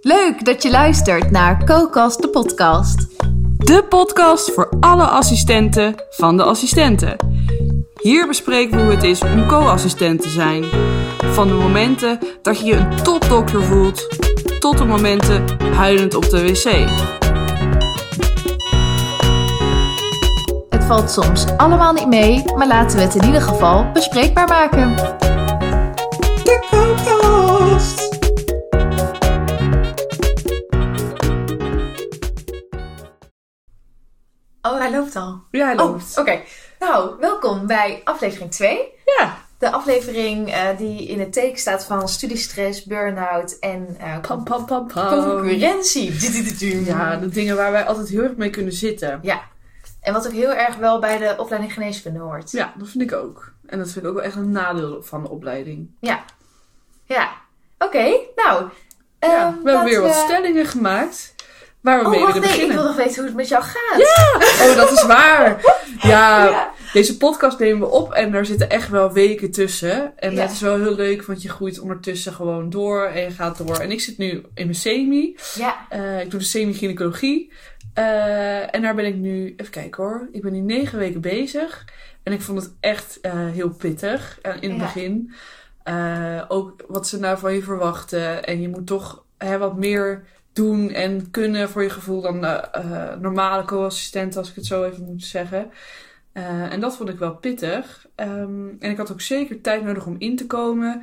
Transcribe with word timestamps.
Leuk 0.00 0.44
dat 0.44 0.62
je 0.62 0.70
luistert 0.70 1.30
naar 1.30 1.64
CoCast 1.64 2.22
de 2.22 2.28
podcast. 2.28 3.06
De 3.58 3.84
podcast 3.88 4.52
voor 4.52 4.68
alle 4.80 5.04
assistenten 5.04 5.94
van 6.10 6.36
de 6.36 6.42
assistenten. 6.42 7.16
Hier 8.00 8.26
bespreken 8.26 8.76
we 8.76 8.82
hoe 8.82 8.92
het 8.92 9.02
is 9.02 9.22
om 9.22 9.46
co-assistent 9.46 10.22
te 10.22 10.28
zijn. 10.28 10.64
Van 11.18 11.48
de 11.48 11.54
momenten 11.54 12.18
dat 12.42 12.58
je 12.58 12.64
je 12.64 12.76
een 12.76 13.02
topdokter 13.02 13.62
voelt, 13.62 14.08
tot 14.58 14.78
de 14.78 14.84
momenten 14.84 15.44
huilend 15.74 16.14
op 16.14 16.30
de 16.30 16.42
wc. 16.42 16.88
Het 20.68 20.84
valt 20.84 21.10
soms 21.10 21.46
allemaal 21.56 21.92
niet 21.92 22.08
mee, 22.08 22.44
maar 22.56 22.66
laten 22.66 22.96
we 22.96 23.02
het 23.02 23.14
in 23.14 23.24
ieder 23.24 23.42
geval 23.42 23.90
bespreekbaar 23.92 24.48
maken. 24.48 24.96
De 26.44 26.66
co-cast! 26.70 28.13
Hij 34.90 34.98
loopt 34.98 35.16
al. 35.16 35.40
Ja, 35.50 35.64
hij 35.64 35.78
Oh, 35.78 35.90
loopt. 35.90 36.18
oké. 36.18 36.40
Nou, 36.78 37.14
welkom 37.20 37.66
bij 37.66 38.00
aflevering 38.04 38.50
2. 38.50 38.78
Ja. 39.18 39.36
De 39.58 39.70
aflevering 39.70 40.52
eh, 40.52 40.76
die 40.76 41.06
in 41.08 41.20
het 41.20 41.32
teken 41.32 41.58
staat 41.58 41.84
van 41.84 42.08
studiestress, 42.08 42.84
burn-out 42.84 43.58
en 43.58 43.96
eh, 43.98 44.20
Pam, 44.20 44.44
pam, 44.44 44.64
pam, 44.66 44.86
pam. 44.86 45.24
concurrentie. 45.24 46.12
Ja, 46.84 47.16
de 47.16 47.28
dingen 47.28 47.56
waar 47.56 47.72
wij 47.72 47.84
altijd 47.86 48.08
heel 48.08 48.22
erg 48.22 48.36
mee 48.36 48.50
kunnen 48.50 48.72
zitten. 48.72 49.18
Ja. 49.22 49.42
En 50.00 50.12
wat 50.12 50.26
ook 50.26 50.32
heel 50.32 50.52
erg 50.54 50.76
wel 50.76 50.98
bij 51.00 51.18
de 51.18 51.34
opleiding 51.38 51.72
geneeskunde 51.72 52.18
hoort. 52.18 52.50
Ja, 52.50 52.72
dat 52.78 52.88
vind 52.88 53.02
ik 53.02 53.12
ook. 53.12 53.52
En 53.66 53.78
dat 53.78 53.90
vind 53.90 54.04
ik 54.04 54.10
ook 54.10 54.16
wel 54.16 54.24
echt 54.24 54.36
een 54.36 54.50
nadeel 54.50 55.02
van 55.02 55.22
de 55.22 55.28
opleiding. 55.28 55.90
Ja. 56.00 56.24
Oké, 57.78 58.04
nou. 58.36 58.68
Ja, 59.20 59.28
ehm, 59.28 59.30
we 59.30 59.52
hebben 59.54 59.72
laten 59.72 59.88
weer 59.90 60.00
wat 60.00 60.14
stellingen 60.14 60.66
gemaakt. 60.66 61.33
Waar 61.84 61.98
we 61.98 62.04
Oh, 62.04 62.10
mee 62.10 62.18
willen 62.26 62.32
nee, 62.40 62.42
ik 62.50 62.54
beginnen. 62.54 62.76
wil 62.76 62.84
nog 62.86 62.96
weten 62.96 63.14
hoe 63.14 63.24
het 63.24 63.34
met 63.34 63.48
jou 63.48 63.62
gaat. 63.62 64.00
Oh, 64.70 64.76
dat 64.76 64.92
is 64.92 65.02
waar. 65.06 65.60
Ja, 66.02 66.44
Ja. 66.44 66.70
deze 66.92 67.16
podcast 67.16 67.58
nemen 67.58 67.80
we 67.88 67.94
op 67.94 68.12
en 68.12 68.32
daar 68.32 68.46
zitten 68.46 68.70
echt 68.70 68.88
wel 68.88 69.12
weken 69.12 69.50
tussen. 69.50 70.12
En 70.18 70.34
Ja. 70.34 70.42
dat 70.42 70.50
is 70.50 70.60
wel 70.60 70.76
heel 70.80 70.94
leuk, 70.94 71.24
want 71.24 71.42
je 71.42 71.48
groeit 71.48 71.78
ondertussen 71.80 72.32
gewoon 72.32 72.70
door 72.70 73.04
en 73.04 73.22
je 73.22 73.30
gaat 73.30 73.58
door. 73.66 73.76
En 73.78 73.90
ik 73.90 74.00
zit 74.00 74.18
nu 74.18 74.30
in 74.54 74.64
mijn 74.66 74.74
semi. 74.74 75.36
Ja. 75.54 75.86
Eh, 75.88 76.20
ik 76.20 76.30
doe 76.30 76.40
de 76.40 76.46
semi-gynaecologie. 76.46 77.52
Eh, 77.94 78.74
en 78.74 78.82
daar 78.82 78.94
ben 78.94 79.04
ik 79.06 79.14
nu, 79.14 79.54
even 79.56 79.72
kijken 79.72 80.02
hoor, 80.02 80.28
ik 80.32 80.42
ben 80.42 80.52
nu 80.52 80.58
negen 80.60 80.98
weken 80.98 81.20
bezig. 81.20 81.84
En 82.22 82.32
ik 82.32 82.40
vond 82.40 82.62
het 82.62 82.72
echt 82.80 83.18
eh, 83.22 83.32
heel 83.52 83.70
pittig 83.70 84.38
in 84.60 84.70
het 84.70 84.80
Ja. 84.80 84.84
begin. 84.84 85.32
Ook 86.48 86.84
wat 86.88 87.08
ze 87.08 87.18
nou 87.18 87.38
van 87.38 87.54
je 87.54 87.62
verwachten. 87.62 88.44
En 88.44 88.60
je 88.60 88.68
moet 88.68 88.86
toch 88.86 89.24
hè, 89.38 89.58
wat 89.58 89.76
meer 89.76 90.24
doen 90.54 90.90
en 90.90 91.30
kunnen 91.30 91.68
voor 91.68 91.82
je 91.82 91.90
gevoel 91.90 92.20
dan 92.20 92.40
de 92.40 92.46
eh, 92.46 93.14
normale 93.20 93.64
co-assistent, 93.64 94.36
als 94.36 94.48
ik 94.48 94.54
het 94.54 94.66
zo 94.66 94.84
even 94.84 95.04
moet 95.04 95.24
zeggen. 95.24 95.70
Eh, 96.32 96.72
en 96.72 96.80
dat 96.80 96.96
vond 96.96 97.08
ik 97.08 97.18
wel 97.18 97.34
pittig. 97.34 98.06
Ehm, 98.14 98.68
en 98.78 98.90
ik 98.90 98.96
had 98.96 99.12
ook 99.12 99.20
zeker 99.20 99.60
tijd 99.60 99.84
nodig 99.84 100.06
om 100.06 100.16
in 100.18 100.36
te 100.36 100.46
komen. 100.46 101.02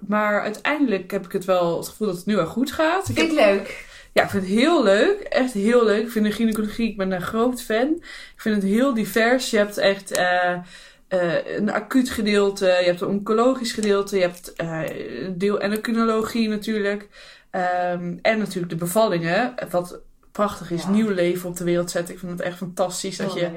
Maar 0.00 0.42
uiteindelijk 0.42 1.10
heb 1.10 1.24
ik 1.24 1.32
het 1.32 1.44
wel 1.44 1.76
het 1.76 1.88
gevoel 1.88 2.06
dat 2.06 2.16
het 2.16 2.26
nu 2.26 2.36
wel 2.36 2.46
goed 2.46 2.72
gaat. 2.72 3.08
Ik 3.08 3.18
Vind 3.18 3.38
heb 3.38 3.38
ik 3.38 3.56
leuk. 3.56 3.86
ja, 4.12 4.22
ik 4.22 4.30
vind 4.30 4.42
het 4.42 4.52
heel 4.52 4.84
leuk. 4.84 5.20
Echt 5.20 5.52
heel 5.52 5.84
leuk. 5.84 6.02
Ik 6.02 6.10
vind 6.10 6.24
de 6.24 6.32
gynaecologie, 6.32 6.88
ik 6.88 6.96
ben 6.96 7.12
een 7.12 7.22
groot 7.22 7.62
fan. 7.62 7.88
Ik 8.34 8.40
vind 8.40 8.54
het 8.54 8.64
heel 8.64 8.94
divers. 8.94 9.50
Je 9.50 9.56
hebt 9.56 9.78
echt 9.78 10.10
eh, 10.10 10.56
eh, 11.14 11.56
een 11.56 11.70
acuut 11.72 12.10
gedeelte, 12.10 12.66
je 12.66 12.86
hebt 12.86 13.00
een 13.00 13.08
oncologisch 13.08 13.72
gedeelte, 13.72 14.16
je 14.16 14.22
hebt 14.22 14.52
eh, 14.52 14.82
een 15.24 15.38
deel 15.38 15.60
endocrinologie 15.60 16.48
natuurlijk. 16.48 17.08
Ehm, 17.54 18.16
en 18.22 18.38
natuurlijk 18.38 18.72
de 18.72 18.76
bevallingen, 18.78 19.54
wat 19.70 19.98
prachtig 20.32 20.70
is. 20.70 20.82
Ja. 20.82 20.88
Nieuw 20.90 21.08
leven 21.10 21.48
op 21.48 21.56
de 21.56 21.64
wereld 21.64 21.90
zetten. 21.90 22.14
Ik 22.14 22.20
vind 22.20 22.32
het 22.32 22.40
echt 22.40 22.56
fantastisch 22.56 23.16
dat 23.16 23.34
je 23.34 23.50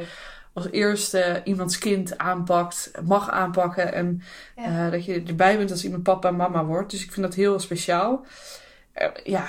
als 0.54 0.68
eerste 0.72 1.42
iemands 1.44 1.78
kind 1.78 2.18
aanpakt, 2.18 2.92
mag 3.06 3.30
aanpakken. 3.30 3.94
En 3.94 4.22
Ja. 4.56 4.86
eh, 4.86 4.92
dat 4.92 5.06
je 5.06 5.24
erbij 5.28 5.58
bent 5.58 5.72
als 5.72 5.84
iemand 5.84 6.04
papa 6.04 6.28
en 6.28 6.36
mama 6.36 6.66
wordt. 6.66 6.92
Dus 6.92 7.04
ik 7.04 7.12
vind 7.12 7.26
dat 7.26 7.36
heel 7.36 7.60
speciaal. 7.60 8.26
Eh, 8.94 9.08
ja, 9.24 9.46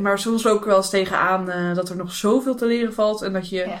maar 0.00 0.18
soms 0.18 0.44
er 0.44 0.64
wel 0.64 0.76
eens 0.76 0.90
tegenaan 0.90 1.50
eh, 1.50 1.74
dat 1.74 1.88
er 1.88 1.96
nog 1.96 2.12
zoveel 2.12 2.54
te 2.54 2.66
leren 2.66 2.94
valt. 2.94 3.22
En 3.22 3.32
dat 3.32 3.48
je, 3.48 3.56
Ja. 3.66 3.78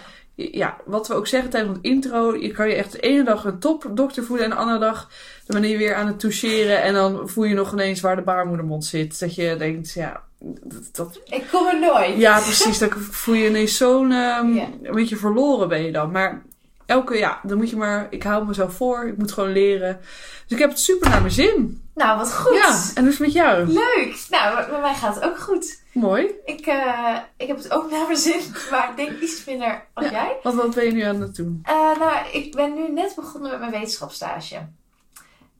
Ja. 0.52 0.76
wat 0.84 1.08
we 1.08 1.14
ook 1.14 1.26
zeggen 1.26 1.50
tijdens 1.50 1.76
het 1.76 1.84
intro, 1.84 2.36
je 2.36 2.50
kan 2.50 2.68
je 2.68 2.74
echt 2.74 2.92
de 2.92 3.00
ene 3.00 3.24
dag 3.24 3.44
een 3.44 3.58
topdokter 3.58 4.24
voelen 4.24 4.44
en 4.44 4.50
de 4.50 4.56
andere 4.56 4.78
dag 4.78 5.08
dan 5.46 5.60
ben 5.60 5.70
je 5.70 5.76
weer 5.76 5.94
aan 5.94 6.06
het 6.06 6.20
toucheren. 6.20 6.82
En 6.82 6.94
dan 6.94 7.28
voel 7.28 7.44
je 7.44 7.54
nog 7.54 7.72
ineens 7.72 8.00
waar 8.00 8.16
de 8.16 8.22
baarmoedermond 8.22 8.84
zit. 8.84 9.20
Dat 9.20 9.34
je 9.34 9.56
denkt, 9.58 9.92
ja, 9.92 10.22
dat, 10.38 10.88
dat 10.92 11.20
Ik 11.24 11.44
kom 11.50 11.66
er 11.66 11.80
nooit. 11.80 12.16
ja, 12.16 12.40
precies. 12.40 12.78
Dan 12.78 12.90
voel 12.90 13.34
je 13.34 13.48
ineens 13.48 13.76
zo'n 13.76 14.12
ehm, 14.12 14.56
een 14.82 14.94
beetje 14.94 15.16
verloren 15.16 15.68
ben 15.68 15.82
je 15.84 15.92
dan. 15.92 16.10
Maar 16.10 16.42
elke, 16.86 17.18
ja, 17.18 17.40
dan 17.42 17.56
moet 17.56 17.70
je 17.70 17.76
maar, 17.76 18.06
ik 18.10 18.22
hou 18.22 18.46
mezelf 18.46 18.74
voor, 18.74 19.06
ik 19.06 19.16
moet 19.16 19.32
gewoon 19.32 19.52
leren. 19.52 19.98
Dus 20.42 20.56
ik 20.56 20.58
heb 20.58 20.70
het 20.70 20.78
super 20.78 21.10
naar 21.10 21.20
mijn 21.20 21.32
zin. 21.32 21.81
Nou, 22.02 22.18
wat 22.18 22.34
goed. 22.34 22.54
Ja, 22.54 22.68
en 22.94 23.02
hoe 23.02 23.12
is 23.12 23.18
het 23.18 23.26
met 23.26 23.32
jou? 23.32 23.66
Leuk. 23.66 24.26
Nou, 24.30 24.70
bij 24.70 24.80
mij 24.80 24.94
gaat 24.94 25.14
het 25.14 25.24
ook 25.24 25.38
goed. 25.38 25.80
Mooi. 25.92 26.30
Ik, 26.44 26.66
eh, 26.66 27.16
ik 27.36 27.46
heb 27.46 27.56
het 27.56 27.70
ook 27.72 27.90
naar 27.90 28.06
mijn 28.06 28.18
zin, 28.18 28.40
maar 28.70 28.90
ik 28.90 28.96
denk 28.96 29.20
iets 29.20 29.44
minder 29.44 29.84
Ja. 29.94 30.10
jij. 30.10 30.36
Want 30.42 30.56
wat 30.56 30.74
ben 30.74 30.84
je 30.84 30.92
nu 30.92 31.00
aan 31.00 31.20
het 31.20 31.36
doen? 31.36 31.60
Eh, 31.62 31.74
nou, 31.98 32.26
ik 32.32 32.54
ben 32.54 32.74
nu 32.74 32.88
net 32.92 33.12
begonnen 33.16 33.50
met 33.50 33.60
mijn 33.60 33.72
wetenschapsstage. 33.72 34.56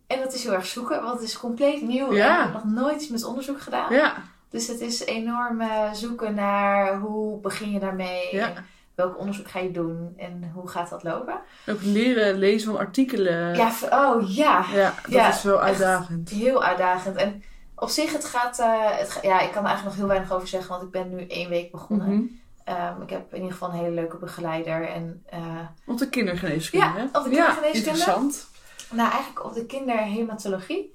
En 0.06 0.18
dat 0.20 0.32
is 0.34 0.42
heel 0.44 0.52
erg 0.52 0.66
zoeken, 0.66 1.02
want 1.02 1.14
het 1.20 1.28
is 1.28 1.38
compleet 1.38 1.82
nieuw. 1.82 2.12
Ja. 2.14 2.36
Ik 2.38 2.42
heb 2.52 2.64
nog 2.64 2.64
nooit 2.82 3.00
iets 3.02 3.08
met 3.10 3.24
onderzoek 3.24 3.60
gedaan. 3.60 3.94
Ja, 3.94 4.14
Dus 4.50 4.66
het 4.66 4.80
is 4.80 5.04
enorm 5.04 5.60
eh, 5.60 5.92
zoeken 5.92 6.34
naar 6.34 6.98
hoe 6.98 7.40
begin 7.40 7.70
je 7.70 7.78
daarmee. 7.78 8.28
Ja. 8.30 8.52
Welk 8.94 9.18
onderzoek 9.18 9.48
ga 9.50 9.58
je 9.58 9.70
doen 9.70 10.14
en 10.16 10.50
hoe 10.54 10.68
gaat 10.68 10.90
dat 10.90 11.02
lopen? 11.02 11.40
ook 11.68 11.82
leren 11.82 12.34
lezen 12.38 12.70
van 12.70 12.78
artikelen. 12.80 13.54
Ja, 13.54 13.72
oh 13.90 14.30
ja. 14.34 14.64
Ja, 14.72 14.94
dat 15.02 15.12
Ja, 15.12 15.28
is 15.28 15.42
wel 15.42 15.60
uitdagend. 15.60 16.28
Heel 16.30 16.64
uitdagend. 16.64 17.16
En 17.16 17.42
op 17.74 17.88
zich, 17.88 18.12
het 18.12 18.24
gaat, 18.24 18.58
eh, 18.58 18.98
het 18.98 19.18
ja, 19.22 19.40
ik 19.40 19.50
kan 19.52 19.62
er 19.62 19.68
eigenlijk 19.68 19.84
nog 19.84 19.94
heel 19.96 20.06
weinig 20.06 20.32
over 20.32 20.48
zeggen, 20.48 20.70
want 20.70 20.82
ik 20.82 20.90
ben 20.90 21.08
nu 21.14 21.26
één 21.26 21.48
week 21.48 21.70
begonnen. 21.70 22.08
Mhm. 22.14 22.22
Ehm, 22.64 23.02
ik 23.02 23.10
heb 23.10 23.28
in 23.30 23.36
ieder 23.36 23.52
geval 23.52 23.68
een 23.68 23.74
hele 23.78 23.90
leuke 23.94 24.16
begeleider. 24.16 24.88
En 24.88 25.24
uh, 25.34 25.40
Op 25.86 25.98
de 25.98 26.08
kindergeneeskunde, 26.08 26.86
Ja, 26.86 27.04
op 27.18 27.24
de 27.24 27.30
Ja, 27.30 27.44
kindergeneeskunde. 27.44 27.76
interessant. 27.98 28.46
nou, 28.90 29.10
eigenlijk 29.10 29.44
op 29.44 29.54
de 29.54 29.66
kinderhematologie. 29.66 30.94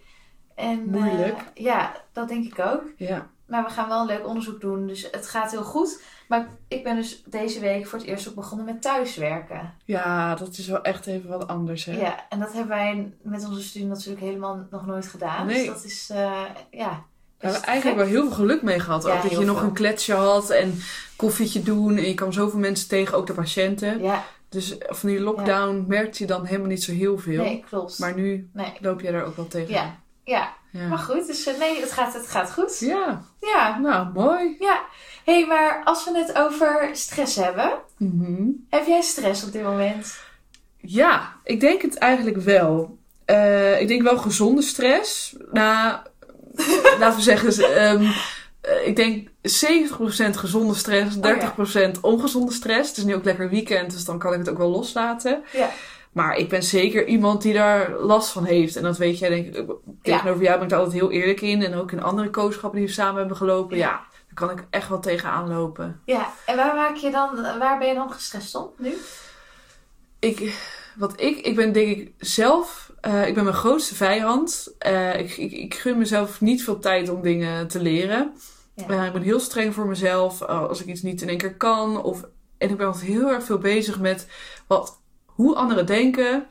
En, 0.56 0.80
eh, 0.94 1.02
Moeilijk. 1.02 1.38
ja, 1.54 1.92
dat 2.14 2.28
denk 2.28 2.46
ik 2.46 2.60
ook. 2.60 2.84
Ja. 2.98 3.28
Maar 3.48 3.64
we 3.64 3.70
gaan 3.70 3.88
wel 3.88 4.00
een 4.00 4.06
leuk 4.08 4.28
onderzoek 4.28 4.62
doen, 4.62 4.88
dus 4.88 5.08
het 5.12 5.28
gaat 5.28 5.52
heel 5.52 5.64
goed. 5.64 6.02
Maar 6.28 6.48
ik 6.68 6.84
ben 6.84 6.96
dus 6.96 7.24
deze 7.26 7.60
week 7.60 7.88
voor 7.88 8.00
het 8.00 8.08
eerst 8.08 8.28
ook 8.30 8.36
begonnen 8.36 8.66
met 8.66 8.82
thuiswerken. 8.82 9.74
ja, 9.86 10.36
dat 10.36 10.58
is 10.58 10.68
wel 10.68 10.82
echt 10.82 11.06
even 11.08 11.30
wat 11.30 11.48
anders, 11.48 11.86
hè? 11.86 12.00
Ja, 12.00 12.26
en 12.30 12.40
dat 12.40 12.54
hebben 12.54 12.78
wij 12.78 13.14
met 13.22 13.48
onze 13.48 13.62
studie 13.64 13.88
natuurlijk 13.88 14.22
helemaal 14.26 14.68
nog 14.72 14.86
nooit 14.86 15.08
gedaan. 15.08 15.46
Nee. 15.46 15.56
Dus 15.58 15.66
dat 15.66 15.84
is, 15.84 16.10
eh, 16.10 16.42
ja... 16.72 17.04
Daar 17.38 17.52
hebben 17.52 17.62
we 17.62 17.68
eigenlijk 17.68 17.98
wel 18.02 18.10
heel 18.10 18.28
veel 18.28 18.36
geluk 18.36 18.62
mee 18.62 18.80
gehad. 18.80 19.04
Ja, 19.04 19.16
ook 19.16 19.22
dat 19.22 19.32
je 19.32 19.46
nog 19.46 19.58
veel. 19.58 19.68
een 19.68 19.74
kletsje 19.74 20.14
had 20.14 20.50
en 20.50 20.80
koffietje 21.16 21.64
doen. 21.64 21.98
En 21.98 22.08
je 22.08 22.14
kwam 22.14 22.32
zoveel 22.32 22.60
mensen 22.60 22.88
tegen, 22.88 23.18
ook 23.18 23.28
de 23.28 23.34
patiënten. 23.34 24.02
Ja, 24.02 24.24
Dus 24.50 24.76
van 24.80 25.10
die 25.10 25.20
lockdown 25.20 25.86
merkte 25.88 26.24
je 26.24 26.28
dan 26.30 26.46
helemaal 26.46 26.68
niet 26.68 26.84
zo 26.84 26.92
heel 26.92 27.18
veel. 27.18 27.44
nee, 27.44 27.64
klopt. 27.70 28.00
Maar 28.00 28.16
nu 28.16 28.50
Nee, 28.54 28.74
loop 28.80 29.02
je 29.02 29.12
daar 29.12 29.24
ook 29.24 29.36
wel 29.36 29.48
tegen. 29.48 29.74
ja, 29.74 30.00
ja. 30.24 30.54
Ja. 30.78 30.88
Maar 30.88 30.98
goed, 30.98 31.28
dus 31.28 31.46
eh, 31.46 31.58
nee, 31.60 31.80
het 31.82 31.92
gaat, 31.92 32.14
het 32.14 32.28
gaat 32.28 32.52
goed. 32.54 32.80
Ja, 32.80 33.22
Ja. 33.42 33.78
nou 33.80 34.08
mooi. 34.14 34.56
Ja. 34.60 34.82
Hé, 35.24 35.34
hey, 35.34 35.46
maar 35.48 35.82
als 35.84 36.06
we 36.06 36.18
het 36.18 36.38
over 36.38 36.90
stress 36.94 37.36
hebben, 37.36 37.72
Mhm. 37.98 38.44
heb 38.70 38.86
jij 38.88 39.02
stress 39.02 39.44
op 39.44 39.52
dit 39.52 39.64
moment? 39.64 40.18
Ja, 40.78 41.34
ik 41.44 41.60
denk 41.60 41.82
het 41.82 41.98
eigenlijk 41.98 42.38
wel. 42.38 42.98
Eh, 43.26 43.82
ik 43.82 43.88
denk 43.88 44.02
wel 44.02 44.18
gezonde 44.18 44.62
stress. 44.62 45.36
Nou, 45.52 45.98
laten 47.00 47.16
we 47.18 47.22
zeggen, 47.22 47.76
ehm, 47.76 48.12
eh, 48.62 48.88
ik 48.88 48.96
denk 48.96 49.28
70% 49.42 50.38
gezonde 50.38 50.74
stress, 50.76 51.16
ja. 51.16 51.22
30% 51.22 52.02
ongezonde 52.02 52.52
stress. 52.52 52.90
Het 52.90 52.98
is 52.98 53.04
nu 53.04 53.16
ook 53.16 53.24
lekker 53.26 53.50
weekend, 53.50 53.92
dus 53.92 54.06
dan 54.06 54.20
kan 54.20 54.34
ik 54.34 54.40
het 54.40 54.50
ook 54.50 54.58
wel 54.58 54.70
loslaten. 54.70 55.44
Ja. 55.54 55.70
Maar 56.18 56.38
ik 56.38 56.50
ben 56.50 56.64
zeker 56.64 57.06
iemand 57.06 57.42
die 57.42 57.54
daar 57.54 58.00
last 58.00 58.30
van 58.30 58.46
heeft. 58.46 58.76
En 58.76 58.84
dat 58.84 58.98
weet 58.98 59.20
jij 59.20 59.30
denk 59.30 59.56
ik. 59.56 59.66
Tegenover 60.02 60.44
jou 60.44 60.56
ben 60.56 60.64
ik 60.64 60.70
daar 60.70 60.80
altijd 60.80 61.00
heel 61.00 61.12
eerlijk 61.12 61.42
in. 61.42 61.64
En 61.64 61.74
ook 61.74 61.92
in 61.92 62.04
andere 62.04 62.30
kooschappen 62.30 62.80
die 62.80 62.88
we 62.88 62.94
samen 62.94 63.20
hebben 63.20 63.38
gelopen. 63.38 63.78
Ja, 63.78 63.90
daar 63.90 64.48
kan 64.48 64.50
ik 64.50 64.66
echt 64.70 64.90
wel 64.90 65.00
tegenaan 65.00 65.48
lopen. 65.48 66.02
Ja, 66.06 66.34
en 66.46 66.56
waar 66.56 66.76
maak 66.76 66.96
je 66.96 67.12
dan, 67.12 67.42
waar 67.60 67.78
ben 67.78 67.88
je 67.88 67.94
dan 67.94 68.12
gestrest 68.12 68.56
om 68.56 68.70
nu? 68.78 68.94
Ik, 70.20 70.60
wat 70.96 71.22
ik, 71.22 71.38
ik 71.38 71.56
ben 71.56 71.72
denk 71.72 71.98
ik 71.98 72.14
zelf, 72.18 72.92
eh, 73.02 73.28
ik 73.28 73.34
ben 73.34 73.44
mijn 73.44 73.56
grootste 73.56 73.96
vijand. 73.96 74.74
Eh, 74.80 75.20
ik, 75.20 75.38
ik, 75.38 75.52
ik 75.52 75.74
gun 75.74 75.98
mezelf 75.98 76.42
niet 76.42 76.64
veel 76.64 76.80
tijd 76.80 77.10
om 77.10 77.22
dingen 77.22 77.68
te 77.68 77.82
leren. 77.82 78.34
Ja. 78.74 78.88
Eh, 78.88 79.06
ik 79.06 79.14
ben 79.14 79.22
heel 79.22 79.40
streng 79.40 79.74
voor 79.74 79.88
mezelf 79.88 80.42
als 80.42 80.82
ik 80.82 80.88
iets 80.88 81.02
niet 81.02 81.22
in 81.22 81.30
één 81.30 81.38
keer 81.38 81.56
kan. 81.56 82.04
Of, 82.04 82.24
en 82.58 82.70
ik 82.70 82.78
ben 82.78 82.88
altijd 82.88 83.06
heel 83.06 83.30
erg 83.30 83.44
veel 83.44 83.58
bezig 83.58 84.00
met 84.00 84.28
wat, 84.68 84.97
hoe 85.38 85.56
anderen 85.56 85.86
denken 85.86 86.48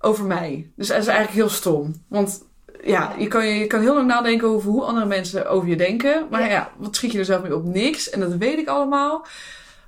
over 0.00 0.24
mij. 0.24 0.70
Dus 0.76 0.88
dat 0.88 0.98
is 0.98 1.06
eigenlijk 1.06 1.36
heel 1.36 1.48
stom. 1.48 2.02
Want 2.08 2.44
ja, 2.84 3.14
je 3.18 3.28
kan, 3.28 3.46
je 3.46 3.66
kan 3.66 3.80
heel 3.80 3.94
lang 3.94 4.06
nadenken 4.06 4.48
over 4.48 4.70
hoe 4.70 4.84
andere 4.84 5.06
mensen 5.06 5.48
over 5.48 5.68
je 5.68 5.76
denken. 5.76 6.26
Maar 6.30 6.40
Ja. 6.40 6.46
ja, 6.46 6.72
wat 6.76 6.96
schiet 6.96 7.12
je 7.12 7.18
er 7.18 7.24
zelf 7.24 7.42
mee 7.42 7.54
op? 7.54 7.64
Niks. 7.64 8.10
En 8.10 8.20
dat 8.20 8.34
weet 8.34 8.58
ik 8.58 8.68
allemaal. 8.68 9.26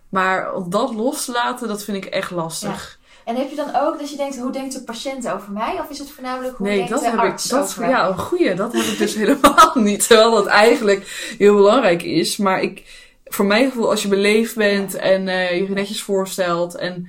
Maar 0.08 0.54
om 0.54 0.70
dat 0.70 0.94
los 0.94 1.24
te 1.24 1.32
laten, 1.32 1.68
dat 1.68 1.84
vind 1.84 2.04
ik 2.04 2.04
echt 2.04 2.30
lastig. 2.30 2.98
En 3.24 3.36
heb 3.36 3.50
je 3.50 3.56
dan 3.56 3.76
ook 3.76 3.98
dat 3.98 4.10
je 4.10 4.16
denkt, 4.16 4.38
hoe 4.38 4.52
denkt 4.52 4.72
de 4.72 4.82
patiënt 4.82 5.30
over 5.30 5.52
mij? 5.52 5.78
Of 5.80 5.90
is 5.90 5.98
het 5.98 6.10
voornamelijk 6.10 6.56
hoe 6.56 6.66
nee, 6.66 6.76
denkt 6.76 6.90
dat 6.90 7.00
de 7.00 7.10
heb 7.10 7.18
arts 7.18 7.44
ik. 7.44 7.50
Dat, 7.50 7.62
over 7.64 7.80
mij? 7.80 7.90
ja, 7.90 8.08
een 8.08 8.18
goeie. 8.18 8.54
Dat 8.54 8.72
heb 8.72 8.82
ik 8.82 8.98
dus 8.98 9.14
helemaal 9.24 9.72
niet. 9.74 10.06
Terwijl 10.06 10.30
dat 10.30 10.46
eigenlijk 10.46 11.34
heel 11.38 11.54
belangrijk 11.54 12.02
is. 12.02 12.36
Maar 12.36 12.62
ik, 12.62 12.82
voor 13.24 13.44
mijn 13.44 13.70
gevoel, 13.70 13.90
als 13.90 14.02
je 14.02 14.08
beleefd 14.08 14.54
bent 14.54 14.94
en 14.94 15.28
eh, 15.28 15.58
je 15.58 15.68
netjes 15.68 16.02
voorstelt 16.02 16.74
en 16.74 17.08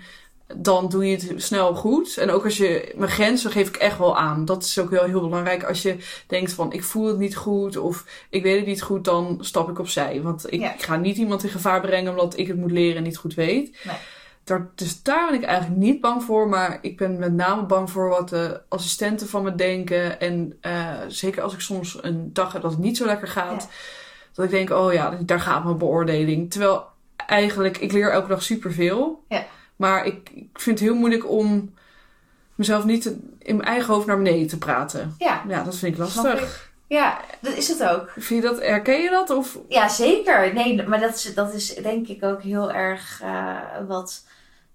dan 0.55 0.89
doe 0.89 1.05
je 1.07 1.15
het 1.15 1.33
snel 1.43 1.75
goed. 1.75 2.17
En 2.17 2.29
ook 2.31 2.43
als 2.43 2.57
je 2.57 2.93
mijn 2.95 3.11
grenzen 3.11 3.51
geef 3.51 3.67
ik 3.67 3.75
echt 3.75 3.97
wel 3.97 4.17
aan. 4.17 4.45
Dat 4.45 4.63
is 4.63 4.79
ook 4.79 4.89
heel, 4.89 5.03
heel 5.03 5.21
belangrijk. 5.21 5.63
Als 5.63 5.81
je 5.81 5.97
denkt 6.27 6.53
van 6.53 6.71
ik 6.73 6.83
voel 6.83 7.07
het 7.07 7.17
niet 7.17 7.35
goed 7.35 7.77
of 7.77 8.05
ik 8.29 8.43
weet 8.43 8.57
het 8.57 8.65
niet 8.65 8.81
goed, 8.81 9.03
dan 9.05 9.37
stap 9.41 9.69
ik 9.69 9.79
opzij. 9.79 10.21
Want 10.21 10.51
ik, 10.53 10.59
Ja. 10.59 10.73
ik 10.73 10.81
ga 10.83 10.95
niet 10.95 11.17
iemand 11.17 11.43
in 11.43 11.49
gevaar 11.49 11.81
brengen 11.81 12.11
omdat 12.11 12.37
ik 12.37 12.47
het 12.47 12.57
moet 12.57 12.71
leren 12.71 12.97
en 12.97 13.03
niet 13.03 13.17
goed 13.17 13.33
weet. 13.33 13.77
Nee. 13.83 13.95
Daar, 14.43 14.69
dus 14.75 15.03
daar 15.03 15.29
ben 15.29 15.39
ik 15.39 15.45
eigenlijk 15.45 15.79
niet 15.79 16.01
bang 16.01 16.23
voor. 16.23 16.49
Maar 16.49 16.77
ik 16.81 16.97
ben 16.97 17.19
met 17.19 17.33
name 17.33 17.65
bang 17.65 17.89
voor 17.89 18.09
wat 18.09 18.29
de 18.29 18.61
assistenten 18.69 19.27
van 19.27 19.43
me 19.43 19.55
denken. 19.55 20.19
En 20.19 20.57
eh, 20.61 20.89
zeker 21.07 21.41
als 21.43 21.53
ik 21.53 21.59
soms 21.59 21.97
een 22.01 22.29
dag 22.33 22.53
heb 22.53 22.61
dat 22.61 22.71
het 22.71 22.79
niet 22.79 22.97
zo 22.97 23.05
lekker 23.05 23.27
gaat. 23.27 23.61
Ja. 23.69 23.75
Dat 24.33 24.45
ik 24.45 24.51
denk, 24.51 24.69
oh 24.69 24.93
ja, 24.93 25.17
daar 25.25 25.39
gaat 25.39 25.63
mijn 25.63 25.77
beoordeling. 25.77 26.51
Terwijl 26.51 26.85
eigenlijk, 27.15 27.77
ik 27.77 27.91
leer 27.91 28.11
elke 28.11 28.27
dag 28.27 28.43
superveel. 28.43 29.23
Ja. 29.29 29.45
Maar 29.75 30.05
ik, 30.05 30.29
ik 30.33 30.59
vind 30.59 30.79
het 30.79 30.87
heel 30.87 30.97
moeilijk 30.97 31.29
om 31.29 31.73
mezelf 32.55 32.85
niet 32.85 33.05
in 33.39 33.55
mijn 33.55 33.69
eigen 33.69 33.93
hoofd 33.93 34.07
naar 34.07 34.17
beneden 34.17 34.47
te 34.47 34.57
praten. 34.57 35.15
Ja, 35.17 35.43
Ja, 35.47 35.63
dat 35.63 35.75
vind 35.75 35.93
ik 35.93 35.99
lastig. 35.99 36.73
Ja, 36.87 37.21
dat 37.41 37.53
is 37.53 37.67
het 37.67 37.83
ook. 37.83 38.09
Vind 38.09 38.43
je 38.43 38.49
dat, 38.49 38.61
herken 38.61 39.01
je 39.01 39.09
dat? 39.09 39.29
Of, 39.29 39.57
Ja, 39.67 39.89
zeker. 39.89 40.53
Nee, 40.53 40.87
maar 40.87 40.99
dat 40.99 41.15
is, 41.15 41.33
dat 41.33 41.53
is 41.53 41.73
denk 41.75 42.07
ik 42.07 42.23
ook 42.23 42.41
heel 42.41 42.71
erg 42.71 43.21
eh, 43.21 43.57
wat 43.87 44.25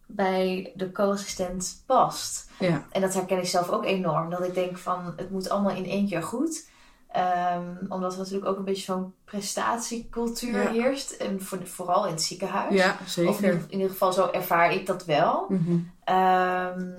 bij 0.06 0.72
de 0.74 0.92
co-assistent 0.92 1.82
past. 1.86 2.48
ja, 2.58 2.86
En 2.90 3.00
dat 3.00 3.14
herken 3.14 3.38
ik 3.38 3.46
zelf 3.46 3.70
ook 3.70 3.84
enorm. 3.84 4.30
Dat 4.30 4.44
ik 4.44 4.54
denk 4.54 4.78
van, 4.78 5.14
het 5.16 5.30
moet 5.30 5.48
allemaal 5.48 5.76
in 5.76 5.84
één 5.84 6.08
keer 6.08 6.22
goed. 6.22 6.68
Ehm, 7.12 7.74
omdat 7.88 8.12
er 8.12 8.18
natuurlijk 8.18 8.46
ook 8.46 8.58
een 8.58 8.64
beetje 8.64 8.82
zo'n 8.92 9.14
prestatiecultuur 9.24 10.62
Ja. 10.62 10.70
heerst. 10.70 11.10
En 11.10 11.42
voor, 11.42 11.66
vooral 11.66 12.04
in 12.06 12.12
het 12.12 12.22
ziekenhuis. 12.22 12.74
ja 12.74 12.90
Of 12.92 13.00
in 13.00 13.08
zeker. 13.08 13.34
ieder, 13.34 13.52
in 13.68 13.72
ieder 13.76 13.90
geval 13.90 14.12
zo 14.12 14.28
ervaar 14.30 14.72
ik 14.72 14.86
dat 14.86 15.04
wel. 15.04 15.46
Mhm. 15.48 15.78
Ehm, 16.04 16.90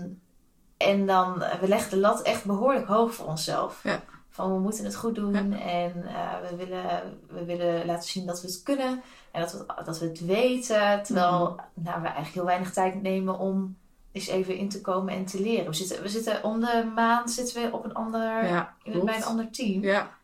en 0.77 1.05
dan, 1.05 1.41
eh, 1.43 1.59
we 1.59 1.67
leggen 1.67 1.89
de 1.89 1.97
lat 1.97 2.21
echt 2.21 2.45
behoorlijk 2.45 2.87
hoog 2.87 3.13
voor 3.13 3.25
onszelf. 3.25 3.79
Ja. 3.83 3.99
Van 4.29 4.53
we 4.53 4.59
moeten 4.59 4.83
het 4.85 4.95
goed 4.95 5.15
doen 5.15 5.35
en 5.53 6.03
eh, 6.07 6.49
we, 6.49 6.55
willen, 6.55 7.17
we 7.29 7.45
willen 7.45 7.85
laten 7.85 8.09
zien 8.09 8.25
dat 8.25 8.41
we 8.41 8.47
het 8.47 8.61
kunnen 8.63 9.01
en 9.31 9.41
dat 9.41 9.51
we, 9.51 9.65
dat 9.85 9.99
we 9.99 10.05
het 10.05 10.25
weten. 10.25 11.03
Terwijl 11.03 11.39
Mhm. 11.39 11.83
nou, 11.83 11.99
we 12.01 12.05
eigenlijk 12.05 12.33
heel 12.33 12.45
weinig 12.45 12.71
tijd 12.73 13.01
nemen 13.01 13.37
om 13.39 13.77
eens 14.11 14.27
even 14.27 14.55
in 14.55 14.69
te 14.69 14.81
komen 14.81 15.13
en 15.13 15.25
te 15.25 15.41
leren. 15.41 15.65
We 15.65 15.73
zitten, 15.73 16.01
we 16.01 16.09
zitten 16.09 16.43
om 16.43 16.59
de 16.59 16.91
maand 16.95 17.31
zitten 17.31 17.61
we 17.61 17.71
op 17.71 17.83
een 17.85 17.93
ander, 17.93 18.45
Ja, 18.45 18.75
bij 18.83 19.15
een 19.15 19.23
ander 19.23 19.51
team. 19.51 19.81
Ja, 19.83 20.19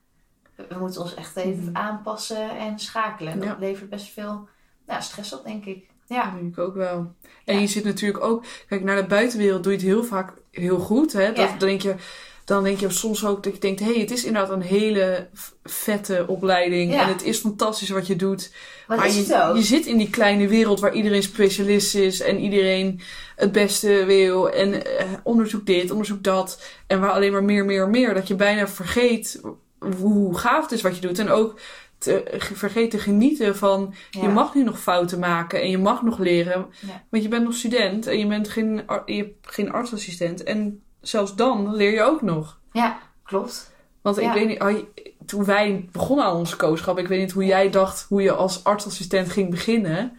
We, 0.56 0.66
we 0.70 0.78
moeten 0.80 1.02
ons 1.02 1.14
echt 1.14 1.36
even 1.36 1.64
Mhm. 1.64 1.76
aanpassen 1.76 2.58
en 2.58 2.80
schakelen. 2.80 3.32
En 3.32 3.40
dat 3.40 3.48
Ja. 3.48 3.56
levert 3.60 3.90
best 3.90 4.10
veel 4.14 4.48
nou, 4.86 5.02
stress 5.02 5.34
op, 5.34 5.44
denk 5.46 5.66
ik. 5.66 5.88
dat 6.08 6.18
Ja, 6.18 6.32
denk 6.32 6.48
ik 6.48 6.58
ook 6.58 6.76
wel. 6.76 7.14
En 7.46 7.60
je 7.62 7.68
zit 7.68 7.84
natuurlijk 7.84 8.24
ook... 8.24 8.44
Kijk, 8.68 8.84
naar 8.84 8.96
de 8.96 9.06
buitenwereld 9.08 9.64
doe 9.64 9.72
je 9.72 9.78
het 9.78 9.88
heel 9.88 10.04
vaak 10.04 10.34
heel 10.52 10.80
goed. 10.80 11.14
Hè? 11.14 11.34
Dat, 11.34 11.50
dan, 11.50 11.60
denk 11.60 11.82
je, 11.82 11.96
dan 12.48 12.64
denk 12.64 12.80
je 12.80 12.90
soms 12.90 13.26
ook 13.26 13.44
dat 13.44 13.54
je 13.54 13.60
denkt... 13.60 13.80
Hé, 13.80 13.92
hey, 13.92 14.00
het 14.00 14.12
is 14.12 14.24
inderdaad 14.24 14.52
een 14.52 14.62
hele 14.62 15.28
vette 15.64 16.26
opleiding. 16.28 16.94
Ja. 16.94 17.02
En 17.02 17.08
het 17.08 17.24
is 17.24 17.40
fantastisch 17.40 17.90
wat 17.90 18.08
je 18.08 18.16
doet. 18.16 18.52
maar, 18.88 19.12
je, 19.12 19.52
je 19.56 19.62
zit 19.62 19.86
in 19.86 19.98
die 19.98 20.10
kleine 20.10 20.48
wereld 20.48 20.80
waar 20.80 20.94
iedereen 20.94 21.24
specialist 21.24 21.96
is 21.96 22.22
en 22.22 22.40
iedereen 22.40 23.02
het 23.36 23.52
beste 23.52 24.04
wil 24.06 24.50
en 24.50 24.86
eh, 24.86 25.06
onderzoek 25.24 25.66
dit, 25.66 25.92
onderzoek 25.92 26.24
dat. 26.24 26.62
En 26.88 27.00
waar 27.00 27.12
alleen 27.12 27.32
maar 27.32 27.44
meer, 27.44 27.66
meer, 27.66 27.90
meer. 27.90 28.14
Dat 28.14 28.28
je 28.28 28.36
bijna 28.36 28.68
vergeet 28.68 29.42
hoe 30.00 30.38
gaaf 30.38 30.64
het 30.64 30.72
is 30.72 30.82
wat 30.82 30.96
je 30.96 31.02
doet. 31.02 31.20
En 31.20 31.30
ook 31.30 31.60
te, 31.98 32.38
vergeet 32.54 32.92
te 32.92 33.00
genieten 33.00 33.56
van 33.56 33.94
Ja. 34.12 34.22
je 34.22 34.28
mag 34.28 34.56
nu 34.56 34.64
nog 34.64 34.80
fouten 34.80 35.20
maken 35.20 35.62
en 35.62 35.70
je 35.70 35.78
mag 35.78 36.02
nog 36.02 36.18
leren. 36.18 36.66
Ja. 36.88 37.04
Want 37.10 37.24
je 37.24 37.30
bent 37.30 37.44
nog 37.44 37.54
student 37.54 38.08
en 38.08 38.20
je 38.20 38.28
bent 38.28 38.50
geen, 38.50 38.82
je 39.06 39.16
hebt 39.16 39.36
geen 39.42 39.72
artsassistent. 39.72 40.44
En 40.44 40.82
zelfs 41.02 41.36
dan 41.36 41.76
leer 41.76 41.92
je 41.94 42.04
ook 42.04 42.22
nog. 42.22 42.60
Ja, 42.72 42.98
klopt. 43.24 43.72
Want 44.02 44.16
Ja. 44.16 44.34
ik 44.34 44.34
weet 44.34 44.48
niet, 44.48 44.86
toen 45.26 45.46
wij 45.46 45.90
begonnen 45.92 46.26
aan 46.26 46.36
onze 46.36 46.56
kooschap, 46.56 46.98
ik 46.98 47.08
weet 47.08 47.20
niet 47.20 47.32
hoe 47.32 47.46
jij 47.46 47.70
dacht 47.70 48.06
hoe 48.10 48.22
je 48.22 48.32
als 48.32 48.64
artsassistent 48.64 49.30
ging 49.30 49.50
beginnen. 49.50 50.18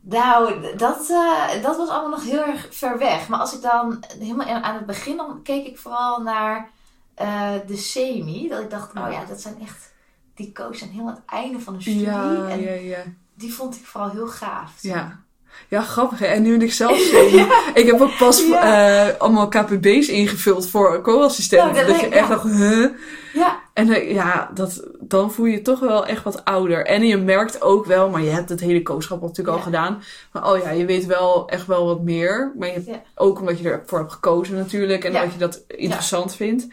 Nou, 0.00 0.60
dat, 0.76 1.10
eh, 1.10 1.62
dat 1.62 1.76
was 1.76 1.88
allemaal 1.88 2.10
nog 2.10 2.24
heel 2.24 2.44
erg 2.46 2.66
ver 2.70 2.98
weg. 2.98 3.28
Maar 3.28 3.38
als 3.38 3.54
ik 3.54 3.62
dan 3.62 4.04
helemaal 4.18 4.46
aan 4.46 4.74
het 4.74 4.86
begin, 4.86 5.16
dan 5.16 5.42
keek 5.42 5.66
ik 5.66 5.78
vooral 5.78 6.22
naar 6.22 6.70
eh, 7.14 7.52
de 7.66 7.76
semi. 7.76 8.48
Dat 8.48 8.60
ik 8.60 8.70
dacht, 8.70 8.96
oh 8.96 9.12
ja, 9.12 9.24
dat 9.24 9.40
zijn 9.40 9.60
echt, 9.60 9.92
die 10.34 10.52
coaches 10.52 10.78
zijn 10.78 10.90
helemaal 10.90 11.12
aan 11.12 11.20
het 11.24 11.34
einde 11.34 11.60
van 11.60 11.74
de 11.74 11.80
studie. 11.80 12.00
Ja, 12.00 12.48
en 12.48 12.60
ja, 12.60 12.72
ja. 12.72 13.02
die 13.34 13.54
vond 13.54 13.76
ik 13.76 13.86
vooral 13.86 14.10
heel 14.10 14.28
gaaf. 14.28 14.82
Ja. 14.82 15.21
Ja, 15.68 15.82
grappig. 15.82 16.18
Hè? 16.18 16.26
En 16.26 16.42
nu 16.42 16.50
ben 16.58 16.66
ik 16.66 16.72
zelf 16.72 16.98
semi. 16.98 17.46
Ik 17.74 17.86
heb 17.86 18.00
ook 18.00 18.16
pas 18.18 18.46
Ja. 18.48 19.06
eh, 19.08 19.18
allemaal 19.20 19.48
KPB's 19.48 20.08
ingevuld 20.08 20.68
voor 20.68 21.00
co-assistent. 21.02 21.62
Nou, 21.62 21.74
dat 21.74 21.86
dat 21.86 22.00
je 22.00 22.06
echt 22.08 22.28
dacht, 22.28 22.44
huh? 22.44 22.88
Ja, 23.32 23.60
En 23.72 23.90
eh, 23.90 24.12
ja, 24.12 24.50
dat, 24.54 24.88
dan 25.00 25.32
voel 25.32 25.46
je 25.46 25.52
je 25.52 25.62
toch 25.62 25.80
wel 25.80 26.06
echt 26.06 26.24
wat 26.24 26.44
ouder. 26.44 26.86
En 26.86 27.06
je 27.06 27.16
merkt 27.16 27.62
ook 27.62 27.86
wel, 27.86 28.08
maar 28.10 28.22
je 28.22 28.30
hebt 28.30 28.48
het 28.48 28.60
hele 28.60 28.82
kooschap 28.82 29.20
natuurlijk 29.20 29.56
al 29.56 29.62
gedaan. 29.62 30.02
Maar 30.32 30.50
oh 30.52 30.58
ja, 30.58 30.70
je 30.70 30.84
weet 30.84 31.06
wel 31.06 31.48
echt 31.48 31.66
wel 31.66 31.86
wat 31.86 32.02
meer. 32.02 32.52
Maar 32.58 32.68
je 32.68 32.74
hebt, 32.74 32.98
ook 33.14 33.40
omdat 33.40 33.58
je 33.58 33.70
ervoor 33.70 33.98
hebt 33.98 34.12
gekozen 34.12 34.56
natuurlijk. 34.56 35.04
En 35.04 35.12
dat 35.12 35.32
je 35.32 35.38
dat 35.38 35.62
interessant 35.66 36.34
vindt. 36.36 36.66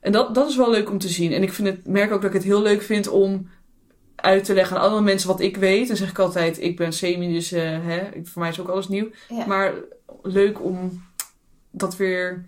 En 0.00 0.12
dat, 0.12 0.34
dat 0.34 0.48
is 0.48 0.56
wel 0.56 0.70
leuk 0.70 0.90
om 0.90 0.98
te 0.98 1.08
zien. 1.08 1.32
En 1.32 1.42
ik 1.42 1.52
vind 1.52 1.68
het, 1.68 1.86
merk 1.86 2.12
ook 2.12 2.20
dat 2.22 2.30
ik 2.30 2.36
het 2.36 2.44
heel 2.46 2.62
leuk 2.62 2.82
vind 2.82 3.08
om 3.08 3.48
uit 4.20 4.44
te 4.44 4.54
leggen 4.54 4.76
aan 4.76 4.82
andere 4.82 5.02
mensen 5.02 5.28
wat 5.28 5.40
ik 5.40 5.56
weet. 5.56 5.88
Dan 5.88 5.96
zeg 5.96 6.10
ik 6.10 6.18
altijd, 6.18 6.60
ik 6.62 6.76
ben 6.76 6.92
semi, 6.92 7.32
dus 7.32 7.52
eh, 7.52 7.62
hè, 7.62 8.08
voor 8.24 8.40
mij 8.42 8.50
is 8.50 8.60
ook 8.60 8.68
alles 8.68 8.88
nieuw. 8.88 9.08
ja. 9.28 9.46
Maar 9.46 9.72
leuk 10.22 10.64
om 10.64 11.02
dat 11.70 11.96
weer 11.96 12.44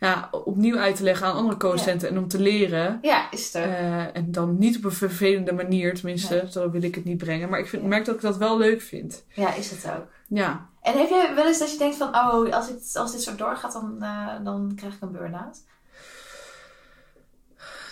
ja, 0.00 0.28
opnieuw 0.30 0.76
uit 0.76 0.96
te 0.96 1.02
leggen 1.02 1.26
aan 1.26 1.34
andere 1.34 1.56
co-assistenten. 1.56 2.08
En 2.08 2.18
om 2.18 2.28
te 2.28 2.38
leren. 2.40 2.98
ja 3.02 3.30
is 3.30 3.44
het. 3.52 3.54
Eh, 3.62 4.16
en 4.16 4.32
dan 4.32 4.58
niet 4.58 4.76
op 4.76 4.84
een 4.84 4.92
vervelende 4.92 5.52
manier, 5.52 5.94
tenminste. 5.94 6.34
Nee. 6.34 6.50
Zo 6.50 6.70
wil 6.70 6.82
ik 6.82 6.94
het 6.94 7.04
niet 7.04 7.18
brengen. 7.18 7.48
Maar 7.48 7.58
ik 7.58 7.66
vind, 7.66 7.82
Ja. 7.82 7.88
merk 7.88 8.04
dat 8.04 8.14
ik 8.14 8.20
dat 8.20 8.36
wel 8.36 8.58
leuk 8.58 8.80
vind. 8.80 9.24
ja, 9.28 9.54
is 9.54 9.70
het 9.70 9.90
ook. 9.96 10.06
Ja. 10.28 10.66
En 10.82 10.98
heb 10.98 11.08
je 11.08 11.32
wel 11.34 11.46
eens 11.46 11.58
dat 11.58 11.72
je 11.72 11.78
denkt 11.78 11.96
van, 11.96 12.08
oh, 12.08 12.50
als, 12.52 12.68
ik, 12.68 12.76
als 12.96 13.12
dit 13.12 13.22
zo 13.22 13.34
doorgaat, 13.36 13.72
dan, 13.72 13.96
eh, 14.02 14.44
dan 14.44 14.72
krijg 14.76 14.94
ik 14.94 15.00
een 15.02 15.12
burn-out? 15.12 15.62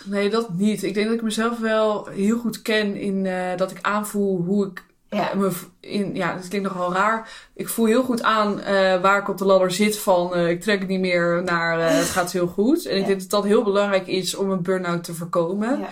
Nee, 0.05 0.29
dat 0.29 0.53
niet. 0.53 0.83
Ik 0.83 0.93
denk 0.93 1.05
dat 1.07 1.15
ik 1.15 1.21
mezelf 1.21 1.59
wel 1.59 2.05
heel 2.05 2.37
goed 2.39 2.61
ken 2.61 2.95
in 2.95 3.25
eh, 3.25 3.57
dat 3.57 3.71
ik 3.71 3.77
aanvoel 3.81 4.41
hoe 4.45 4.65
ik 4.67 4.85
Ja. 5.09 5.31
eh, 5.31 5.37
me 5.37 5.51
in. 5.79 6.15
Ja, 6.15 6.33
dat 6.35 6.47
klinkt 6.47 6.67
nogal 6.73 6.93
raar. 6.93 7.29
Ik 7.55 7.69
voel 7.69 7.85
heel 7.85 8.03
goed 8.03 8.23
aan 8.23 8.59
eh, 8.61 9.01
waar 9.01 9.19
ik 9.19 9.29
op 9.29 9.37
de 9.37 9.45
ladder 9.45 9.71
zit 9.71 9.97
van 9.99 10.37
ik 10.37 10.61
trek 10.61 10.79
het 10.79 10.87
niet 10.89 10.99
meer 10.99 11.41
naar 11.45 11.79
het 11.97 12.09
gaat 12.09 12.31
heel 12.31 12.47
goed. 12.47 12.85
En 12.85 12.97
ik 12.97 13.05
denk 13.05 13.19
dat 13.19 13.29
dat 13.29 13.43
heel 13.43 13.63
belangrijk 13.63 14.07
is 14.07 14.35
om 14.35 14.51
een 14.51 14.61
burn-out 14.63 15.03
te 15.03 15.13
voorkomen. 15.13 15.79
Ja. 15.79 15.89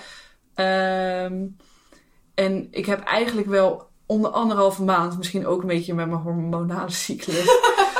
Ehm, 0.56 1.36
en 2.34 2.68
ik 2.72 2.86
heb 2.86 3.04
eigenlijk 3.04 3.48
wel 3.48 3.90
om 4.06 4.22
de 4.22 4.30
anderhalve 4.30 4.84
maand, 4.84 5.18
misschien 5.18 5.46
ook 5.48 5.62
een 5.62 5.68
beetje 5.68 5.94
met 5.94 6.08
mijn 6.08 6.22
hormonale 6.22 6.92
cyclus, 6.92 7.46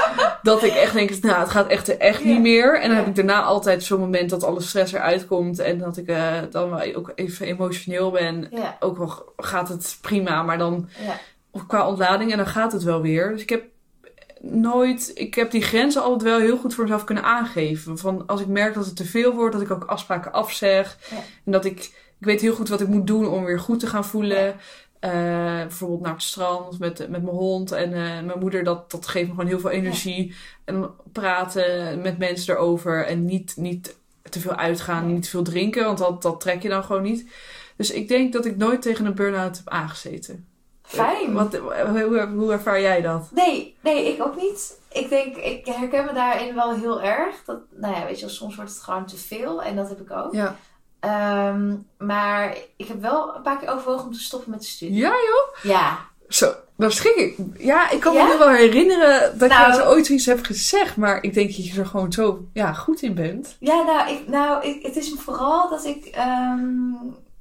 dat 0.42 0.64
ik 0.64 0.74
echt 0.74 0.94
denk, 0.94 1.22
nou, 1.22 1.40
het 1.40 1.50
gaat 1.50 1.68
echt, 1.68 1.98
echt 1.98 2.24
niet 2.24 2.40
meer. 2.40 2.80
En 2.80 2.88
dan 2.88 2.98
heb 2.98 3.08
ik 3.08 3.16
daarna 3.16 3.42
altijd 3.42 3.84
zo'n 3.84 4.00
moment 4.00 4.30
dat 4.30 4.44
alle 4.44 4.62
stress 4.62 4.94
eruit 4.94 5.28
komt 5.28 5.60
en 5.60 5.78
dat 5.78 5.98
ik 5.98 6.08
eh, 6.08 6.38
dan 6.52 6.82
ook 6.96 7.12
even 7.16 7.46
emotioneel 7.46 8.12
ben. 8.12 8.50
Ook 8.80 8.98
al 8.98 9.34
gaat 9.38 9.70
het 9.70 9.98
prima, 10.02 10.44
maar 10.44 10.58
dan 10.58 10.90
qua 11.68 11.88
ontlading 11.88 12.32
en 12.32 12.38
dan 12.38 12.48
gaat 12.48 12.72
het 12.72 12.84
wel 12.84 13.02
weer. 13.02 13.32
Dus 13.32 13.42
ik 13.42 13.50
heb 13.50 13.64
nooit, 14.42 15.12
ik 15.14 15.36
heb 15.36 15.52
die 15.52 15.62
grenzen 15.62 16.04
altijd 16.04 16.22
wel 16.22 16.40
heel 16.40 16.58
goed 16.58 16.74
voor 16.74 16.84
mezelf 16.84 17.04
kunnen 17.04 17.24
aangeven. 17.24 17.98
Van 17.98 18.28
als 18.28 18.42
ik 18.42 18.48
merk 18.48 18.74
dat 18.74 18.86
het 18.86 18.96
te 18.96 19.06
veel 19.06 19.34
wordt, 19.34 19.54
dat 19.54 19.62
ik 19.62 19.72
ook 19.72 19.86
afspraken 19.86 20.34
afzeg. 20.34 20.98
Ja. 21.10 21.18
En 21.46 21.52
dat 21.52 21.66
ik, 21.66 21.80
ik 22.20 22.26
weet 22.26 22.42
heel 22.42 22.56
goed 22.56 22.70
wat 22.70 22.82
ik 22.82 22.88
moet 22.88 23.08
doen 23.08 23.28
om 23.28 23.44
weer 23.46 23.60
goed 23.60 23.80
te 23.80 23.88
gaan 23.88 24.06
voelen. 24.06 24.56
Eh, 25.02 25.12
bijvoorbeeld 25.62 26.02
naar 26.02 26.14
het 26.14 26.24
strand 26.24 26.80
met, 26.80 26.98
met 27.00 27.24
mijn 27.24 27.36
hond 27.36 27.72
en 27.72 27.94
eh, 27.94 28.24
mijn 28.24 28.40
moeder, 28.40 28.64
dat, 28.64 28.92
dat 28.92 29.08
geeft 29.08 29.28
me 29.28 29.34
gewoon 29.34 29.50
heel 29.50 29.60
veel 29.60 29.70
energie. 29.70 30.36
En 30.66 30.90
praten 31.12 32.02
met 32.02 32.18
mensen 32.18 32.54
erover 32.54 33.06
en 33.06 33.26
niet, 33.26 33.54
niet 33.58 33.96
te 34.30 34.40
veel 34.40 34.56
uitgaan, 34.56 35.14
niet 35.14 35.24
te 35.24 35.30
veel 35.30 35.44
drinken, 35.44 35.86
want 35.86 35.98
dat, 35.98 36.22
dat 36.22 36.40
trek 36.40 36.62
je 36.62 36.70
dan 36.70 36.84
gewoon 36.84 37.02
niet. 37.02 37.32
Dus 37.76 37.92
ik 37.92 38.08
denk 38.08 38.34
dat 38.34 38.46
ik 38.46 38.58
nooit 38.58 38.82
tegen 38.82 39.06
een 39.06 39.16
burn-out 39.16 39.58
heb 39.58 39.70
aangezeten. 39.70 40.48
Fijn. 40.82 41.34
Wat, 41.34 41.56
hoe, 41.56 42.28
hoe 42.36 42.52
ervaar 42.52 42.82
jij 42.82 43.02
dat? 43.02 43.30
Nee, 43.32 43.76
nee, 43.82 44.14
ik 44.14 44.24
ook 44.24 44.36
niet. 44.36 44.80
Ik 44.92 45.10
denk, 45.10 45.36
ik 45.36 45.66
herken 45.66 46.06
me 46.06 46.14
daarin 46.14 46.56
wel 46.56 46.74
heel 46.76 47.02
erg. 47.02 47.44
Dat, 47.46 47.60
nou 47.70 47.96
ja, 47.96 48.06
weet 48.06 48.20
je, 48.20 48.30
soms 48.30 48.56
wordt 48.56 48.72
het 48.72 48.82
gewoon 48.82 49.06
te 49.06 49.18
veel. 49.18 49.64
En 49.64 49.76
dat 49.76 49.90
heb 49.90 50.02
ik 50.02 50.12
ook. 50.12 50.34
Ja. 50.34 50.56
Ehm, 51.02 51.76
maar 51.98 52.58
ik 52.76 52.88
heb 52.88 53.02
wel 53.02 53.36
een 53.36 53.42
paar 53.42 53.58
keer 53.60 53.70
overwogen 53.70 54.06
om 54.06 54.14
te 54.14 54.20
stoppen 54.20 54.52
met 54.52 54.60
de 54.62 54.66
studie. 54.68 54.96
Ja, 54.96 55.10
joh? 55.10 55.64
Ja. 55.74 56.00
Zo, 56.28 56.54
dan 56.78 56.92
schrik 56.92 57.16
ik. 57.16 57.38
Ja, 57.58 57.90
ik 57.90 58.00
kan 58.00 58.14
Ja? 58.14 58.26
me 58.28 58.38
wel 58.38 58.50
herinneren 58.50 59.38
dat 59.38 59.50
Nou. 59.50 59.74
je 59.74 59.86
ooit 59.88 60.10
iets 60.10 60.26
hebt 60.26 60.46
gezegd. 60.46 60.98
Maar 60.98 61.24
ik 61.24 61.34
denk 61.34 61.48
dat 61.56 61.66
je 61.66 61.80
er 61.80 61.86
gewoon 61.86 62.12
zo 62.12 62.46
ja, 62.54 62.74
goed 62.74 63.02
in 63.02 63.14
bent. 63.14 63.56
Ja, 63.60 63.82
nou, 63.84 64.10
ik, 64.12 64.28
nou 64.28 64.66
ik, 64.68 64.86
het 64.86 64.96
is 64.96 65.14
vooral 65.18 65.70
dat 65.70 65.86
ik... 65.86 66.06
ehm, 66.06 66.92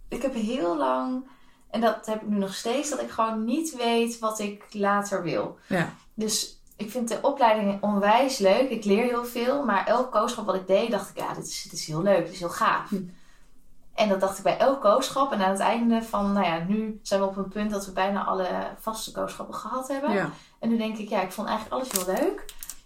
ik 0.08 0.22
heb 0.22 0.34
heel 0.34 0.76
lang... 0.76 1.24
En 1.70 1.80
dat 1.80 2.06
heb 2.06 2.22
ik 2.22 2.28
nu 2.28 2.36
nog 2.36 2.54
steeds. 2.54 2.90
Dat 2.90 3.00
ik 3.00 3.10
gewoon 3.10 3.44
niet 3.44 3.76
weet 3.76 4.18
wat 4.18 4.38
ik 4.38 4.62
later 4.70 5.22
wil. 5.22 5.58
Ja. 5.66 5.92
Dus 6.14 6.60
ik 6.76 6.90
vind 6.90 7.08
de 7.08 7.18
opleiding 7.22 7.82
onwijs 7.82 8.38
leuk. 8.38 8.70
Ik 8.70 8.84
leer 8.84 9.02
heel 9.04 9.24
veel. 9.24 9.64
Maar 9.64 9.86
elk 9.86 10.12
kooschap 10.12 10.46
wat 10.46 10.54
ik 10.54 10.66
deed, 10.66 10.90
dacht 10.90 11.10
ik... 11.10 11.16
Ja, 11.18 11.34
dit 11.34 11.46
is, 11.46 11.62
dit 11.62 11.72
is 11.72 11.86
heel 11.86 12.02
leuk. 12.02 12.24
Dit 12.24 12.32
is 12.32 12.38
heel 12.38 12.48
gaaf. 12.48 12.88
Hm. 12.88 12.96
En 13.94 14.08
dat 14.08 14.20
dacht 14.20 14.38
ik 14.38 14.44
bij 14.44 14.58
elk 14.58 14.80
kooschap. 14.80 15.32
En 15.32 15.42
aan 15.42 15.50
het 15.50 15.60
einde 15.60 16.02
van... 16.02 16.32
Nou 16.32 16.46
ja, 16.46 16.58
nu 16.68 17.00
zijn 17.02 17.20
we 17.20 17.26
op 17.26 17.36
een 17.36 17.48
punt 17.48 17.70
dat 17.70 17.86
we 17.86 17.92
bijna 17.92 18.24
alle 18.24 18.48
vaste 18.78 19.12
kooschappen 19.12 19.54
gehad 19.54 19.88
hebben. 19.88 20.12
Ja. 20.12 20.30
En 20.58 20.68
nu 20.68 20.76
denk 20.76 20.96
ik, 20.96 21.08
ja, 21.08 21.20
ik 21.20 21.32
vond 21.32 21.48
eigenlijk 21.48 21.76
alles 21.82 22.06
heel 22.06 22.14
leuk. 22.14 22.44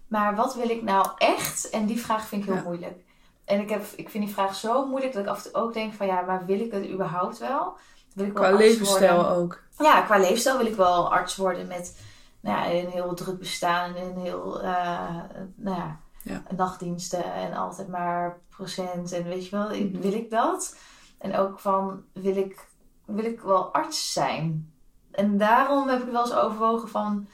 Maar 0.08 0.34
wat 0.36 0.54
wil 0.54 0.68
ik 0.68 0.82
nou 0.82 1.06
echt? 1.18 1.70
En 1.70 1.86
die 1.86 2.00
vraag 2.00 2.26
vind 2.26 2.42
ik 2.42 2.48
heel 2.48 2.56
Ja. 2.56 2.62
moeilijk. 2.64 3.04
En 3.44 3.60
ik, 3.60 3.70
heb, 3.70 3.84
ik 3.96 4.10
vind 4.10 4.24
die 4.24 4.34
vraag 4.34 4.54
zo 4.54 4.86
moeilijk 4.86 5.12
dat 5.12 5.22
ik 5.22 5.28
af 5.28 5.44
en 5.44 5.52
toe 5.52 5.62
ook 5.62 5.72
denk 5.72 5.94
van... 5.94 6.06
Ja, 6.06 6.20
maar 6.20 6.46
wil 6.46 6.60
ik 6.60 6.72
het 6.72 6.88
überhaupt 6.88 7.38
wel? 7.38 7.76
Wil 8.14 8.26
ik 8.26 8.32
wel 8.32 8.42
Qua 8.42 8.56
levensstijl 8.56 9.14
worden? 9.14 9.32
ook. 9.36 9.62
Ja, 9.78 10.00
qua 10.02 10.18
leefstijl 10.18 10.56
wil 10.56 10.66
ik 10.66 10.76
wel 10.76 11.12
arts 11.12 11.36
worden 11.36 11.66
met 11.66 11.98
nou 12.40 12.58
ja, 12.58 12.80
een 12.80 12.90
heel 12.90 13.14
druk 13.14 13.38
bestaan 13.38 13.94
en 13.94 14.02
een 14.06 14.20
heel 14.20 14.60
eh, 14.62 15.08
nou 15.54 15.76
ja, 15.76 16.00
Ja. 16.24 16.42
nachtdiensten 16.56 17.34
en 17.34 17.52
altijd 17.52 17.88
maar 17.88 18.38
procent 18.48 19.12
en 19.12 19.24
weet 19.24 19.44
je 19.48 19.50
wel, 19.56 19.68
Mhm. 19.68 20.00
wil 20.00 20.12
ik 20.12 20.30
dat? 20.30 20.76
En 21.18 21.36
ook 21.36 21.58
van, 21.58 22.02
wil 22.12 22.36
ik, 22.36 22.66
wil 23.04 23.24
ik 23.24 23.40
wel 23.40 23.72
arts 23.72 24.12
zijn? 24.12 24.72
En 25.10 25.38
daarom 25.38 25.88
heb 25.88 26.02
ik 26.02 26.12
wel 26.12 26.20
eens 26.22 26.34
overwogen 26.34 26.88
van, 26.88 27.26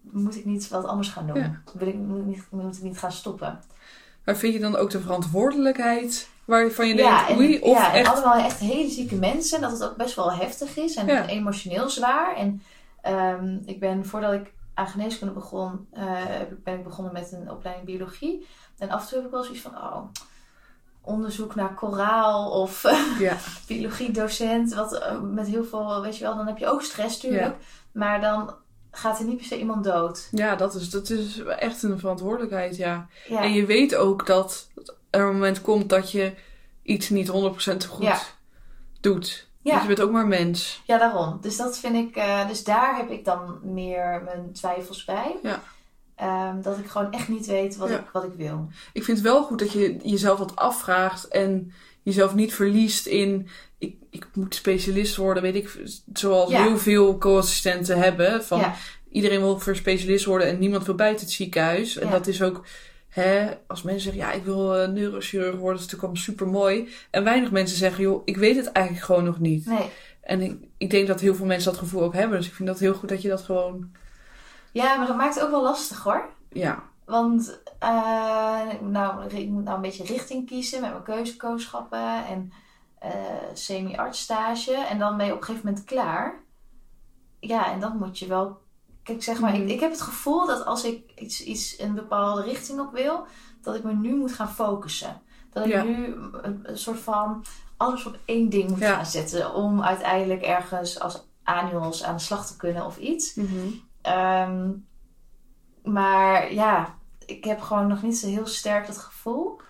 moet 0.00 0.36
ik 0.36 0.44
niet 0.44 0.68
wat 0.68 0.84
anders 0.84 1.08
gaan 1.08 1.26
doen? 1.26 1.36
Ja. 1.38 1.62
Wil 1.72 1.88
ik, 1.88 1.94
moet, 1.94 2.18
ik 2.18 2.24
niet, 2.24 2.44
moet 2.50 2.76
ik 2.76 2.82
niet 2.82 2.98
gaan 2.98 3.12
stoppen? 3.12 3.60
Maar 4.24 4.36
vind 4.36 4.54
je 4.54 4.60
dan 4.60 4.76
ook 4.76 4.90
de 4.90 5.00
verantwoordelijkheid 5.00 6.28
waarvan 6.44 6.88
je 6.88 6.94
Ja, 6.94 7.16
denkt, 7.16 7.30
en, 7.30 7.36
oei, 7.38 7.60
of 7.60 7.76
ja, 7.78 7.92
en 7.92 7.98
echt... 7.98 8.12
allemaal 8.14 8.44
echt 8.44 8.58
hele 8.58 8.90
zieke 8.90 9.14
mensen. 9.14 9.60
Dat 9.60 9.70
het 9.70 9.84
ook 9.84 9.96
best 9.96 10.14
wel 10.16 10.32
heftig 10.32 10.76
is 10.76 10.94
en 10.94 11.06
Ja. 11.06 11.26
emotioneel 11.26 11.88
zwaar. 11.88 12.36
En 12.36 12.62
ehm, 13.02 13.58
ik 13.64 13.80
ben, 13.80 14.06
voordat 14.06 14.32
ik 14.32 14.52
aan 14.80 14.86
geneeskunde 14.86 15.32
begon, 15.34 15.86
eh, 15.92 16.24
ben 16.64 16.78
ik 16.78 16.84
begonnen 16.84 17.12
met 17.12 17.32
een 17.32 17.50
opleiding 17.50 17.86
biologie. 17.86 18.46
En 18.78 18.90
af 18.90 19.02
en 19.02 19.08
toe 19.08 19.16
heb 19.16 19.26
ik 19.26 19.32
wel 19.32 19.42
zoiets 19.42 19.62
van, 19.62 19.76
oh, 19.76 20.02
onderzoek 21.00 21.54
naar 21.54 21.74
koraal 21.74 22.50
of 22.50 22.82
Ja, 23.18 23.36
biologiedocent. 23.66 24.74
Wat 24.74 24.92
eh, 24.92 25.20
met 25.20 25.46
heel 25.46 25.64
veel, 25.64 26.02
weet 26.02 26.16
je 26.16 26.24
wel, 26.24 26.36
dan 26.36 26.46
heb 26.46 26.58
je 26.58 26.66
ook 26.66 26.82
stress 26.82 27.22
natuurlijk. 27.22 27.56
Maar 27.92 28.20
dan 28.20 28.54
gaat 28.90 29.18
er 29.18 29.24
niet 29.24 29.36
per 29.36 29.46
se 29.46 29.58
iemand 29.58 29.84
dood. 29.84 30.28
ja 30.30 30.56
dat, 30.56 30.74
is, 30.74 30.90
dat 30.90 31.10
is 31.10 31.38
echt 31.38 31.82
een 31.82 31.98
verantwoordelijkheid, 31.98 32.76
ja. 32.76 33.08
Ja, 33.28 33.42
En 33.42 33.52
je 33.52 33.66
weet 33.66 33.94
ook 33.94 34.26
dat 34.26 34.68
er 35.10 35.20
een 35.20 35.32
moment 35.32 35.60
komt 35.60 35.88
dat 35.88 36.10
je 36.10 36.34
iets 36.82 37.08
niet 37.08 37.28
100% 37.28 37.32
goed 37.88 38.34
doet. 39.00 39.49
Ja. 39.62 39.70
Want 39.70 39.82
je 39.82 39.88
bent 39.88 40.00
ook 40.00 40.12
maar 40.12 40.26
mens. 40.26 40.82
ja 40.86 40.98
daarom. 40.98 41.38
Dus 41.40 41.56
dat 41.56 41.78
vind 41.78 41.94
ik, 41.96 42.16
eh, 42.16 42.48
dus 42.48 42.64
daar 42.64 42.96
heb 42.96 43.10
ik 43.10 43.24
dan 43.24 43.58
meer 43.62 44.22
mijn 44.24 44.52
twijfels 44.52 45.04
bij. 45.04 45.36
Ja. 45.42 45.62
Ehm, 46.14 46.60
dat 46.62 46.78
ik 46.78 46.86
gewoon 46.86 47.12
echt 47.12 47.28
niet 47.28 47.46
weet 47.46 47.76
wat, 47.76 47.88
Ja. 47.88 47.98
ik, 47.98 48.08
wat 48.12 48.24
ik 48.24 48.32
wil. 48.36 48.68
Ik 48.92 49.04
vind 49.04 49.18
het 49.18 49.26
wel 49.26 49.42
goed 49.42 49.58
dat 49.58 49.72
je 49.72 49.96
jezelf 50.02 50.38
wat 50.38 50.56
afvraagt 50.56 51.28
en 51.28 51.72
jezelf 52.02 52.34
niet 52.34 52.54
verliest 52.54 53.06
in... 53.06 53.48
Ik, 53.78 53.96
ik 54.10 54.26
moet 54.34 54.54
specialist 54.54 55.16
worden, 55.16 55.42
weet 55.42 55.54
ik. 55.54 55.82
Zoals 56.12 56.50
Ja. 56.50 56.62
heel 56.62 56.78
veel 56.78 57.18
co-assistenten 57.18 57.98
hebben. 57.98 58.44
Van. 58.44 58.62
Iedereen 59.10 59.40
wil 59.40 59.58
voor 59.58 59.76
specialist 59.76 60.24
worden 60.24 60.46
en 60.48 60.58
niemand 60.58 60.84
wil 60.86 60.94
buiten 60.94 61.24
het 61.26 61.34
ziekenhuis. 61.34 61.96
En 61.96 62.10
dat 62.10 62.26
is 62.26 62.42
ook... 62.42 62.64
Hè, 63.10 63.50
als 63.66 63.82
mensen 63.82 64.02
zeggen, 64.12 64.22
ja, 64.22 64.32
ik 64.32 64.44
wil 64.44 64.76
eh, 64.76 64.88
neurochirurg 64.88 65.56
worden, 65.56 65.78
dat 65.80 65.86
is 65.86 65.92
natuurlijk 65.92 66.02
allemaal 66.02 66.22
super 66.22 66.48
mooi. 66.48 66.88
En 67.10 67.24
weinig 67.24 67.50
mensen 67.50 67.76
zeggen, 67.76 68.02
joh, 68.02 68.22
ik 68.24 68.36
weet 68.36 68.56
het 68.56 68.72
eigenlijk 68.72 69.06
gewoon 69.06 69.24
nog 69.24 69.38
niet. 69.38 69.66
Nee. 69.66 69.90
En 70.20 70.40
ik, 70.40 70.58
ik 70.76 70.90
denk 70.90 71.06
dat 71.06 71.20
heel 71.20 71.34
veel 71.34 71.46
mensen 71.46 71.70
dat 71.70 71.80
gevoel 71.80 72.02
ook 72.02 72.14
hebben. 72.14 72.38
Dus 72.38 72.46
ik 72.46 72.54
vind 72.54 72.68
dat 72.68 72.78
heel 72.78 72.94
goed 72.94 73.08
dat 73.08 73.22
je 73.22 73.28
dat 73.28 73.40
gewoon... 73.42 73.90
Ja, 74.72 74.96
maar 74.96 75.06
dat 75.06 75.16
maakt 75.16 75.34
het 75.34 75.44
ook 75.44 75.50
wel 75.50 75.62
lastig 75.62 76.02
hoor. 76.02 76.28
Ja, 76.52 76.82
Want 77.04 77.60
eh, 77.78 78.70
nou, 78.80 79.34
ik 79.34 79.48
moet 79.48 79.64
nou 79.64 79.76
een 79.76 79.82
beetje 79.82 80.04
richting 80.04 80.46
kiezen 80.46 80.80
met 80.80 80.90
mijn 80.90 81.02
keuzekooschappen 81.02 82.26
en 82.26 82.52
eh 82.98 83.10
semi-artsstage. 83.52 84.74
En 84.74 84.98
dan 84.98 85.16
ben 85.16 85.26
je 85.26 85.32
op 85.32 85.38
een 85.38 85.44
gegeven 85.44 85.66
moment 85.66 85.84
klaar. 85.84 86.42
Ja, 87.40 87.72
en 87.72 87.80
dan 87.80 87.96
moet 87.98 88.18
je 88.18 88.26
wel. 88.26 88.58
Kijk, 89.02 89.22
zeg 89.22 89.40
maar, 89.40 89.52
Mhm. 89.52 89.62
ik, 89.62 89.68
ik 89.68 89.80
heb 89.80 89.90
het 89.90 90.00
gevoel 90.00 90.46
dat 90.46 90.64
als 90.64 90.84
ik 90.84 91.12
iets, 91.20 91.44
iets 91.44 91.78
een 91.80 91.94
bepaalde 91.94 92.42
richting 92.42 92.80
op 92.80 92.92
wil, 92.92 93.24
dat 93.62 93.74
ik 93.74 93.82
me 93.82 93.92
nu 93.92 94.16
moet 94.16 94.32
gaan 94.32 94.50
focussen. 94.50 95.20
Dat 95.52 95.64
ik 95.64 95.70
Ja. 95.72 95.82
nu 95.82 96.14
een, 96.42 96.60
een 96.62 96.78
soort 96.78 96.98
van 97.00 97.44
alles 97.76 98.06
op 98.06 98.18
één 98.24 98.48
ding 98.48 98.68
moet 98.70 98.78
Ja. 98.78 98.94
gaan 98.94 99.06
zetten 99.06 99.54
om 99.54 99.82
uiteindelijk 99.82 100.42
ergens 100.42 101.00
als 101.00 101.26
annuals 101.44 102.04
aan 102.04 102.16
de 102.16 102.22
slag 102.22 102.46
te 102.46 102.56
kunnen 102.56 102.86
of 102.86 102.96
iets. 102.98 103.38
Ehm, 104.02 104.70
maar 105.84 106.52
ja, 106.54 106.94
ik 107.26 107.44
heb 107.44 107.60
gewoon 107.60 107.86
nog 107.86 108.02
niet 108.02 108.18
zo 108.18 108.26
heel 108.26 108.46
sterk 108.46 108.86
dat 108.86 108.98
gevoel. 108.98 109.60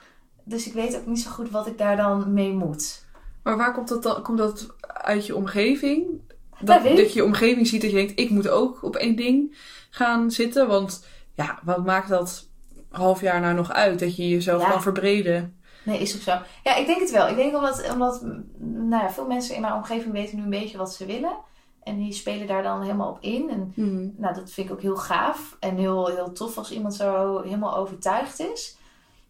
Dus 0.45 0.67
ik 0.67 0.73
weet 0.73 0.97
ook 0.97 1.07
niet 1.07 1.21
zo 1.21 1.31
goed 1.31 1.51
wat 1.51 1.67
ik 1.67 1.79
daar 1.79 1.97
dan 1.97 2.33
mee 2.33 2.53
moet. 2.53 3.05
Maar 3.43 3.57
waar 3.57 3.75
komt 3.75 3.89
dat 3.89 4.03
dan? 4.03 4.23
Komt 4.23 4.39
dat 4.39 4.67
uit 4.81 5.27
je 5.27 5.37
omgeving? 5.37 6.21
Dat, 6.61 6.83
je 6.83 7.11
je 7.15 7.25
omgeving 7.25 7.67
ziet 7.67 7.81
dat 7.81 7.91
je 7.91 7.97
denkt, 7.97 8.21
ik 8.21 8.31
moet 8.31 8.49
ook 8.49 8.83
op 8.83 8.97
één 8.97 9.17
ding 9.17 9.57
gaan 9.91 10.31
zitten. 10.31 10.69
Want 10.69 11.07
ja, 11.35 11.59
wat 11.63 11.85
maakt 11.85 12.09
dat 12.09 12.47
half 12.91 13.21
jaar 13.21 13.41
nou 13.41 13.55
nog 13.55 13.71
uit? 13.73 13.99
Dat 13.99 14.17
je 14.17 14.29
jezelf 14.29 14.63
Ja. 14.63 14.71
kan 14.71 14.83
verbreden. 14.83 15.55
Nee, 15.83 15.99
is 15.99 16.15
ook 16.15 16.21
zo. 16.23 16.39
Ja, 16.65 16.75
ik 16.77 16.87
denk 16.87 17.01
het 17.01 17.11
wel. 17.11 17.29
Ik 17.29 17.37
denk 17.37 17.55
omdat, 17.57 17.91
omdat 17.93 18.23
nou 18.59 19.03
ja, 19.03 19.11
veel 19.11 19.27
mensen 19.27 19.55
in 19.55 19.61
mijn 19.61 19.73
omgeving 19.75 20.13
weten 20.13 20.37
nu 20.37 20.43
een 20.43 20.51
beetje 20.51 20.79
wat 20.79 20.95
ze 20.95 21.07
willen. 21.07 21.37
En 21.83 21.97
die 21.97 22.13
spelen 22.13 22.47
daar 22.47 22.63
dan 22.63 22.83
helemaal 22.83 23.11
op 23.11 23.19
in. 23.21 23.51
En 23.51 23.73
nou, 24.17 24.35
dat 24.35 24.51
vind 24.51 24.67
ik 24.69 24.73
ook 24.73 24.81
heel 24.83 24.97
gaaf. 24.97 25.57
En 25.61 25.77
heel, 25.77 26.07
heel 26.07 26.33
tof 26.33 26.59
als 26.59 26.71
iemand 26.71 26.95
zo 26.95 27.41
helemaal 27.43 27.77
overtuigd 27.77 28.41
is. 28.41 28.77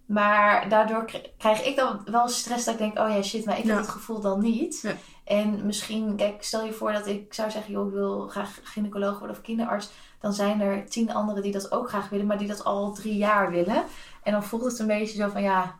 Maar 0.06 0.68
daardoor 0.68 1.04
kri- 1.04 1.32
krijg 1.38 1.64
ik 1.64 1.76
dan 1.76 2.00
wel 2.04 2.28
stress 2.28 2.64
dat 2.64 2.74
ik 2.74 2.80
denk, 2.80 2.98
oh 2.98 3.14
ja 3.14 3.22
shit, 3.22 3.44
maar 3.44 3.58
ik 3.58 3.64
Ja. 3.64 3.70
heb 3.70 3.78
het 3.78 3.88
gevoel 3.88 4.20
dan 4.20 4.40
niet. 4.40 4.78
Ja. 4.82 4.92
En 5.38 5.66
misschien, 5.66 6.16
kijk, 6.16 6.34
stel 6.42 6.64
je 6.64 6.72
voor 6.72 6.92
dat 6.92 7.06
ik 7.06 7.34
zou 7.34 7.50
zeggen, 7.50 7.72
joh, 7.72 7.86
ik 7.86 7.92
wil 7.92 8.28
graag 8.28 8.58
gynaecoloog 8.62 9.18
worden 9.18 9.36
of 9.36 9.42
kinderarts. 9.42 9.90
Dan 10.20 10.32
zijn 10.32 10.60
er 10.60 10.84
tien 10.88 11.12
anderen 11.12 11.42
die 11.42 11.52
dat 11.52 11.72
ook 11.72 11.88
graag 11.88 12.08
willen, 12.08 12.26
maar 12.26 12.38
die 12.38 12.48
dat 12.48 12.64
al 12.64 12.92
drie 12.92 13.16
jaar 13.16 13.50
willen. 13.50 13.82
En 14.22 14.32
dan 14.32 14.44
voelt 14.44 14.64
het 14.64 14.78
een 14.78 14.86
beetje 14.86 15.16
zo 15.22 15.28
van, 15.28 15.42
ja, 15.42 15.74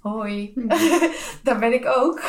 hoi, 0.00 0.52
daar 1.42 1.58
ben 1.58 1.72
ik 1.72 1.86
ook. 1.96 2.20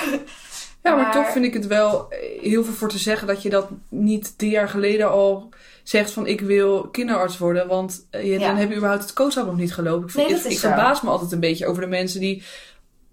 Ja, 0.84 0.94
maar, 0.96 0.96
Maar- 1.04 1.12
toch 1.12 1.32
vind 1.32 1.46
ik 1.46 1.54
het 1.54 1.68
wel 1.68 2.08
heel 2.42 2.64
veel 2.64 2.74
voor 2.74 2.90
te 2.90 2.98
zeggen 2.98 3.28
dat 3.28 3.42
je 3.42 3.50
dat 3.50 3.68
niet 3.90 4.38
drie 4.38 4.52
jaar 4.52 4.70
geleden 4.70 5.12
al 5.12 5.50
zegt 5.84 6.12
van 6.12 6.28
ik 6.28 6.42
wil 6.42 6.82
kinderarts 6.88 7.38
worden. 7.38 7.68
Want 7.68 8.08
eh, 8.10 8.24
je, 8.24 8.40
Ja. 8.40 8.48
dan 8.48 8.56
heb 8.56 8.70
je 8.70 8.76
überhaupt 8.76 9.04
het 9.04 9.14
coachschap 9.14 9.46
nog 9.46 9.58
niet 9.58 9.74
gelopen. 9.74 10.04
Ik, 10.08 10.12
vind- 10.14 10.28
Nee, 10.30 10.38
ik, 10.40 10.46
is 10.46 10.60
verbaas 10.60 11.02
me 11.02 11.10
altijd 11.10 11.32
een 11.32 11.40
beetje 11.40 11.68
over 11.68 11.82
de 11.82 11.88
mensen 11.88 12.20
die 12.20 12.44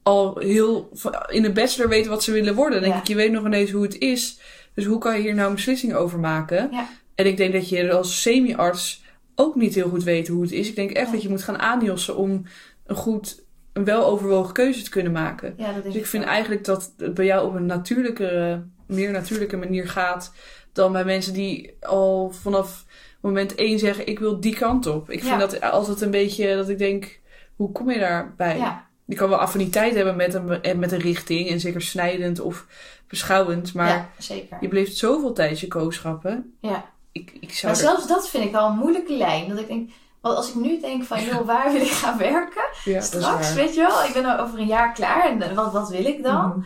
al 0.02 0.38
heel 0.38 0.90
in 1.28 1.42
de 1.42 1.52
bachelor 1.52 1.88
weten 1.88 2.10
wat 2.10 2.22
ze 2.22 2.32
willen 2.32 2.54
worden. 2.54 2.80
Dan 2.80 2.90
denk 2.90 3.00
ik, 3.02 3.08
je 3.08 3.14
weet 3.14 3.32
nog 3.32 3.44
ineens 3.44 3.70
hoe 3.70 3.82
het 3.82 3.98
is. 3.98 4.40
Dus 4.74 4.84
hoe 4.84 4.98
kan 4.98 5.14
je 5.16 5.20
hier 5.22 5.34
nou 5.34 5.48
een 5.48 5.54
beslissing 5.54 5.94
over 5.94 6.18
maken? 6.18 6.70
En 7.14 7.26
ik 7.26 7.36
denk 7.36 7.52
dat 7.52 7.68
je 7.68 7.92
als 7.92 8.22
semi-arts 8.22 9.02
ook 9.34 9.54
niet 9.54 9.74
heel 9.74 9.88
goed 9.88 10.04
weet 10.04 10.28
hoe 10.28 10.42
het 10.42 10.52
is. 10.52 10.68
Ik 10.68 10.76
denk 10.76 10.90
echt 10.90 11.12
dat 11.12 11.22
je 11.22 11.28
moet 11.28 11.42
gaan 11.42 11.58
aanjossen 11.58 12.16
om 12.16 12.44
een 12.86 12.96
goed, 12.96 13.44
een 13.72 13.84
weloverwogen 13.84 14.52
keuze 14.54 14.82
te 14.82 14.90
kunnen 14.90 15.12
maken. 15.12 15.54
Ja, 15.56 15.72
Dus 15.84 15.94
ik 15.94 16.06
vind 16.06 16.24
wel. 16.24 16.32
eigenlijk 16.32 16.64
dat 16.64 16.92
het 16.96 17.14
bij 17.14 17.24
jou 17.24 17.46
op 17.48 17.54
een 17.54 17.66
natuurlijke, 17.66 18.62
meer 18.86 19.10
natuurlijke 19.10 19.56
manier 19.56 19.88
gaat 19.88 20.32
dan 20.72 20.92
bij 20.92 21.04
mensen 21.04 21.32
die 21.32 21.76
al 21.80 22.30
vanaf 22.30 22.84
moment 23.20 23.54
één 23.54 23.78
zeggen: 23.78 24.06
Ik 24.06 24.18
wil 24.18 24.40
die 24.40 24.54
kant 24.56 24.86
op. 24.86 25.10
Ik 25.10 25.22
Ja. 25.22 25.28
vind 25.38 25.40
dat 25.50 25.60
altijd 25.70 26.00
een 26.00 26.10
beetje 26.10 26.54
dat 26.56 26.68
ik 26.68 26.78
denk: 26.78 27.20
Hoe 27.56 27.72
kom 27.72 27.90
je 27.90 27.98
daarbij? 27.98 28.56
Ja, 28.58 28.88
Je 29.10 29.16
kan 29.16 29.28
wel 29.28 29.38
affiniteit 29.38 29.94
hebben 29.94 30.16
met 30.16 30.34
een, 30.34 30.62
en 30.62 30.78
met 30.78 30.92
een 30.92 30.98
richting 31.00 31.48
en 31.48 31.60
zeker 31.60 31.82
snijdend 31.82 32.40
of 32.40 32.66
beschouwend, 33.08 33.74
maar 33.74 33.88
ja, 33.88 34.08
zeker. 34.18 34.56
je 34.60 34.68
bleef 34.68 34.92
zoveel 34.96 35.32
tijdens 35.32 35.60
je 35.60 35.66
kooschappen. 35.68 36.56
Ja. 36.60 36.84
Ik, 37.12 37.32
ik 37.40 37.52
zou 37.54 37.72
Maar 37.72 37.82
er- 37.82 37.88
zelfs 37.88 38.06
dat 38.06 38.28
vind 38.28 38.44
ik 38.44 38.54
al 38.54 38.68
een 38.70 38.76
moeilijke 38.78 39.12
lijn. 39.16 39.48
Dat 39.48 39.58
ik 39.58 39.66
denk, 39.68 39.90
want 40.20 40.36
als 40.36 40.48
ik 40.48 40.54
nu 40.54 40.80
denk 40.80 41.04
van, 41.04 41.24
joh, 41.24 41.46
waar 41.46 41.72
wil 41.72 41.80
ik 41.80 41.90
gaan 41.90 42.18
werken? 42.18 42.62
ja, 42.92 43.00
Straks, 43.00 43.54
weet 43.54 43.74
je 43.74 43.80
wel, 43.80 44.04
ik 44.04 44.12
ben 44.12 44.38
over 44.40 44.58
een 44.58 44.66
jaar 44.66 44.92
klaar 44.92 45.24
en 45.30 45.42
eh, 45.42 45.52
wat, 45.56 45.72
wat 45.72 45.88
wil 45.90 46.04
ik 46.04 46.22
dan? 46.22 46.48
Mhm. 46.48 46.60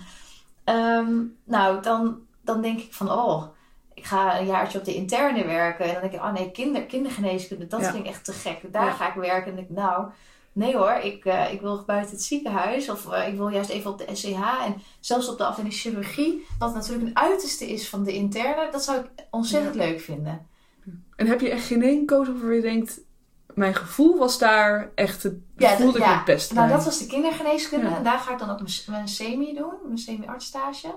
Ehm, 0.65 1.13
nou, 1.45 1.83
dan, 1.83 2.19
dan 2.43 2.63
denk 2.63 2.79
ik 2.81 2.93
van, 2.95 3.11
oh, 3.11 3.43
ik 3.95 4.05
ga 4.05 4.39
een 4.39 4.47
jaartje 4.47 4.79
op 4.79 4.85
de 4.85 4.95
interne 4.95 5.45
werken. 5.45 5.85
En 5.85 5.93
dan 5.93 6.01
denk 6.01 6.13
ik, 6.15 6.21
oh 6.21 6.33
nee, 6.33 6.51
kinder, 6.51 6.83
kindergeneeskunde, 6.83 7.67
dat 7.67 7.81
Ja. 7.81 7.91
vind 7.91 8.05
ik 8.05 8.11
echt 8.11 8.25
te 8.25 8.33
gek. 8.33 8.59
Daar 8.73 8.93
ga 8.93 9.09
ik 9.09 9.15
werken. 9.15 9.51
En 9.51 9.57
denk 9.57 9.69
ik, 9.69 9.77
nou, 9.77 10.05
nee 10.55 10.77
hoor, 10.77 10.95
ik, 11.03 11.25
eh, 11.25 11.53
ik 11.53 11.61
wil 11.61 11.83
buiten 11.87 12.11
het 12.11 12.23
ziekenhuis. 12.23 12.89
Of 12.89 13.11
eh, 13.11 13.29
ik 13.29 13.37
wil 13.37 13.49
juist 13.49 13.71
even 13.71 13.91
op 13.91 13.99
de 13.99 14.07
SCH. 14.13 14.65
En 14.67 14.83
zelfs 15.01 15.29
op 15.29 15.39
de 15.39 15.45
afdeling 15.45 15.75
chirurgie, 15.75 16.47
wat 16.59 16.75
natuurlijk 16.75 17.07
een 17.07 17.17
uiterste 17.17 17.73
is 17.73 17.89
van 17.89 18.05
de 18.05 18.13
interne. 18.13 18.69
Dat 18.71 18.85
zou 18.85 18.99
ik 18.99 19.07
ontzettend 19.31 19.75
leuk 19.75 20.01
vinden. 20.01 20.47
En 21.17 21.27
heb 21.27 21.41
je 21.41 21.51
echt 21.51 21.67
geen 21.67 21.83
één 21.83 22.07
coach 22.07 22.27
waarvan 22.27 22.55
je 22.55 22.61
denkt... 22.61 23.01
Mijn 23.55 23.75
gevoel 23.75 24.19
was 24.19 24.39
daar 24.39 24.91
echt 24.95 25.23
het... 25.23 25.35
Ja, 25.57 25.77
voelde 25.77 25.99
ik 25.99 26.05
ja. 26.05 26.17
het 26.17 26.25
beste 26.25 26.55
Nou, 26.55 26.69
dat 26.69 26.85
was 26.85 26.99
de 26.99 27.07
kindergeneeskunde. 27.07 27.89
Ja. 27.89 27.97
En 27.97 28.05
daar 28.05 28.19
ga 28.19 28.33
ik 28.33 28.39
dan 28.39 28.51
ook 28.51 28.61
mijn, 28.61 28.75
mijn 28.87 29.09
semi 29.09 29.55
doen, 29.55 29.73
mijn 29.85 29.99
semi-artstage. 29.99 30.95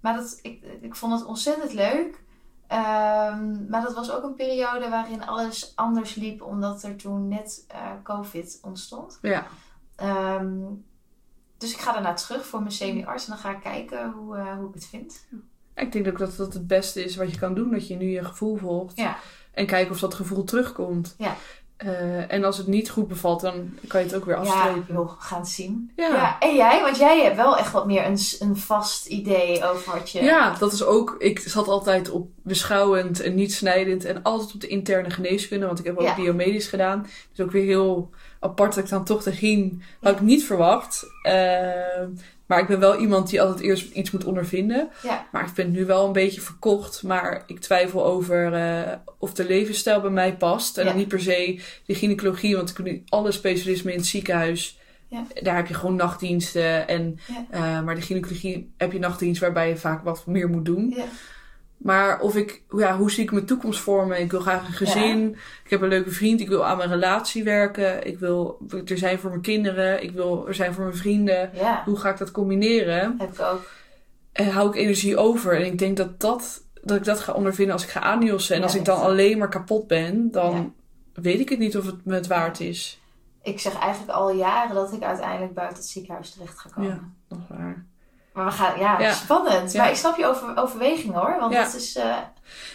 Maar 0.00 0.14
dat, 0.14 0.38
ik, 0.42 0.62
ik 0.80 0.94
vond 0.94 1.12
het 1.12 1.24
ontzettend 1.24 1.72
leuk. 1.72 2.22
Ehm, 2.72 3.68
maar 3.68 3.82
dat 3.82 3.94
was 3.94 4.10
ook 4.10 4.22
een 4.22 4.34
periode 4.34 4.88
waarin 4.88 5.26
alles 5.26 5.72
anders 5.74 6.14
liep, 6.14 6.42
omdat 6.42 6.82
er 6.82 6.96
toen 6.96 7.28
net 7.28 7.64
eh, 7.68 7.90
COVID 8.02 8.58
ontstond. 8.62 9.18
Ja. 9.22 9.46
Ehm, 9.96 10.58
dus 11.58 11.72
ik 11.72 11.78
ga 11.78 11.92
daarna 11.92 12.14
terug 12.14 12.46
voor 12.46 12.60
mijn 12.60 12.72
semi-arts 12.72 13.24
en 13.24 13.30
dan 13.30 13.40
ga 13.40 13.50
ik 13.50 13.60
kijken 13.60 14.10
hoe, 14.10 14.36
eh, 14.36 14.56
hoe 14.56 14.68
ik 14.68 14.74
het 14.74 14.86
vind. 14.86 15.26
Ik 15.74 15.92
denk 15.92 16.08
ook 16.08 16.18
dat 16.18 16.36
dat 16.36 16.54
het 16.54 16.66
beste 16.66 17.04
is 17.04 17.16
wat 17.16 17.30
je 17.30 17.38
kan 17.38 17.54
doen. 17.54 17.70
Dat 17.70 17.88
je 17.88 17.96
nu 17.96 18.06
je 18.06 18.24
gevoel 18.24 18.56
volgt. 18.56 18.96
Ja. 18.96 19.16
En 19.52 19.66
kijken 19.66 19.92
of 19.92 20.00
dat 20.00 20.14
gevoel 20.14 20.44
terugkomt. 20.44 21.14
Ja. 21.18 21.36
Eh, 21.84 22.32
en 22.32 22.44
als 22.44 22.56
het 22.58 22.66
niet 22.66 22.90
goed 22.90 23.08
bevalt, 23.08 23.40
dan 23.40 23.74
kan 23.86 24.00
je 24.00 24.06
het 24.06 24.16
ook 24.16 24.24
weer 24.24 24.34
Ja, 24.34 24.40
afstrepen. 24.40 24.94
joh, 24.94 25.08
we 25.08 25.14
gaan 25.18 25.46
zien. 25.46 25.90
Ja. 25.96 26.08
Ja. 26.08 26.36
En 26.38 26.54
jij? 26.56 26.80
Want 26.82 26.96
jij 26.96 27.22
hebt 27.22 27.36
wel 27.36 27.56
echt 27.56 27.72
wat 27.72 27.86
meer 27.86 28.06
een, 28.06 28.18
een 28.38 28.56
vast 28.56 29.06
idee 29.06 29.64
over 29.70 29.92
wat 29.92 30.10
je... 30.10 30.22
Ja, 30.22 30.54
dat 30.58 30.72
is 30.72 30.84
ook. 30.84 31.14
Ik 31.18 31.38
zat 31.38 31.68
altijd 31.68 32.10
op 32.10 32.28
beschouwend 32.42 33.20
en 33.20 33.34
niet 33.34 33.52
snijdend. 33.54 34.04
En 34.04 34.22
altijd 34.22 34.54
op 34.54 34.60
de 34.60 34.66
interne 34.66 35.10
geneeskunde. 35.10 35.66
Want 35.66 35.78
ik 35.78 35.84
heb 35.84 35.96
ook 35.98 36.06
Ja. 36.06 36.14
biomedisch 36.14 36.66
gedaan. 36.66 37.06
Dus 37.34 37.44
ook 37.46 37.52
weer 37.52 37.64
heel 37.66 38.10
apart 38.40 38.74
dat 38.74 38.84
ik 38.84 38.90
dan 38.90 39.04
toch 39.04 39.22
de 39.22 39.32
ging. 39.32 39.82
Had 40.00 40.12
ik 40.14 40.20
niet 40.20 40.44
verwacht. 40.44 41.06
Eh, 41.22 42.02
maar 42.52 42.60
ik 42.60 42.66
ben 42.66 42.80
wel 42.80 42.96
iemand 42.96 43.30
die 43.30 43.40
altijd 43.42 43.60
eerst 43.60 43.92
iets 43.92 44.10
moet 44.10 44.24
ondervinden. 44.24 44.88
Ja. 45.02 45.26
Maar 45.32 45.44
ik 45.46 45.54
ben 45.54 45.70
nu 45.70 45.84
wel 45.86 46.06
een 46.06 46.12
beetje 46.12 46.40
verkocht. 46.40 47.02
Maar 47.02 47.42
ik 47.46 47.58
twijfel 47.60 48.04
over 48.04 48.52
eh, 48.54 48.92
of 49.18 49.34
de 49.34 49.44
levensstijl 49.44 50.00
bij 50.00 50.10
mij 50.10 50.36
past. 50.36 50.78
En 50.78 50.86
Ja. 50.86 50.92
niet 50.92 51.08
per 51.08 51.20
se 51.20 51.60
de 51.86 51.94
gynaecologie. 51.94 52.56
Want 52.56 52.70
ik 52.70 52.76
heb 52.76 52.86
nu 52.86 53.02
alle 53.08 53.32
specialismen 53.32 53.92
in 53.92 53.98
het 53.98 54.08
ziekenhuis. 54.08 54.78
Ja. 55.06 55.24
Daar 55.42 55.56
heb 55.56 55.66
je 55.66 55.74
gewoon 55.74 55.96
nachtdiensten. 55.96 56.88
En, 56.88 57.18
eh, 57.50 57.82
maar 57.82 57.94
de 57.94 58.00
gynaecologie 58.00 58.72
heb 58.76 58.92
je 58.92 58.98
nachtdienst 58.98 59.40
waarbij 59.40 59.68
je 59.68 59.76
vaak 59.76 60.04
wat 60.04 60.26
meer 60.26 60.48
moet 60.48 60.64
doen. 60.64 60.96
Maar 61.82 62.20
of 62.20 62.36
ik, 62.36 62.62
ja, 62.76 62.96
hoe 62.96 63.10
zie 63.10 63.22
ik 63.24 63.32
mijn 63.32 63.44
toekomst 63.44 63.80
vormen? 63.80 64.20
Ik 64.20 64.30
wil 64.30 64.40
graag 64.40 64.66
een 64.66 64.72
gezin. 64.72 65.36
Ik 65.64 65.70
heb 65.70 65.80
een 65.80 65.88
leuke 65.88 66.10
vriend. 66.10 66.40
Ik 66.40 66.48
wil 66.48 66.64
aan 66.66 66.76
mijn 66.76 66.88
relatie 66.90 67.44
werken. 67.44 68.06
Ik 68.06 68.18
wil 68.18 68.58
er 68.84 68.98
zijn 68.98 69.18
voor 69.18 69.30
mijn 69.30 69.42
kinderen. 69.42 70.02
Ik 70.02 70.10
wil 70.10 70.48
er 70.48 70.54
zijn 70.54 70.74
voor 70.74 70.84
mijn 70.84 70.96
vrienden. 70.96 71.50
ja, 71.54 71.82
Hoe 71.84 71.96
ga 71.96 72.10
ik 72.10 72.18
dat 72.18 72.30
combineren? 72.30 73.14
heb 73.18 73.32
ik 73.32 73.40
ook. 73.40 73.70
En 74.32 74.50
hou 74.50 74.68
ik 74.68 74.74
energie 74.74 75.16
over? 75.16 75.56
En 75.56 75.64
ik 75.64 75.78
denk 75.78 75.96
dat, 75.96 76.20
dat, 76.20 76.62
dat 76.82 76.96
ik 76.96 77.04
dat 77.04 77.20
ga 77.20 77.32
ondervinden 77.32 77.72
als 77.74 77.84
ik 77.84 77.90
ga 77.90 78.00
aanjossen. 78.00 78.54
En 78.54 78.60
Ja, 78.60 78.66
als 78.66 78.76
ik 78.76 78.84
dan 78.84 79.00
alleen 79.00 79.38
maar 79.38 79.48
kapot 79.48 79.86
ben, 79.86 80.30
dan 80.30 80.74
weet 81.14 81.40
ik 81.40 81.48
het 81.48 81.58
niet 81.58 81.76
of 81.76 81.86
het 81.86 82.04
me 82.04 82.14
het 82.14 82.26
waard 82.26 82.60
is. 82.60 83.00
Ik 83.42 83.60
zeg 83.60 83.78
eigenlijk 83.78 84.12
al 84.18 84.30
jaren 84.32 84.74
dat 84.74 84.92
ik 84.92 85.02
uiteindelijk 85.02 85.54
buiten 85.54 85.76
het 85.78 85.86
ziekenhuis 85.86 86.30
terecht 86.30 86.58
ga 86.58 86.68
komen. 86.74 86.90
Ja, 86.90 87.00
nog 87.36 87.48
waar. 87.48 87.84
Maar 88.34 88.44
we 88.44 88.50
gaan, 88.50 88.78
ja, 88.80 89.00
Ja. 89.00 89.12
spannend. 89.12 89.72
Ja. 89.72 89.80
Maar 89.82 89.90
ik 89.90 89.96
snap 89.96 90.16
je 90.16 90.26
over, 90.26 90.56
overweging 90.56 91.14
hoor. 91.14 91.36
Want 91.40 91.52
Ja. 91.52 91.62
het 91.62 91.74
is, 91.74 91.96
eh, 91.96 92.16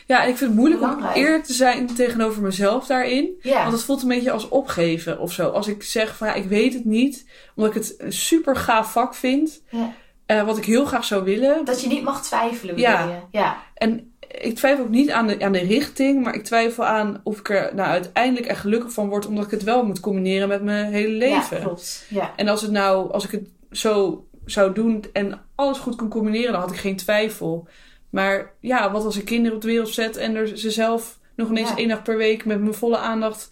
Ja, 0.06 0.24
en 0.24 0.30
ik 0.30 0.38
vind 0.38 0.50
het 0.50 0.60
moeilijk 0.60 0.82
om 0.82 1.06
eerlijk 1.14 1.44
te 1.44 1.54
zijn 1.54 1.96
tegenover 1.96 2.42
mezelf 2.42 2.86
daarin. 2.86 3.30
ja. 3.42 3.62
Want 3.62 3.72
het 3.74 3.84
voelt 3.84 4.02
een 4.02 4.08
beetje 4.08 4.32
als 4.32 4.50
opgeven 4.50 5.20
of 5.20 5.32
zo. 5.32 5.50
Als 5.50 5.68
ik 5.68 5.84
zeg 5.84 6.18
van 6.18 6.28
ja, 6.28 6.34
ik 6.34 6.46
weet 6.46 6.74
het 6.74 6.86
niet, 6.86 7.26
omdat 7.56 7.76
ik 7.76 7.82
het 7.82 7.96
een 7.98 8.14
super 8.14 8.56
gaaf 8.56 8.92
vak 8.92 9.16
vind. 9.16 9.62
Ja. 9.70 9.94
eh, 10.26 10.44
wat 10.46 10.58
ik 10.58 10.66
heel 10.66 10.86
graag 10.86 11.06
zou 11.06 11.24
willen. 11.24 11.66
Dat 11.66 11.82
je 11.82 11.88
niet 11.88 12.04
mag 12.04 12.24
twijfelen, 12.24 12.78
Ja. 12.78 13.04
je? 13.06 13.38
Ja. 13.38 13.58
En 13.74 14.14
ik 14.28 14.56
twijfel 14.56 14.84
ook 14.84 14.90
niet 14.90 15.12
aan 15.12 15.28
de, 15.28 15.44
aan 15.44 15.52
de 15.52 15.60
richting, 15.60 16.24
maar 16.24 16.34
ik 16.36 16.44
twijfel 16.44 16.86
aan 16.86 17.22
of 17.24 17.40
ik 17.40 17.50
er 17.50 17.76
nou 17.76 17.90
uiteindelijk 17.90 18.46
echt 18.46 18.60
gelukkig 18.60 18.92
van 18.92 19.10
word, 19.10 19.26
omdat 19.28 19.46
ik 19.46 19.52
het 19.52 19.64
wel 19.64 19.86
moet 19.86 20.00
combineren 20.00 20.48
met 20.48 20.64
mijn 20.64 20.92
hele 20.92 21.14
leven. 21.14 21.58
Ja, 21.58 21.64
klopt. 21.64 22.06
Ja. 22.10 22.32
en 22.36 22.48
als 22.48 22.62
het 22.62 22.72
nou, 22.72 23.12
als 23.12 23.24
ik 23.26 23.32
het 23.32 23.48
zo 23.72 24.26
zou 24.48 24.74
doen 24.74 25.04
en 25.14 25.42
alles 25.56 25.78
goed 25.78 25.96
kon 25.96 26.10
combineren, 26.10 26.52
dan 26.52 26.62
had 26.62 26.72
ik 26.72 26.78
geen 26.78 26.96
twijfel. 26.96 27.68
Maar 28.10 28.54
ja, 28.60 28.92
wat 28.92 29.06
als 29.06 29.18
ik 29.18 29.26
kinderen 29.26 29.56
op 29.56 29.62
de 29.62 29.68
wereld 29.68 29.90
zet 29.90 30.18
en 30.18 30.36
er 30.36 30.58
ze 30.58 30.72
zelf 30.72 31.20
nog 31.36 31.50
ineens 31.50 31.70
Ja. 31.70 31.76
één 31.78 31.88
dag 31.88 32.02
per 32.02 32.18
week 32.18 32.46
met 32.46 32.60
mijn 32.62 32.74
volle 32.74 32.98
aandacht 32.98 33.52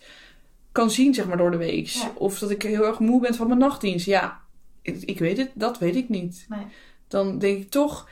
kan 0.72 0.90
zien, 0.92 1.14
zeg 1.14 1.26
maar, 1.28 1.38
door 1.38 1.52
de 1.52 1.58
week. 1.58 1.88
Ja. 1.88 2.12
Of 2.16 2.40
dat 2.40 2.50
ik 2.50 2.62
heel 2.62 2.86
erg 2.86 3.00
moe 3.00 3.22
ben 3.22 3.36
van 3.36 3.48
mijn 3.48 3.60
nachtdienst. 3.60 4.06
Ja, 4.06 4.40
ik, 4.82 5.02
ik 5.02 5.20
weet 5.20 5.38
het, 5.38 5.52
dat 5.54 5.78
weet 5.80 5.96
ik 5.96 6.10
niet. 6.10 6.46
Nee. 6.50 6.66
Dan 7.08 7.40
denk 7.40 7.58
ik 7.62 7.70
toch, 7.70 8.10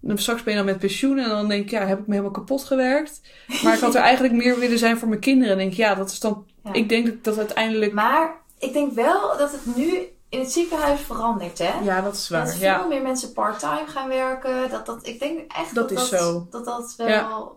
dan 0.00 0.18
straks 0.18 0.42
ben 0.42 0.52
je 0.52 0.58
dan 0.58 0.68
met 0.68 0.78
pensioen 0.78 1.18
en 1.18 1.28
dan 1.28 1.48
denk 1.48 1.64
ik, 1.64 1.70
ja, 1.70 1.86
heb 1.86 1.98
ik 1.98 2.06
me 2.06 2.12
helemaal 2.14 2.32
kapot 2.34 2.64
gewerkt. 2.64 3.20
Maar 3.62 3.74
ik 3.74 3.80
had 3.80 3.94
er 3.94 4.00
eigenlijk 4.10 4.34
meer 4.34 4.58
willen 4.58 4.78
zijn 4.78 4.98
voor 4.98 5.08
mijn 5.08 5.20
kinderen. 5.20 5.52
En 5.52 5.58
denk 5.58 5.70
ik, 5.70 5.76
ja, 5.76 5.94
dat 5.94 6.10
is 6.10 6.20
dan, 6.20 6.46
Ja. 6.64 6.72
ik 6.72 6.88
denk 6.88 7.06
dat 7.06 7.24
dat 7.24 7.38
uiteindelijk, 7.38 7.92
Maar 7.92 8.34
ik 8.58 8.72
denk 8.72 8.92
wel 8.92 9.36
dat 9.38 9.52
het 9.52 9.76
nu 9.76 9.98
in 10.32 10.38
het 10.40 10.52
ziekenhuis 10.52 11.00
verandert, 11.00 11.58
hè? 11.58 11.72
ja, 11.82 12.00
dat 12.00 12.14
is 12.14 12.28
waar. 12.28 12.44
dat 12.44 12.54
veel 12.54 12.62
Ja. 12.66 12.86
meer 12.86 13.02
mensen 13.02 13.32
part-time 13.32 13.86
gaan 13.86 14.08
werken. 14.08 14.70
Dat, 14.70 14.86
dat, 14.86 15.06
ik 15.06 15.18
denk 15.20 15.52
echt 15.52 15.74
Dat 15.74 15.88
dat 15.88 15.98
is 15.98 16.08
dat, 16.10 16.20
zo. 16.20 16.46
dat, 16.50 16.64
dat 16.64 16.94
wel 16.96 17.08
Ja. 17.08 17.48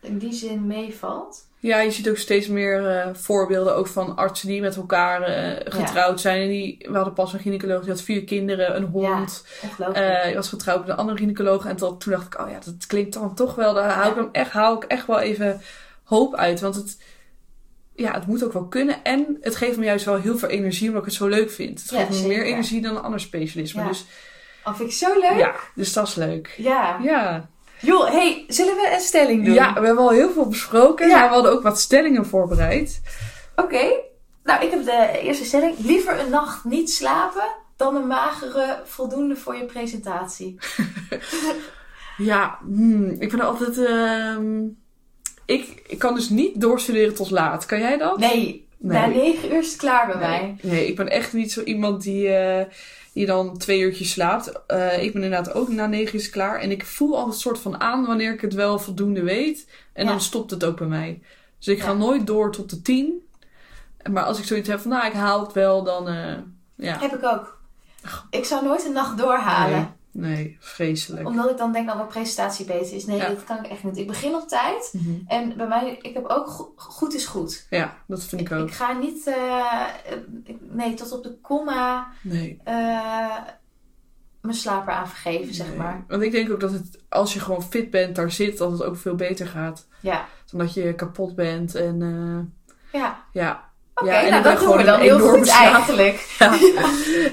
in 0.00 0.18
die 0.18 0.32
zin 0.32 0.66
meevalt. 0.66 1.44
Ja, 1.58 1.78
je 1.80 1.90
ziet 1.90 2.08
ook 2.08 2.16
steeds 2.16 2.46
meer 2.46 2.86
eh, 3.00 3.14
voorbeelden 3.14 3.76
ook 3.76 3.86
van 3.86 4.16
artsen 4.16 4.48
die 4.48 4.60
met 4.60 4.76
elkaar 4.76 5.22
eh, 5.22 5.72
getrouwd 5.72 6.20
zijn. 6.20 6.42
En 6.42 6.48
die, 6.48 6.86
we 6.88 6.94
hadden 6.96 7.14
pas 7.14 7.32
een 7.32 7.38
gynaecoloog, 7.38 7.80
die 7.80 7.90
had 7.90 8.00
vier 8.02 8.24
kinderen, 8.24 8.76
een 8.76 8.84
hond. 8.84 9.44
Eh, 9.92 10.28
ik 10.28 10.34
was 10.34 10.48
getrouwd 10.48 10.80
met 10.80 10.88
een 10.88 10.96
andere 10.96 11.18
gynaecoloog. 11.18 11.66
En 11.66 11.76
tot, 11.76 12.00
toen 12.00 12.12
dacht 12.12 12.26
ik, 12.26 12.40
oh 12.40 12.50
ja, 12.50 12.58
dat 12.64 12.86
klinkt 12.86 13.12
dan 13.12 13.34
toch 13.34 13.54
wel. 13.54 13.74
Daar 13.74 13.90
hou 13.90 14.08
ik, 14.08 14.14
dan 14.16 14.28
echt, 14.32 14.50
hou 14.50 14.76
ik 14.76 14.84
echt 14.84 15.06
wel 15.06 15.18
even 15.18 15.60
hoop 16.04 16.34
uit. 16.34 16.60
Want 16.60 16.74
het, 16.74 16.98
ja, 17.96 18.12
het 18.12 18.26
moet 18.26 18.44
ook 18.44 18.52
wel 18.52 18.66
kunnen. 18.66 19.04
En 19.04 19.36
het 19.40 19.56
geeft 19.56 19.76
me 19.76 19.84
juist 19.84 20.04
wel 20.04 20.16
heel 20.16 20.38
veel 20.38 20.48
energie, 20.48 20.86
omdat 20.88 21.02
ik 21.02 21.08
het 21.08 21.16
zo 21.18 21.26
leuk 21.26 21.50
vind. 21.50 21.80
Het 21.82 21.90
Ja, 21.90 22.04
geeft 22.04 22.22
me 22.22 22.28
meer 22.28 22.44
energie 22.44 22.80
dan 22.82 22.96
een 22.96 23.02
ander 23.02 23.20
specialisme. 23.20 23.80
Ja. 23.82 23.88
Dus 23.88 24.04
Oh, 24.64 24.74
vind 24.76 24.88
ik 24.90 24.94
zo 24.96 25.18
leuk. 25.20 25.38
ja, 25.38 25.54
dus 25.74 25.92
dat 25.92 26.06
is 26.08 26.14
leuk. 26.14 26.54
Ja. 26.56 26.98
Ja. 27.02 27.48
Joh, 27.80 28.10
hey, 28.10 28.44
zullen 28.48 28.74
we 28.74 28.90
een 28.94 29.00
stelling 29.00 29.44
doen? 29.44 29.54
ja, 29.54 29.72
we 29.80 29.86
hebben 29.86 30.04
al 30.04 30.10
heel 30.10 30.30
veel 30.30 30.48
besproken. 30.48 31.08
Ja. 31.08 31.18
Maar 31.18 31.28
we 31.28 31.34
hadden 31.34 31.52
ook 31.52 31.62
wat 31.62 31.80
stellingen 31.80 32.26
voorbereid. 32.26 33.00
Oké. 33.56 33.92
Nou, 34.44 34.64
ik 34.64 34.70
heb 34.70 34.84
de 34.84 35.18
eerste 35.22 35.44
stelling. 35.44 35.74
Liever 35.78 36.20
een 36.20 36.30
nacht 36.30 36.64
niet 36.64 36.90
slapen 36.90 37.44
dan 37.76 37.96
een 37.96 38.06
magere 38.06 38.80
voldoende 38.84 39.36
voor 39.36 39.56
je 39.56 39.64
presentatie. 39.64 40.58
Ja, 42.16 42.58
hmm, 42.64 43.16
ik 43.18 43.30
ben 43.30 43.40
altijd... 43.40 43.78
ehm, 43.78 44.62
ik, 45.46 45.82
ik 45.86 45.98
kan 45.98 46.14
dus 46.14 46.28
niet 46.28 46.60
doorstuderen 46.60 47.14
tot 47.14 47.30
laat. 47.30 47.66
Kan 47.66 47.78
jij 47.80 47.96
dat? 47.98 48.18
Nee, 48.18 48.66
na 48.78 49.06
negen 49.06 49.52
uur 49.52 49.58
is 49.58 49.68
het 49.70 49.76
klaar 49.80 50.06
bij 50.06 50.16
mij. 50.16 50.56
Nee, 50.62 50.86
ik 50.86 50.96
ben 50.96 51.08
echt 51.08 51.32
niet 51.32 51.52
zo 51.52 51.62
iemand 51.62 52.02
die, 52.02 52.28
eh, 52.28 52.64
die 53.12 53.26
dan 53.26 53.58
twee 53.58 53.80
uurtjes 53.80 54.10
slaapt. 54.10 54.52
Eh, 54.66 55.02
ik 55.02 55.12
ben 55.12 55.22
inderdaad 55.22 55.54
ook 55.54 55.68
na 55.68 55.86
negen 55.86 56.18
uur 56.18 56.30
klaar. 56.30 56.60
En 56.60 56.70
ik 56.70 56.84
voel 56.86 57.14
altijd 57.16 57.34
een 57.34 57.40
soort 57.40 57.58
van 57.58 57.80
aan 57.80 58.06
wanneer 58.06 58.32
ik 58.32 58.40
het 58.40 58.54
wel 58.54 58.78
voldoende 58.78 59.22
weet. 59.22 59.66
En 59.92 60.04
Ja. 60.04 60.10
dan 60.10 60.20
stopt 60.20 60.50
het 60.50 60.64
ook 60.64 60.76
bij 60.76 60.86
mij. 60.86 61.20
Dus 61.58 61.68
ik 61.68 61.80
ga 61.82 61.90
Ja. 61.90 61.96
nooit 61.96 62.26
door 62.26 62.52
tot 62.52 62.70
de 62.70 62.82
tien. 62.82 63.24
Maar 64.10 64.24
als 64.24 64.38
ik 64.38 64.44
zoiets 64.44 64.68
heb 64.68 64.80
van, 64.80 64.90
nou, 64.90 65.06
ik 65.06 65.12
haal 65.12 65.40
het 65.40 65.52
wel, 65.52 65.82
dan... 65.84 66.08
eh, 66.08 66.34
ja, 66.74 66.98
Heb 67.00 67.14
ik 67.14 67.24
ook. 67.24 67.58
Ik 68.30 68.44
zou 68.44 68.64
nooit 68.64 68.84
een 68.86 68.92
nacht 68.92 69.18
doorhalen. 69.18 69.76
nee, 69.78 69.86
nee, 70.16 70.56
vreselijk. 70.60 71.26
Omdat 71.26 71.50
ik 71.50 71.56
dan 71.56 71.72
denk 71.72 71.86
dat 71.86 71.96
mijn 71.96 72.08
presentatie 72.08 72.66
beter 72.66 72.96
is. 72.96 73.06
Nee, 73.06 73.16
Ja. 73.16 73.28
dat 73.28 73.44
kan 73.44 73.56
ik 73.64 73.70
echt 73.70 73.84
niet. 73.84 73.96
Ik 73.96 74.06
begin 74.06 74.34
op 74.34 74.48
tijd. 74.48 74.90
Mhm. 74.92 75.10
En 75.26 75.56
bij 75.56 75.66
mij, 75.68 75.98
ik 76.02 76.14
heb 76.14 76.24
ook 76.26 76.46
go- 76.46 76.72
goed 76.76 77.14
is 77.14 77.26
goed. 77.26 77.66
Ja, 77.70 77.96
dat 78.06 78.24
vind 78.24 78.40
ik 78.40 78.50
Ik, 78.50 78.56
ook. 78.58 78.68
ik 78.68 78.74
ga 78.74 78.92
niet, 78.92 79.26
eh, 79.26 79.86
ik- 80.44 80.58
nee, 80.60 80.94
tot 80.94 81.12
op 81.12 81.22
de 81.22 81.38
komma 81.40 82.08
Nee. 82.22 82.60
eh, 82.64 83.36
mijn 84.40 84.54
slaap 84.58 84.86
eraan 84.86 85.08
vergeven, 85.08 85.54
zeg 85.54 85.74
maar. 85.76 86.04
Want 86.08 86.22
ik 86.22 86.32
denk 86.32 86.50
ook 86.50 86.60
dat 86.60 86.72
het, 86.72 87.02
als 87.08 87.34
je 87.34 87.40
gewoon 87.40 87.62
fit 87.62 87.90
bent, 87.90 88.16
daar 88.16 88.30
zit, 88.30 88.58
dat 88.58 88.72
het 88.72 88.82
ook 88.82 88.96
veel 88.96 89.14
beter 89.14 89.46
gaat. 89.46 89.86
Ja, 90.00 90.24
Dan 90.50 90.60
dat 90.60 90.74
je 90.74 90.94
kapot 90.94 91.34
bent 91.34 91.74
en 91.74 92.02
eh, 92.02 93.00
ja. 93.00 93.24
ja. 93.32 93.64
Oké, 94.02 94.10
Ja, 94.12 94.22
en 94.22 94.30
nou 94.30 94.42
dat 94.42 94.52
doen 94.58 94.62
we 94.62 94.72
gewoon 94.72 94.86
dan 94.86 95.00
heel 95.00 95.18
goed 95.18 95.46
slaap. 95.46 95.72
eigenlijk. 95.74 96.26
Ja. 96.38 96.54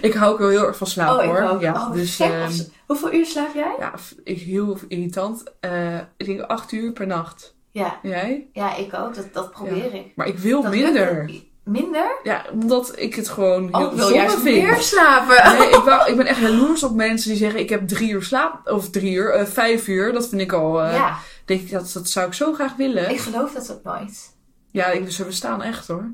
ik 0.01 0.13
hou 0.13 0.31
ook 0.33 0.39
wel 0.39 0.49
heel 0.49 0.65
erg 0.67 0.77
van 0.77 0.87
slaap 0.87 1.19
oh, 1.19 1.25
hoor. 1.25 1.41
ook. 1.41 1.61
Ja, 1.61 1.71
oh, 1.73 1.91
dus 1.93 2.19
ehm, 2.19 2.51
Hoeveel 2.85 3.13
uur 3.13 3.25
slaap 3.25 3.53
jij? 3.53 3.75
ja, 3.79 3.93
heel 4.23 4.77
irritant. 4.87 5.43
Eh, 5.59 5.97
ik 6.17 6.25
denk 6.25 6.41
acht 6.41 6.71
uur 6.71 6.91
per 6.91 7.07
nacht. 7.07 7.55
Ja, 7.71 7.99
Jij? 8.01 8.47
ja 8.53 8.75
ik 8.75 8.93
ook. 8.93 9.15
Dat, 9.15 9.33
dat 9.33 9.51
probeer 9.51 9.93
ik. 9.93 10.05
Maar 10.15 10.27
ik 10.27 10.37
wil 10.37 10.61
Dat 10.61 10.71
minder. 10.71 11.29
Minder? 11.63 12.19
Ja, 12.23 12.45
omdat 12.51 12.93
ik 12.99 13.15
het 13.15 13.29
gewoon 13.29 13.69
heel 13.71 13.87
Oh, 13.87 13.93
wil 13.93 14.09
juist 14.09 14.39
vind. 14.39 14.63
meer 14.63 14.75
slapen. 14.79 15.57
Nee, 15.59 15.67
ik, 15.69 15.75
wou, 15.89 16.09
ik 16.09 16.17
ben 16.17 16.25
echt 16.25 16.39
jaloers 16.39 16.83
op 16.83 16.95
mensen 16.95 17.29
die 17.29 17.37
zeggen: 17.39 17.59
Ik 17.59 17.69
heb 17.69 17.87
drie 17.87 18.09
uur 18.11 18.23
slaap. 18.23 18.69
Of 18.69 18.89
drie 18.89 19.13
uur, 19.13 19.29
eh, 19.31 19.45
vijf 19.45 19.87
uur. 19.87 20.13
Dat 20.13 20.27
vind 20.29 20.41
ik 20.41 20.51
al. 20.53 20.81
eh, 20.83 20.93
ja, 20.93 21.17
Denk 21.45 21.61
ik, 21.61 21.71
dat, 21.71 21.91
dat 21.93 22.09
zou 22.09 22.27
ik 22.27 22.33
zo 22.33 22.53
graag 22.53 22.75
willen. 22.75 23.09
ik 23.09 23.19
geloof 23.19 23.51
dat 23.51 23.71
ook 23.71 23.83
nooit. 23.83 24.35
Ja, 24.71 24.85
ik, 24.85 25.11
ze 25.11 25.25
bestaan 25.25 25.61
echt 25.61 25.87
hoor. 25.87 26.11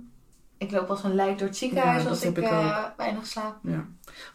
Ik 0.59 0.71
loop 0.71 0.89
als 0.89 1.03
een 1.03 1.15
lijk 1.15 1.37
door 1.37 1.47
het 1.47 1.57
ziekenhuis 1.57 2.03
Ja, 2.03 2.09
als 2.09 2.21
ik, 2.23 2.37
eh, 2.37 2.83
weinig 2.97 3.25
slaap. 3.27 3.55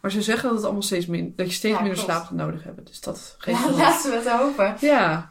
Maar 0.01 0.11
ze 0.11 0.21
zeggen 0.21 0.43
dat, 0.47 0.55
het 0.55 0.63
allemaal 0.65 0.81
steeds 0.83 1.05
min, 1.05 1.33
dat 1.35 1.47
je 1.47 1.53
steeds 1.53 1.75
Ja, 1.77 1.81
minder 1.81 1.97
klopt. 2.03 2.11
slaap 2.11 2.25
gaat 2.27 2.37
nodig 2.37 2.63
hebben. 2.63 2.85
Dus 2.85 3.01
dat 3.01 3.35
geeft 3.37 3.59
Ja, 3.63 3.71
laten 3.71 4.09
we 4.11 4.15
het 4.17 4.27
hopen. 4.29 4.75
Ja. 4.89 5.29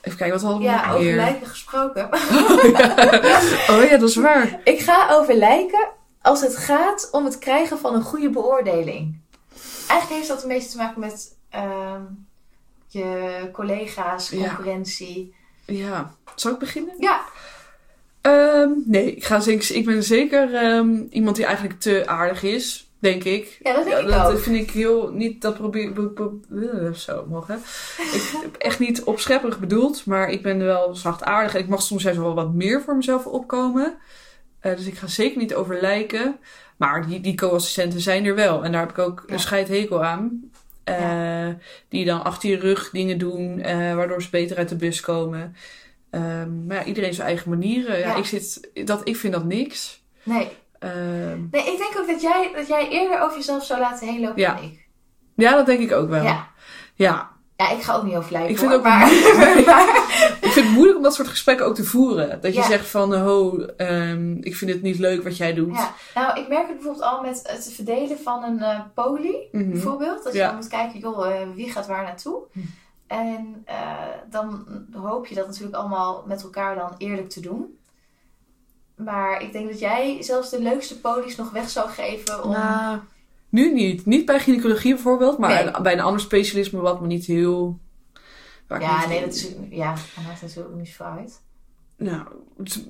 Even 0.00 0.18
kijken, 0.18 0.30
wat 0.30 0.42
hadden 0.42 0.58
we 0.60 0.64
Ja, 0.64 0.86
nog 0.86 0.94
over 0.96 1.12
lijken 1.14 1.46
gesproken. 1.46 2.08
Oh 3.70 3.84
ja, 3.90 3.96
dat 3.98 4.08
is 4.08 4.16
waar. 4.16 4.60
Ik 4.64 4.80
ga 4.80 5.08
over 5.10 5.34
lijken 5.34 5.88
als 6.22 6.40
het 6.40 6.56
gaat 6.56 7.08
om 7.12 7.24
het 7.24 7.38
krijgen 7.38 7.78
van 7.78 7.94
een 7.94 8.02
goede 8.02 8.30
beoordeling. 8.30 9.20
Eigenlijk 9.88 10.08
heeft 10.20 10.28
dat 10.28 10.42
een 10.42 10.48
beetje 10.48 10.68
te 10.70 10.76
maken 10.76 11.00
met 11.00 11.36
ehm, 11.50 12.02
je 12.86 13.48
collega's, 13.52 14.28
Ja. 14.30 14.46
concurrentie. 14.46 15.34
Ja. 15.66 16.12
Zal 16.34 16.52
ik 16.52 16.58
beginnen? 16.58 16.94
Ja, 16.98 17.20
Ehm, 18.20 18.70
nee, 18.84 19.14
ik, 19.14 19.24
ga 19.24 19.40
zeker, 19.40 19.74
ik 19.76 19.84
ben 19.84 20.02
zeker 20.02 20.54
ehm, 20.54 21.02
iemand 21.10 21.36
die 21.36 21.44
eigenlijk 21.44 21.80
te 21.80 22.02
aardig 22.06 22.42
is, 22.42 22.88
denk 22.98 23.24
ik. 23.24 23.58
ja 23.62 23.72
dat 23.74 23.84
denk 23.84 23.96
Ja, 23.96 24.02
ik 24.02 24.08
dat 24.08 24.32
ook. 24.32 24.38
vind 24.38 24.56
ik 24.56 24.70
heel 24.70 25.10
niet. 25.12 25.42
Dat 25.42 25.54
probeer 25.54 25.92
Zo, 26.94 27.26
mogen. 27.28 27.56
Ik 28.12 28.38
heb 28.42 28.56
echt 28.56 28.78
niet 28.78 29.02
opschepperig 29.02 29.58
bedoeld, 29.60 30.06
maar 30.06 30.30
ik 30.30 30.42
ben 30.42 30.58
wel 30.58 30.94
zachtaardig 30.94 31.54
en 31.54 31.60
ik 31.60 31.68
mag 31.68 31.82
soms 31.82 32.02
juist 32.02 32.18
wel 32.18 32.34
wat 32.34 32.52
meer 32.54 32.82
voor 32.82 32.96
mezelf 32.96 33.26
opkomen. 33.26 33.94
Eh, 34.60 34.76
dus 34.76 34.86
ik 34.86 34.96
ga 34.98 35.06
zeker 35.06 35.38
niet 35.38 35.54
over 35.54 35.80
lijken. 35.80 36.38
Maar 36.76 37.06
die, 37.06 37.20
die 37.20 37.34
co-assistenten 37.34 38.00
zijn 38.00 38.24
er 38.24 38.34
wel. 38.34 38.64
En 38.64 38.72
daar 38.72 38.80
heb 38.80 38.90
ik 38.90 38.98
ook 38.98 39.24
Ja. 39.26 39.32
een 39.34 39.40
scheidhekel 39.40 40.04
aan. 40.04 40.50
Eh, 40.84 41.48
Die 41.88 42.04
dan 42.04 42.24
achter 42.24 42.50
je 42.50 42.56
rug 42.58 42.90
dingen 42.90 43.18
doen, 43.18 43.60
eh, 43.60 43.94
waardoor 43.94 44.22
ze 44.22 44.30
beter 44.30 44.56
uit 44.56 44.68
de 44.68 44.76
bus 44.76 45.00
komen. 45.00 45.56
Ehm, 46.10 46.66
maar 46.66 46.76
ja, 46.76 46.84
iedereen 46.84 47.14
zijn 47.14 47.26
eigen 47.26 47.50
manieren. 47.50 47.98
Ja, 47.98 48.06
Ja. 48.08 48.14
ik, 48.16 48.24
zit, 48.24 48.70
dat, 48.84 49.00
ik 49.08 49.16
vind 49.16 49.32
dat 49.32 49.44
niks. 49.44 50.02
Nee. 50.22 50.48
Ehm, 50.78 51.40
nee, 51.50 51.72
ik 51.72 51.78
denk 51.78 51.94
ook 51.98 52.06
dat 52.06 52.20
jij, 52.20 52.50
dat 52.54 52.66
jij 52.66 52.88
eerder 52.88 53.20
over 53.20 53.36
jezelf 53.36 53.64
zou 53.64 53.80
laten 53.80 54.08
heen 54.08 54.20
lopen 54.20 54.40
Ja. 54.40 54.54
dan 54.54 54.64
ik. 54.64 54.88
ja, 55.36 55.54
dat 55.56 55.66
denk 55.66 55.80
ik 55.80 55.92
ook 55.92 56.08
wel. 56.08 56.22
Ja. 56.24 56.48
ja. 56.94 57.30
ja, 57.56 57.70
ik 57.70 57.82
ga 57.82 57.94
ook 57.94 58.02
niet 58.02 58.14
over 58.16 58.32
lijken 58.32 58.50
Ik 58.50 58.58
vind 58.58 58.70
hoor, 58.70 58.78
ook 58.78 58.84
maar, 58.86 59.00
maar- 59.66 60.06
Ik 60.40 60.52
vind 60.52 60.66
het 60.66 60.74
moeilijk 60.74 60.96
om 60.96 61.02
dat 61.02 61.14
soort 61.14 61.28
gesprekken 61.28 61.66
ook 61.66 61.74
te 61.74 61.84
voeren. 61.84 62.40
Dat 62.40 62.54
je 62.54 62.62
zegt 62.62 62.86
van, 62.88 63.14
ho, 63.14 63.58
ehm, 63.76 64.36
ik 64.40 64.56
vind 64.56 64.70
het 64.70 64.82
niet 64.82 64.98
leuk 64.98 65.22
wat 65.22 65.36
jij 65.36 65.54
doet. 65.54 65.76
Ja, 65.76 65.94
nou, 66.14 66.40
ik 66.40 66.48
merk 66.48 66.66
het 66.66 66.74
bijvoorbeeld 66.76 67.04
al 67.04 67.22
met 67.22 67.40
het 67.46 67.72
verdelen 67.74 68.18
van 68.22 68.42
een 68.42 68.58
eh 68.60 68.80
poli, 68.94 69.36
Mhm. 69.52 69.70
bijvoorbeeld. 69.70 70.24
Dat 70.24 70.32
je 70.32 70.38
dan 70.38 70.54
moet 70.54 70.68
kijken, 70.68 70.98
joh, 71.00 71.26
eh, 71.26 71.48
wie 71.54 71.70
gaat 71.72 71.86
waar 71.86 72.02
naartoe? 72.02 72.42
Hm. 72.52 72.60
En 73.08 73.62
eh, 73.64 73.96
dan 74.30 74.66
hoop 74.92 75.26
je 75.26 75.34
dat 75.34 75.46
natuurlijk 75.46 75.76
allemaal 75.76 76.24
met 76.26 76.42
elkaar 76.42 76.74
dan 76.74 76.94
eerlijk 76.98 77.28
te 77.30 77.40
doen. 77.40 77.78
Maar 78.96 79.42
ik 79.42 79.52
denk 79.52 79.68
dat 79.70 79.78
jij 79.78 80.22
zelfs 80.22 80.50
de 80.50 80.62
leukste 80.62 81.00
polies 81.00 81.36
nog 81.36 81.50
weg 81.50 81.70
zou 81.70 81.88
geven 81.90 82.44
om... 82.44 82.50
Nou, 82.50 82.98
nu 83.48 83.72
niet. 83.72 84.06
Niet 84.06 84.26
bij 84.26 84.40
gynaecologie 84.40 84.94
bijvoorbeeld, 84.94 85.38
maar 85.38 85.64
Nee. 85.64 85.80
bij 85.82 85.92
een 85.92 86.00
ander 86.00 86.20
specialisme 86.20 86.80
wat 86.80 87.00
me 87.00 87.06
niet 87.06 87.24
heel... 87.26 87.78
ja, 88.68 88.98
niet- 88.98 89.08
nee, 89.08 89.20
dat 89.20 89.34
is... 89.34 89.48
Ja, 89.70 89.92
dat 90.14 90.24
maakt 90.26 90.42
natuurlijk 90.42 90.74
niet 90.74 90.88
zo 90.88 91.02
uit. 91.04 91.40
Nou, 91.96 92.22
het- 92.58 92.84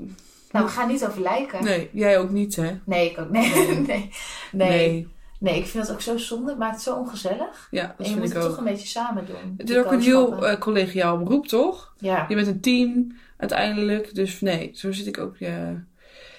Nou, 0.51 0.65
we 0.65 0.71
gaan 0.71 0.89
niet 0.89 1.07
over 1.07 1.21
lijken. 1.23 1.65
nee, 1.65 1.91
jij 1.93 2.19
ook 2.19 2.31
niet, 2.31 2.57
hè? 2.57 2.79
Nee, 2.85 3.11
ik 3.11 3.19
ook. 3.19 3.31
Nee, 3.37 3.53
nee. 3.55 3.87
nee. 3.87 4.11
nee. 4.53 5.09
Nee. 5.39 5.59
ik 5.59 5.67
vind 5.67 5.87
dat 5.87 5.95
ook 5.95 6.01
zo 6.01 6.17
zonde. 6.17 6.49
Het 6.51 6.59
maakt 6.59 6.75
het 6.75 6.83
zo 6.83 6.95
ongezellig. 6.95 7.69
Ja, 7.71 7.83
En 7.83 7.89
dat 7.97 8.07
je 8.07 8.13
vind 8.13 8.19
moet 8.19 8.29
ik 8.29 8.35
het 8.35 8.43
ook. 8.45 8.49
toch 8.49 8.59
een 8.59 8.65
beetje 8.65 8.87
samen 8.87 9.27
doen. 9.27 9.55
Het 9.57 9.71
is 9.71 9.77
ook 9.77 9.93
een 9.93 10.01
heel 10.01 10.47
eh, 10.47 10.59
collegiaal 10.59 11.19
beroep, 11.19 11.47
toch? 11.47 11.93
Ja. 11.99 12.25
Je 12.29 12.35
bent 12.35 12.47
een 12.47 12.61
team 12.61 13.17
uiteindelijk. 13.37 14.15
Dus 14.15 14.41
nee, 14.41 14.71
zo 14.75 14.93
zit 14.93 15.07
ik 15.07 15.19
ook. 15.19 15.37
ja. 15.37 15.49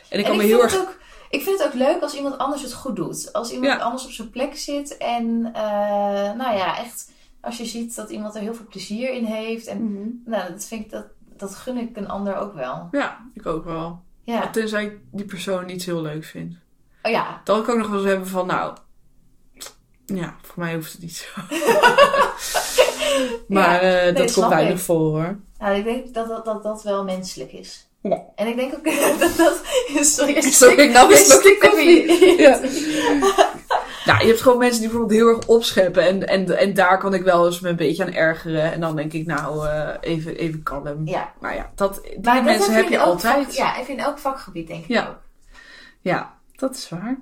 En 0.10 0.20
ik 0.20 0.24
kan 0.24 0.32
en 0.32 0.38
me 0.38 0.44
heel 0.44 0.60
vind 0.60 0.72
erg. 0.72 0.80
het 0.80 0.82
ook, 0.82 0.98
ik 1.30 1.42
vind 1.42 1.58
het 1.60 1.68
ook 1.68 1.74
leuk 1.74 2.02
als 2.02 2.16
iemand 2.16 2.38
anders 2.38 2.62
het 2.62 2.74
goed 2.74 2.96
doet. 2.96 3.34
Als 3.34 3.52
iemand 3.52 3.72
Ja. 3.74 3.78
anders 3.86 4.06
op 4.06 4.12
zijn 4.12 4.30
plek 4.30 4.56
zit 4.58 4.98
en 4.98 5.50
eh, 5.54 5.62
nou 6.34 6.58
ja, 6.58 6.78
echt 6.78 7.12
als 7.42 7.58
je 7.58 7.66
ziet 7.66 7.96
dat 7.96 8.10
iemand 8.10 8.36
er 8.36 8.42
heel 8.42 8.54
veel 8.56 8.66
plezier 8.70 9.14
in 9.14 9.26
heeft. 9.26 9.68
En 9.68 9.84
Mhm. 9.94 10.08
nou, 10.26 10.52
dat 10.52 10.66
vind 10.66 10.86
ik 10.86 10.92
dat, 10.92 11.06
dat 11.38 11.56
gun 11.56 11.78
ik 11.78 11.98
een 11.98 12.10
ander 12.10 12.36
ook 12.36 12.54
wel. 12.54 12.88
Ja, 12.92 13.18
ik 13.34 13.46
ook 13.46 13.66
wel. 13.66 14.02
Ja. 14.24 14.50
Tenzij 14.50 14.84
ik 14.84 14.98
die 15.12 15.26
persoon 15.26 15.66
niet 15.66 15.84
heel 15.86 16.02
leuk 16.02 16.24
vind. 16.24 16.56
Oh 17.04 17.12
ja. 17.12 17.42
Dan 17.44 17.64
kan 17.64 17.74
ik 17.76 17.80
nog 17.82 17.90
wel 17.90 18.00
eens 18.00 18.08
hebben 18.10 18.28
van, 18.28 18.48
nou, 18.48 18.78
ja, 20.16 20.36
voor 20.42 20.64
mij 20.64 20.74
hoeft 20.76 20.92
het 20.92 21.02
niet 21.02 21.16
zo. 21.16 21.26
maar 23.48 23.80
eh, 23.82 24.04
nee, 24.04 24.14
dat 24.14 24.34
komt 24.34 24.48
weinig 24.48 24.74
ik. 24.78 24.84
voor 24.84 24.98
hoor. 25.00 25.40
Nou, 25.58 25.76
ik 25.76 25.84
denk 25.84 26.14
dat 26.14 26.28
dat, 26.28 26.46
dat, 26.46 26.64
dat 26.64 26.84
wel 26.84 27.04
menselijk 27.04 27.52
is. 27.52 27.88
Ja. 28.02 28.22
En 28.36 28.48
ik 28.48 28.56
denk 28.56 28.74
ook 28.74 28.84
dat 29.20 29.38
dat... 29.38 29.62
Sorry, 30.06 30.42
Sorry, 30.42 30.52
stuk- 30.52 30.92
nou, 30.92 31.12
een 31.12 31.18
slokje 31.18 31.58
koffie. 31.58 32.42
Ja. 32.42 32.60
Nou, 34.06 34.22
je 34.22 34.28
hebt 34.28 34.42
gewoon 34.42 34.58
mensen 34.58 34.80
die 34.82 34.90
bijvoorbeeld 34.90 35.20
heel 35.20 35.30
erg 35.30 35.48
opscheppen. 35.48 36.04
En, 36.08 36.28
en, 36.28 36.58
en 36.58 36.74
daar 36.74 36.98
kan 36.98 37.14
ik 37.14 37.24
wel 37.24 37.46
eens 37.46 37.60
me 37.60 37.70
een 37.70 37.76
beetje 37.76 38.04
aan 38.06 38.14
ergeren. 38.14 38.74
En 38.74 38.80
dan 38.80 38.96
denk 38.96 39.14
ik, 39.14 39.26
nou, 39.26 39.68
eh, 39.68 39.90
even, 40.02 40.36
even 40.36 40.64
kalm. 40.64 41.08
Ja. 41.08 41.34
Maar 41.40 41.56
ja, 41.56 41.72
dat, 41.76 42.00
die 42.04 42.20
Maar 42.22 42.44
mensen 42.44 42.74
heb 42.74 42.90
je 42.90 43.00
altijd. 43.00 43.44
vak- 43.46 43.54
ja, 43.54 43.80
even 43.80 43.94
in 43.94 44.00
elk 44.00 44.20
vakgebied 44.20 44.68
denk 44.68 44.84
ik 44.84 44.90
Ja. 44.90 45.08
ook. 45.08 45.18
Ja, 46.02 46.38
dat 46.56 46.76
is 46.76 46.90
waar. 46.90 47.18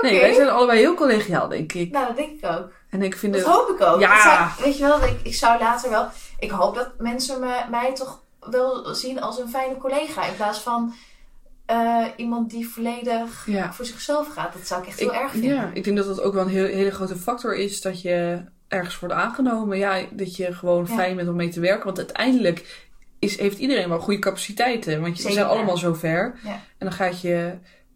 Nee, 0.00 0.20
wij 0.20 0.32
zijn 0.34 0.48
allebei 0.48 0.78
heel 0.78 0.94
collegiaal, 0.94 1.48
denk 1.48 1.72
ik. 1.72 1.90
Nou, 1.90 2.06
dat 2.06 2.16
denk 2.16 2.30
ik 2.42 2.50
ook. 2.50 2.72
En 2.90 3.02
ik 3.02 3.16
vind 3.16 3.32
Dat 3.34 3.42
het... 3.44 3.52
hoop 3.54 3.68
ik 3.68 3.80
ook. 3.80 4.00
Ja. 4.00 4.22
Zou- 4.22 4.64
weet 4.64 4.78
je 4.78 4.84
wel, 4.84 5.02
ik, 5.02 5.16
ik 5.22 5.34
zou 5.34 5.58
later 5.60 5.90
wel... 5.90 6.08
Ik 6.38 6.50
hoop 6.50 6.74
dat 6.74 6.90
mensen 6.98 7.40
me, 7.40 7.60
mij 7.70 7.94
toch 7.94 8.22
wel 8.40 8.94
zien 8.94 9.20
als 9.20 9.38
een 9.38 9.48
fijne 9.48 9.76
collega. 9.76 10.24
In 10.26 10.36
plaats 10.36 10.58
van 10.60 10.94
eh, 11.66 12.04
iemand 12.16 12.50
die 12.50 12.68
volledig 12.68 13.42
Ja. 13.46 13.72
voor 13.72 13.84
zichzelf 13.84 14.28
gaat. 14.28 14.52
Dat 14.52 14.66
zou 14.66 14.82
ik 14.82 14.88
echt 14.88 14.98
heel 14.98 15.14
erg 15.14 15.30
vinden. 15.30 15.54
Ja, 15.54 15.70
ik 15.74 15.84
denk 15.84 15.96
dat 15.96 16.06
dat 16.06 16.20
ook 16.20 16.34
wel 16.34 16.42
een 16.42 16.48
heel, 16.48 16.66
hele 16.66 16.90
grote 16.90 17.16
factor 17.16 17.54
is 17.56 17.80
dat 17.80 18.02
je 18.02 18.44
ergens 18.68 18.98
wordt 18.98 19.14
aangenomen. 19.14 19.78
Ja, 19.78 20.00
dat 20.10 20.36
je 20.36 20.52
gewoon 20.54 20.86
Ja. 20.88 20.94
fijn 20.94 21.16
bent 21.16 21.28
om 21.28 21.36
mee 21.36 21.48
te 21.48 21.60
werken. 21.60 21.84
Want 21.84 21.98
uiteindelijk 21.98 22.86
is, 23.18 23.38
heeft 23.38 23.58
iedereen 23.58 23.88
wel 23.88 23.98
goede 24.00 24.18
capaciteiten. 24.20 25.00
Want 25.00 25.16
je, 25.18 25.22
we 25.26 25.32
zijn 25.32 25.46
allemaal 25.46 25.76
zo 25.76 25.94
ver. 25.94 26.38
Ja. 26.44 26.50
En 26.52 26.60
dan 26.78 26.92
gaat 26.92 27.20
je, 27.20 27.52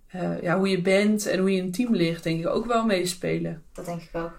eh, 0.08 0.42
ja, 0.42 0.56
hoe 0.56 0.68
je 0.68 0.82
bent 0.82 1.26
en 1.26 1.38
hoe 1.38 1.50
je 1.50 1.56
in 1.58 1.64
een 1.64 1.72
team 1.72 1.94
ligt, 1.94 2.22
denk 2.22 2.40
ik 2.40 2.48
ook 2.48 2.66
wel 2.66 2.84
meespelen. 2.84 3.62
Dat 3.72 3.84
denk 3.84 4.02
ik 4.02 4.10
ook. 4.12 4.38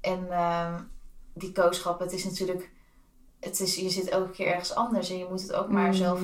En 0.00 0.26
ehm, 0.30 0.72
die 1.34 1.52
kooschap, 1.52 1.98
het 2.00 2.12
is 2.12 2.24
natuurlijk... 2.24 2.70
Het 3.40 3.60
is, 3.60 3.74
je 3.76 3.90
zit 3.90 4.08
elke 4.08 4.30
keer 4.30 4.46
ergens 4.46 4.74
anders. 4.74 5.10
En 5.10 5.18
je 5.18 5.26
moet 5.30 5.42
het 5.42 5.52
ook 5.52 5.68
maar 5.68 5.88
Mhm. 5.88 5.94
zelf 5.96 6.20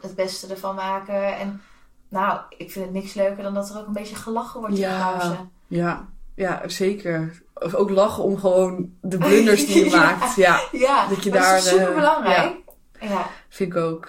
het 0.00 0.14
beste 0.14 0.46
ervan 0.46 0.74
maken. 0.74 1.36
En 1.36 1.60
nou, 2.08 2.40
ik 2.56 2.70
vind 2.70 2.84
het 2.84 2.94
niks 2.94 3.14
leuker 3.14 3.42
dan 3.42 3.54
dat 3.54 3.70
er 3.70 3.78
ook 3.80 3.86
een 3.86 3.92
beetje 3.92 4.14
gelachen 4.16 4.60
wordt 4.60 4.74
in 4.74 4.80
Ja. 4.80 5.12
de 5.12 5.18
pauze. 5.18 5.36
Ja, 5.66 6.08
ja, 6.34 6.68
zeker. 6.68 7.42
Of 7.54 7.74
ook 7.74 7.90
lachen 7.90 8.22
om 8.22 8.38
gewoon 8.38 8.92
de 9.00 9.18
blunders 9.18 9.66
die 9.66 9.84
je 9.84 9.90
Ja. 9.90 9.96
maakt. 9.96 10.34
Ja, 10.36 10.60
Ja, 10.72 11.06
Dat 11.08 11.24
je 11.24 11.30
dat 11.30 11.42
daar, 11.42 11.56
is 11.56 11.68
super 11.68 11.88
eh, 11.88 11.94
belangrijk. 11.94 12.56
ja. 13.00 13.26
vind 13.48 13.74
ik 13.74 13.78
ook. 13.78 14.08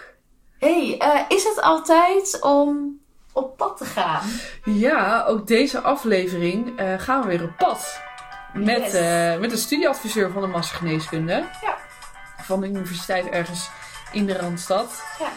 hey, 0.60 0.98
eh, 0.98 1.20
is 1.38 1.44
het 1.44 1.62
altijd 1.62 2.38
om 2.42 3.00
op 3.36 3.58
pad 3.58 3.78
te 3.78 3.86
gaan? 3.86 4.22
Ja, 4.64 5.24
ook 5.28 5.48
deze 5.48 5.82
aflevering 5.82 6.80
eh, 6.80 6.94
gaan 6.98 7.22
we 7.22 7.28
weer 7.28 7.44
op 7.44 7.52
pad. 7.58 8.02
Met, 8.54 8.78
Yes. 8.84 8.94
eh, 8.94 9.40
met 9.40 9.52
een 9.52 9.58
studieadviseur 9.58 10.32
van 10.32 10.42
de 10.42 10.48
massageneeskunde. 10.48 11.34
Ja. 11.62 11.78
Van 12.42 12.62
de 12.62 12.68
universiteit 12.68 13.30
ergens 13.30 13.70
in 14.12 14.26
de 14.26 14.38
Randstad. 14.38 15.02
Ja. 15.20 15.30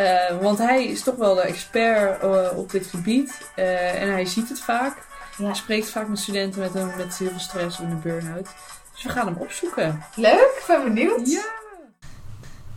Eh, 0.00 0.36
want 0.40 0.58
hij 0.58 0.84
is 0.86 1.02
toch 1.02 1.16
wel 1.16 1.34
de 1.34 1.40
expert 1.40 2.22
op 2.56 2.70
dit 2.70 2.86
gebied. 2.86 3.50
En 3.54 4.10
hij 4.12 4.24
ziet 4.24 4.48
het 4.48 4.60
vaak. 4.60 4.96
Ja. 5.36 5.44
Hij 5.44 5.54
spreekt 5.54 5.90
vaak 5.90 6.08
met 6.08 6.18
studenten 6.18 6.60
met, 6.60 6.74
een, 6.74 6.92
met 6.96 7.18
heel 7.18 7.28
veel 7.30 7.38
stress 7.38 7.78
en 7.78 7.90
een 7.90 8.00
burn-out. 8.00 8.48
Dus 8.92 9.02
we 9.02 9.08
gaan 9.08 9.26
hem 9.26 9.36
opzoeken. 9.36 10.04
Leuk, 10.14 10.54
ik 10.58 10.64
ben 10.66 10.84
benieuwd. 10.84 11.30
Ja. 11.30 11.42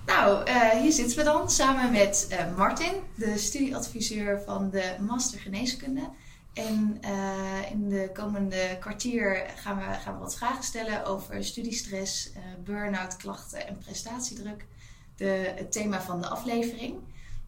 Nou, 0.07 0.43
eh, 0.43 0.69
hier 0.69 0.91
zitten 0.91 1.17
we 1.17 1.23
dan 1.23 1.49
samen 1.49 1.91
met 1.91 2.27
eh, 2.29 2.57
Martin, 2.57 2.93
de 3.15 3.37
studieadviseur 3.37 4.41
van 4.45 4.69
de 4.69 4.95
Master 4.99 5.39
Geneeskunde. 5.39 6.01
En 6.53 6.97
eh, 7.01 7.71
in 7.71 7.89
de 7.89 8.09
komende 8.13 8.77
kwartier 8.79 9.45
gaan 9.55 9.77
we, 9.77 9.83
gaan 9.83 10.19
wat 10.19 10.35
vragen 10.35 10.63
stellen 10.63 11.05
over 11.05 11.43
studiestress, 11.43 12.31
burn-out 12.63 13.17
klachten 13.17 13.67
en 13.67 13.77
prestatiedruk. 13.77 14.65
De, 15.15 15.53
het 15.55 15.71
thema 15.71 16.01
van 16.01 16.21
de 16.21 16.27
aflevering. 16.27 16.95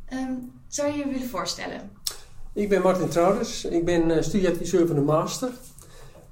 Ehm, 0.06 0.34
zou 0.68 0.92
je 0.92 0.98
je 0.98 1.08
willen 1.08 1.30
voorstellen? 1.30 1.92
Ik 2.54 2.70
ben 2.70 2.82
Martin 2.82 3.10
Trouders. 3.10 3.66
Ik 3.66 3.86
ben 3.86 4.24
studieadviseur 4.24 4.88
van 4.88 4.96
de 4.96 5.02
master. 5.02 5.52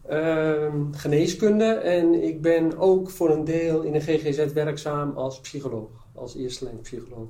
Ehm, 0.08 0.92
geneeskunde. 0.92 1.74
En 1.74 2.24
ik 2.24 2.42
ben 2.42 2.78
ook 2.78 3.10
voor 3.10 3.30
een 3.30 3.44
deel 3.44 3.82
in 3.82 3.92
de 3.92 4.00
GGZ 4.00 4.54
werkzaam 4.54 5.12
als 5.16 5.40
psycholoog. 5.40 5.97
Als 6.18 6.36
eerste 6.36 6.64
lijn 6.64 6.82
psycholoog. 6.82 7.28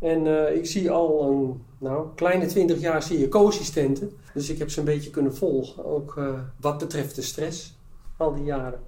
En 0.00 0.26
eh, 0.26 0.56
ik 0.56 0.66
zie 0.66 0.90
al 0.90 1.22
een 1.22 1.62
nou, 1.78 2.08
kleine 2.14 2.46
20 2.46 2.80
jaar 2.80 3.02
zie 3.02 3.18
je 3.18 3.28
co-assistenten. 3.28 4.10
Dus 4.34 4.48
ik 4.48 4.58
heb 4.58 4.70
ze 4.70 4.78
een 4.78 4.84
beetje 4.84 5.10
kunnen 5.10 5.34
volgen. 5.36 5.84
Ook 5.84 6.16
eh, 6.16 6.40
wat 6.60 6.78
betreft 6.78 7.14
de 7.14 7.22
stress, 7.22 7.78
al 8.16 8.34
die 8.34 8.44
jaren. 8.44 8.80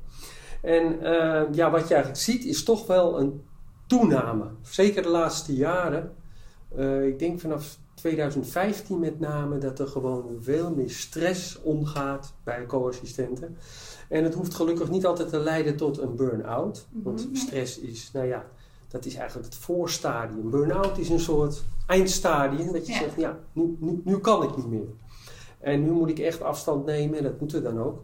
En 0.62 1.02
eh, 1.02 1.42
ja, 1.52 1.70
wat 1.70 1.88
je 1.88 1.94
eigenlijk 1.94 2.22
ziet 2.22 2.44
is 2.44 2.64
toch 2.64 2.86
wel 2.86 3.20
een 3.20 3.42
toename. 3.86 4.44
Zeker 4.62 5.02
de 5.02 5.08
laatste 5.08 5.54
jaren. 5.54 6.12
ik 7.06 7.18
denk 7.18 7.40
vanaf 7.40 7.78
2015 7.94 8.98
met 8.98 9.20
name 9.20 9.58
dat 9.58 9.78
er 9.78 9.86
gewoon 9.86 10.36
veel 10.40 10.74
meer 10.74 10.90
stress 10.90 11.62
omgaat 11.62 12.34
bij 12.44 12.66
co-assistenten. 12.66 13.56
En 14.08 14.24
het 14.24 14.34
hoeft 14.34 14.54
gelukkig 14.54 14.90
niet 14.90 15.06
altijd 15.06 15.28
te 15.28 15.38
leiden 15.38 15.76
tot 15.76 15.98
een 15.98 16.16
burn-out. 16.16 16.86
Want 16.90 17.26
Mhm. 17.26 17.34
stress 17.36 17.78
is, 17.78 18.10
nou 18.12 18.26
ja, 18.26 18.46
dat 18.90 19.04
is 19.04 19.14
eigenlijk 19.14 19.46
het 19.48 19.56
voorstadium. 19.62 20.50
Burn-out 20.50 20.98
is 20.98 21.08
een 21.08 21.20
soort 21.20 21.62
eindstadium. 21.86 22.72
Dat 22.72 22.86
je 22.86 22.92
Ja. 22.92 22.98
zegt, 22.98 23.16
ja, 23.16 23.38
nu, 23.52 23.76
nu, 23.80 24.00
nu 24.04 24.18
kan 24.18 24.42
ik 24.42 24.56
niet 24.56 24.66
meer. 24.68 24.88
En 25.60 25.82
nu 25.82 25.90
moet 25.90 26.08
ik 26.10 26.18
echt 26.18 26.42
afstand 26.42 26.84
nemen 26.86 27.18
en 27.18 27.24
dat 27.24 27.40
moeten 27.40 27.62
we 27.62 27.68
dan 27.68 27.80
ook. 27.82 28.02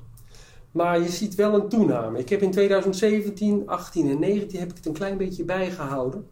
Maar 0.71 1.01
je 1.01 1.09
ziet 1.09 1.35
wel 1.35 1.55
een 1.55 1.69
toename. 1.69 2.19
Ik 2.19 2.29
heb 2.29 2.41
in 2.43 2.51
2017, 2.51 3.63
18 3.69 4.11
en 4.11 4.19
19 4.19 4.59
heb 4.59 4.71
ik 4.71 4.77
het 4.77 4.87
een 4.87 4.93
klein 4.93 5.17
beetje 5.17 5.45
bijgehouden. 5.45 6.27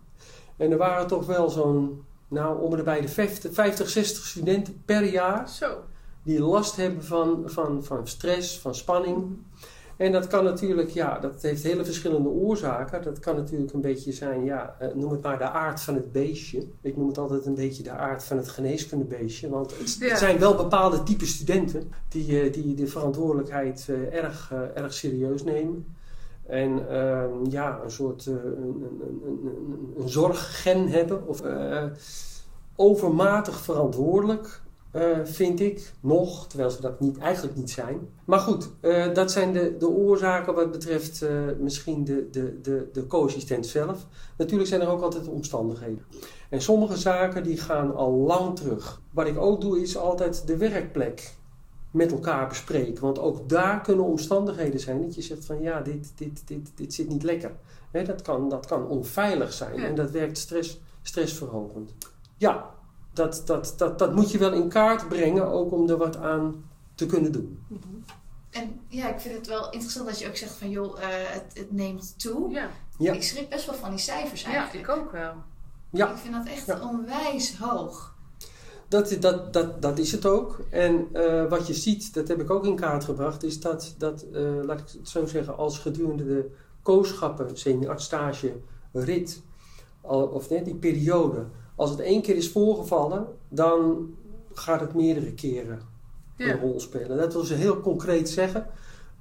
En 0.57 0.71
er 0.73 0.79
waren 0.79 1.07
toch 1.07 1.27
wel 1.27 1.51
zo'n, 1.51 2.05
nou 2.29 2.61
om 2.63 2.75
en 2.75 2.85
bij 2.85 3.01
de 3.01 3.09
50, 3.09 3.55
50, 3.55 3.89
60 3.89 4.25
studenten 4.25 4.83
per 4.85 5.05
jaar 5.05 5.49
Zo. 5.49 5.77
die 6.23 6.41
last 6.41 6.77
hebben 6.77 7.05
van, 7.05 7.43
van, 7.47 7.85
van 7.85 8.07
stress, 8.09 8.59
van 8.59 8.75
spanning. 8.75 9.37
En 9.97 10.13
dat 10.13 10.27
kan 10.27 10.45
natuurlijk, 10.45 10.91
ja, 10.91 11.19
dat 11.19 11.43
heeft 11.43 11.63
hele 11.63 11.85
verschillende 11.85 12.29
oorzaken. 12.29 13.03
Dat 13.03 13.19
kan 13.19 13.37
natuurlijk 13.37 13.73
een 13.73 13.81
beetje 13.81 14.13
zijn, 14.13 14.45
ja, 14.45 14.77
eh, 14.79 14.89
noem 14.95 15.11
het 15.11 15.23
maar 15.23 15.39
de 15.39 15.49
aard 15.51 15.81
van 15.81 15.95
het 15.95 16.13
beestje. 16.13 16.67
Ik 16.81 16.97
noem 16.97 17.09
het 17.09 17.19
altijd 17.19 17.47
een 17.47 17.55
beetje 17.55 17.83
de 17.83 17.91
aard 17.91 18.25
van 18.25 18.37
het 18.37 18.49
geneeskundebeestje. 18.49 19.49
Want 19.49 19.79
het, 19.79 19.97
Ja. 20.01 20.17
zijn 20.17 20.39
wel 20.39 20.55
bepaalde 20.55 21.03
type 21.03 21.27
studenten 21.27 21.93
die, 22.09 22.41
eh, 22.41 22.53
die 22.53 22.75
de 22.75 22.87
verantwoordelijkheid 22.87 23.87
eh, 23.89 24.15
erg, 24.25 24.53
erg 24.75 24.93
serieus 24.93 25.45
nemen. 25.45 25.87
En 26.47 26.89
ehm, 26.89 27.51
ja, 27.51 27.81
een 27.85 27.91
soort 27.91 28.27
een, 28.27 28.37
een, 28.37 29.23
een, 29.25 29.95
een, 29.99 30.09
zorggen 30.09 30.89
hebben. 30.89 31.27
Of 31.27 31.43
overmatig 32.77 33.61
verantwoordelijk. 33.61 34.63
Eh, 34.95 35.19
vind 35.25 35.61
ik 35.61 35.93
nog, 36.01 36.47
terwijl 36.47 36.71
ze 36.71 36.81
dat 36.81 37.01
niet, 37.01 37.19
eigenlijk 37.19 37.57
niet 37.57 37.71
zijn. 37.71 38.09
Maar 38.25 38.39
goed, 38.39 38.71
eh, 38.81 39.15
dat 39.15 39.33
zijn 39.33 39.53
de, 39.53 39.77
de 39.79 39.89
oorzaken 39.89 40.55
wat 40.55 40.71
betreft 40.71 41.23
eh, 41.23 41.31
misschien 41.59 42.05
de, 42.05 42.29
de, 42.31 42.61
de, 42.61 42.89
de 42.93 43.07
co-assistent 43.07 43.67
zelf. 43.67 44.07
Natuurlijk 44.37 44.69
zijn 44.69 44.81
er 44.81 44.89
ook 44.89 45.03
altijd 45.03 45.29
omstandigheden. 45.29 46.05
En 46.49 46.61
sommige 46.63 46.97
zaken 46.97 47.43
die 47.43 47.57
gaan 47.57 47.95
al 47.95 48.13
lang 48.13 48.57
terug. 48.57 49.01
Wat 49.11 49.27
ik 49.27 49.39
ook 49.39 49.61
doe 49.61 49.83
is 49.83 49.97
altijd 49.97 50.47
de 50.47 50.57
werkplek 50.57 51.35
met 51.91 52.13
elkaar 52.13 52.49
bespreken. 52.49 53.03
Want 53.03 53.19
ook 53.19 53.49
daar 53.49 53.81
kunnen 53.81 54.05
omstandigheden 54.05 54.81
zijn 54.81 55.03
dat 55.03 55.15
je 55.15 55.23
zegt 55.23 55.45
van 55.45 55.63
ja, 55.63 55.81
dit, 55.81 56.13
dit, 56.17 56.43
dit, 56.47 56.71
dit 56.75 56.95
zit 56.95 57.09
niet 57.09 57.23
lekker. 57.23 57.53
Hè, 57.91 58.05
dat, 58.05 58.23
kan, 58.23 58.49
dat 58.49 58.67
kan 58.67 58.89
onveilig 58.89 59.53
zijn 59.53 59.81
Ja. 59.81 59.87
en 59.87 59.95
dat 59.95 60.11
werkt 60.11 60.39
stress, 60.39 60.81
stressverhogend. 61.03 61.93
Ja, 62.37 62.74
dat, 63.15 63.43
dat, 63.47 63.75
dat, 63.77 63.99
dat 63.99 64.15
moet 64.15 64.31
je 64.31 64.39
wel 64.39 64.53
in 64.53 64.69
kaart 64.69 65.09
brengen, 65.09 65.47
ook 65.47 65.73
om 65.73 65.89
er 65.89 65.97
wat 65.97 66.17
aan 66.17 66.65
te 66.95 67.07
kunnen 67.07 67.33
doen. 67.33 67.59
En 68.51 68.81
ja, 68.89 69.09
ik 69.15 69.21
vind 69.21 69.35
het 69.35 69.47
wel 69.47 69.71
interessant 69.71 70.07
dat 70.07 70.19
je 70.19 70.29
ook 70.29 70.37
zegt 70.37 70.53
van 70.53 70.71
joh, 70.71 71.03
eh, 71.03 71.09
het, 71.09 71.45
het 71.55 71.73
neemt 71.73 72.15
toe. 72.19 72.51
Ja. 72.51 72.71
Ja. 72.99 73.13
Ik 73.13 73.23
schrik 73.23 73.49
best 73.49 73.67
wel 73.67 73.75
van 73.75 73.91
die 73.91 73.99
cijfers 73.99 74.43
ja, 74.43 74.53
eigenlijk. 74.53 74.89
ik 74.89 74.97
ook 74.97 75.13
wel. 75.13 75.35
Ja. 75.91 76.11
Ik 76.11 76.17
vind 76.17 76.35
dat 76.35 76.47
echt 76.47 76.67
Ja. 76.67 76.89
onwijs 76.89 77.57
hoog. 77.57 78.15
Dat, 78.89 79.17
dat, 79.21 79.53
dat, 79.53 79.83
dat 79.83 79.99
is 79.99 80.13
het 80.13 80.27
ook. 80.27 80.61
En 80.71 81.09
eh, 81.13 81.49
wat 81.49 81.67
je 81.67 81.75
ziet, 81.75 82.15
dat 82.15 82.29
heb 82.29 82.41
ik 82.41 82.51
ook 82.51 82.65
in 82.65 82.77
kaart 82.77 83.05
gebracht, 83.05 83.43
is 83.43 83.61
dat, 83.61 83.95
dat 83.99 84.23
eh, 84.33 84.43
laat 84.63 84.81
ik 84.81 84.87
het 84.99 85.09
zo 85.09 85.27
zeggen, 85.27 85.57
als 85.57 85.79
gedurende 85.79 86.25
de 86.25 86.51
kooschappen, 86.83 87.57
senior-stage, 87.57 88.57
rit, 88.93 89.43
al, 90.01 90.23
of 90.27 90.51
net 90.51 90.65
die 90.65 90.75
periode, 90.75 91.47
als 91.75 91.91
het 91.91 92.01
één 92.01 92.23
keer 92.23 92.37
is 92.37 92.51
voorgevallen, 92.51 93.27
dan 93.49 94.09
gaat 94.53 94.81
het 94.81 94.95
meerdere 94.95 95.33
keren 95.33 95.81
Ja. 96.37 96.53
een 96.53 96.61
rol 96.61 96.81
spelen. 96.81 97.17
Dat 97.19 97.33
wil 97.33 97.43
ze 97.45 97.55
heel 97.55 97.81
concreet 97.81 98.29
zeggen. 98.29 98.67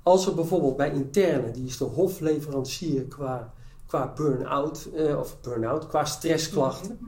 Als 0.03 0.27
er 0.27 0.35
bijvoorbeeld 0.35 0.77
bij 0.77 0.91
interne, 0.91 1.51
die 1.51 1.65
is 1.65 1.77
de 1.77 1.83
hofleverancier 1.85 3.03
qua, 3.03 3.53
qua 3.87 4.13
burn-out, 4.15 4.89
eh, 4.95 5.19
of 5.19 5.37
burn-out, 5.41 5.87
qua 5.87 6.05
stressklachten. 6.05 6.99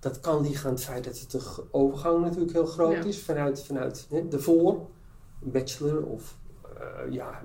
Dat 0.00 0.20
kan 0.20 0.42
liggen 0.42 0.66
aan 0.68 0.74
het 0.74 0.84
feit 0.84 1.04
dat 1.04 1.18
het 1.18 1.30
de 1.30 1.40
overgang 1.70 2.22
natuurlijk 2.24 2.52
heel 2.52 2.66
groot 2.66 2.92
Ja. 2.92 3.04
is 3.04 3.22
vanuit, 3.22 3.64
vanuit 3.64 4.06
hè, 4.10 4.28
de 4.28 4.38
voor, 4.40 4.86
bachelor 5.38 6.02
of 6.04 6.36
eh, 6.78 7.12
ja, 7.12 7.40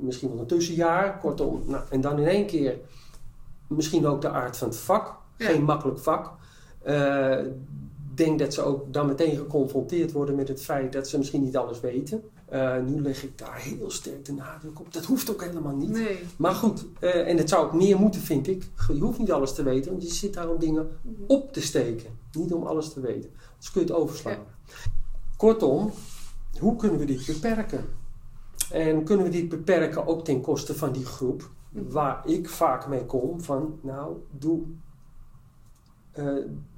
misschien 0.00 0.28
wel 0.30 0.38
een 0.38 0.46
tussenjaar, 0.46 1.18
kortom. 1.18 1.62
Nou, 1.66 1.82
en 1.90 2.00
dan 2.00 2.18
in 2.18 2.26
één 2.26 2.46
keer 2.46 2.78
misschien 3.66 4.06
ook 4.06 4.20
de 4.20 4.28
aard 4.28 4.56
van 4.56 4.68
het 4.68 4.76
vak, 4.76 5.16
Ja. 5.36 5.46
geen 5.46 5.62
makkelijk 5.62 5.98
vak. 5.98 6.30
Eh, 6.82 7.38
denk 8.14 8.38
dat 8.38 8.54
ze 8.54 8.62
ook 8.62 8.92
dan 8.92 9.06
meteen 9.06 9.36
geconfronteerd 9.36 10.12
worden 10.12 10.34
met 10.34 10.48
het 10.48 10.62
feit 10.62 10.92
dat 10.92 11.08
ze 11.08 11.18
misschien 11.18 11.42
niet 11.42 11.56
alles 11.56 11.80
weten. 11.80 12.22
Eh, 12.48 12.76
nu 12.86 13.00
leg 13.00 13.22
ik 13.22 13.38
daar 13.38 13.56
heel 13.56 13.90
sterk 13.90 14.24
de 14.24 14.32
nadruk 14.32 14.80
op. 14.80 14.92
Dat 14.92 15.04
hoeft 15.04 15.30
ook 15.30 15.44
helemaal 15.44 15.76
niet. 15.76 15.90
Nee. 15.90 16.18
Maar 16.36 16.54
goed, 16.54 16.86
eh, 17.00 17.28
en 17.28 17.36
het 17.36 17.48
zou 17.48 17.64
ook 17.66 17.72
meer 17.72 17.98
moeten, 17.98 18.20
vind 18.20 18.48
ik. 18.48 18.64
Je 18.88 19.00
hoeft 19.00 19.18
niet 19.18 19.32
alles 19.32 19.54
te 19.54 19.62
weten, 19.62 19.90
want 19.90 20.02
je 20.02 20.14
zit 20.14 20.34
daar 20.34 20.50
om 20.50 20.58
dingen 20.58 20.88
op 21.26 21.52
te 21.52 21.60
steken. 21.60 22.10
Niet 22.32 22.52
om 22.52 22.62
alles 22.62 22.92
te 22.92 23.00
weten. 23.00 23.30
Dus 23.58 23.70
kun 23.70 23.80
je 23.80 23.86
het 23.86 23.96
overslaan. 23.96 24.44
Kortom, 25.36 25.92
hoe 26.58 26.76
kunnen 26.76 26.98
we 26.98 27.04
dit 27.04 27.26
beperken? 27.26 27.84
En 28.70 29.04
kunnen 29.04 29.26
we 29.26 29.32
dit 29.32 29.48
beperken 29.48 30.06
ook 30.06 30.24
ten 30.24 30.40
koste 30.40 30.74
van 30.74 30.92
die 30.92 31.04
groep 31.04 31.50
waar 31.72 32.28
ik 32.28 32.48
vaak 32.48 32.88
mee 32.88 33.04
kom 33.04 33.40
van, 33.40 33.78
nou, 33.80 34.16
doe, 34.30 34.60
eh, 36.12 36.26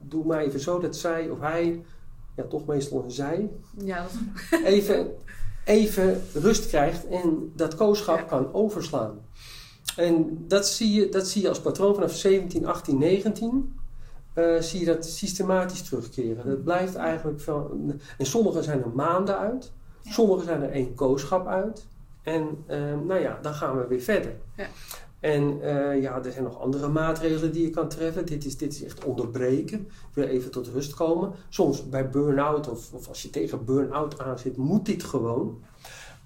doe 0.02 0.24
maar 0.24 0.40
even 0.40 0.60
zo 0.60 0.78
dat 0.80 0.96
zij 0.96 1.28
of 1.30 1.40
hij, 1.40 1.84
ja 2.36 2.44
toch 2.44 2.66
meestal 2.66 3.02
een 3.04 3.10
zij, 3.10 3.50
Ja, 3.84 4.06
even, 4.64 5.14
even 5.64 6.22
rust 6.32 6.66
krijgt 6.66 7.06
en 7.08 7.52
dat 7.56 7.74
kooschap 7.74 8.18
Ja. 8.18 8.22
kan 8.24 8.52
overslaan. 8.54 9.18
En 9.96 10.44
dat 10.48 10.68
zie, 10.68 10.92
je, 11.00 11.08
dat 11.08 11.28
zie 11.28 11.42
je 11.42 11.48
als 11.48 11.60
patroon 11.60 11.94
vanaf 11.94 12.12
17, 12.14 12.66
18, 12.66 12.98
19. 12.98 13.74
eh, 14.34 14.60
zie 14.60 14.80
je 14.80 14.86
dat 14.86 15.06
systematisch 15.06 15.82
terugkeren. 15.82 16.46
Dat 16.46 16.64
blijft 16.64 16.94
eigenlijk 16.94 17.40
van. 17.40 17.92
En 18.18 18.26
sommige 18.26 18.62
zijn 18.62 18.82
er 18.82 18.90
maanden 18.94 19.38
uit, 19.38 19.72
Ja. 20.02 20.12
sommige 20.12 20.44
zijn 20.44 20.62
er 20.62 20.70
één 20.70 20.94
kooschap 20.94 21.46
uit. 21.46 21.86
En 22.22 22.48
eh, 22.66 22.78
nou 23.06 23.20
ja, 23.20 23.38
dan 23.42 23.54
gaan 23.54 23.78
we 23.78 23.86
weer 23.86 24.00
verder. 24.00 24.32
Ja. 24.56 24.66
En 25.24 25.60
eh, 25.62 26.02
ja, 26.02 26.24
er 26.24 26.32
zijn 26.32 26.44
nog 26.44 26.60
andere 26.60 26.88
maatregelen 26.88 27.52
die 27.52 27.62
je 27.62 27.70
kan 27.70 27.88
treffen. 27.88 28.26
Dit 28.26 28.44
is, 28.44 28.56
dit 28.56 28.72
is 28.72 28.84
echt 28.84 29.04
onderbreken. 29.04 29.88
Weer 30.12 30.28
even 30.28 30.50
tot 30.50 30.68
rust 30.68 30.94
komen. 30.94 31.32
Soms 31.48 31.88
bij 31.88 32.10
burn-out 32.10 32.68
of, 32.68 32.92
of 32.92 33.08
als 33.08 33.22
je 33.22 33.30
tegen 33.30 33.64
burn-out 33.64 34.18
aan 34.20 34.38
zit, 34.38 34.56
moet 34.56 34.86
dit 34.86 35.04
gewoon. 35.04 35.62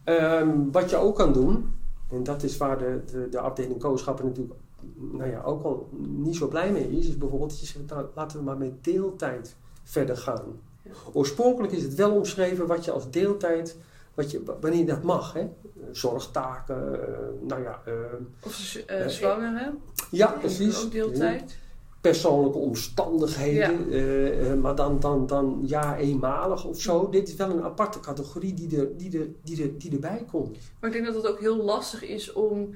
Ehm, 0.04 0.70
wat 0.72 0.90
je 0.90 0.96
ook 0.96 1.16
kan 1.16 1.32
doen, 1.32 1.72
en 2.10 2.22
dat 2.22 2.42
is 2.42 2.56
waar 2.56 2.78
de, 2.78 3.00
de, 3.12 3.28
de 3.30 3.38
afdeling 3.40 3.78
kooschappen 3.78 4.24
natuurlijk 4.24 4.54
nou 4.94 5.30
ja, 5.30 5.42
ook 5.42 5.62
al 5.62 5.88
niet 5.98 6.36
zo 6.36 6.48
blij 6.48 6.72
mee 6.72 6.90
is, 6.90 7.08
is 7.08 7.18
bijvoorbeeld 7.18 7.50
dat 7.50 7.60
je 7.60 7.66
zegt, 7.66 7.86
nou, 7.88 8.06
laten 8.14 8.38
we 8.38 8.44
maar 8.44 8.58
met 8.58 8.84
deeltijd 8.84 9.56
verder 9.82 10.16
gaan. 10.16 10.60
Oorspronkelijk 11.12 11.72
is 11.72 11.82
het 11.82 11.94
wel 11.94 12.16
omschreven 12.16 12.66
wat 12.66 12.84
je 12.84 12.90
als 12.90 13.10
deeltijd, 13.10 13.76
wat 14.18 14.30
je, 14.30 14.42
wanneer 14.60 14.86
dat 14.86 15.02
mag, 15.02 15.32
hè? 15.32 15.48
zorgtaken, 15.92 17.06
eh, 17.06 17.48
nou 17.48 17.62
ja, 17.62 17.80
eh, 17.84 17.92
of 18.42 18.74
eh, 18.86 19.00
Ja. 19.00 19.08
zwangeren. 19.08 19.78
ja 20.10 20.26
precies. 20.26 20.84
Ook 20.84 20.92
deeltijd. 20.92 21.58
Persoonlijke 22.00 22.58
omstandigheden, 22.58 24.60
maar 24.60 24.74
dan, 24.74 25.00
dan, 25.00 25.26
dan 25.26 25.62
ja, 25.66 25.96
eenmalig 25.96 26.64
of 26.64 26.80
zo. 26.80 27.08
Dit 27.08 27.28
is 27.28 27.34
wel 27.34 27.50
een 27.50 27.62
aparte 27.62 28.00
categorie 28.00 28.54
die, 28.54 28.80
er, 28.80 28.96
die, 28.96 29.18
er, 29.18 29.26
die, 29.42 29.62
er, 29.62 29.78
die 29.78 29.92
erbij 29.92 30.24
komt. 30.30 30.58
Maar 30.80 30.90
ik 30.90 30.92
denk 30.92 31.06
dat 31.06 31.14
het 31.22 31.32
ook 31.32 31.40
heel 31.40 31.56
lastig 31.56 32.02
is 32.02 32.32
om 32.32 32.74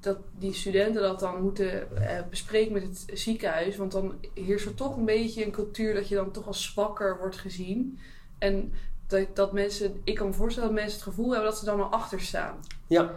dat 0.00 0.18
die 0.38 0.52
studenten 0.52 1.02
dat 1.02 1.20
dan 1.20 1.42
moeten 1.42 1.88
bespreken 2.30 2.72
met 2.72 2.82
het 2.82 3.18
ziekenhuis. 3.18 3.76
Want 3.76 3.92
dan 3.92 4.14
heerst 4.34 4.66
er 4.66 4.74
toch 4.74 4.96
een 4.96 5.04
beetje 5.04 5.44
een 5.44 5.50
cultuur 5.52 5.94
dat 5.94 6.08
je 6.08 6.14
dan 6.14 6.30
toch 6.30 6.46
als 6.46 6.64
zwakker 6.64 7.18
wordt 7.18 7.36
gezien. 7.36 7.98
En 8.38 8.72
dat, 9.08 9.26
dat 9.34 9.52
mensen, 9.52 10.00
ik 10.04 10.14
kan 10.14 10.26
me 10.26 10.32
voorstellen 10.32 10.68
dat 10.68 10.78
mensen 10.78 10.98
het 10.98 11.08
gevoel 11.08 11.30
hebben 11.30 11.50
dat 11.50 11.58
ze 11.58 11.64
dan 11.64 11.80
al 11.80 11.88
achter 11.90 12.20
staan. 12.20 12.54
Ja, 12.86 13.10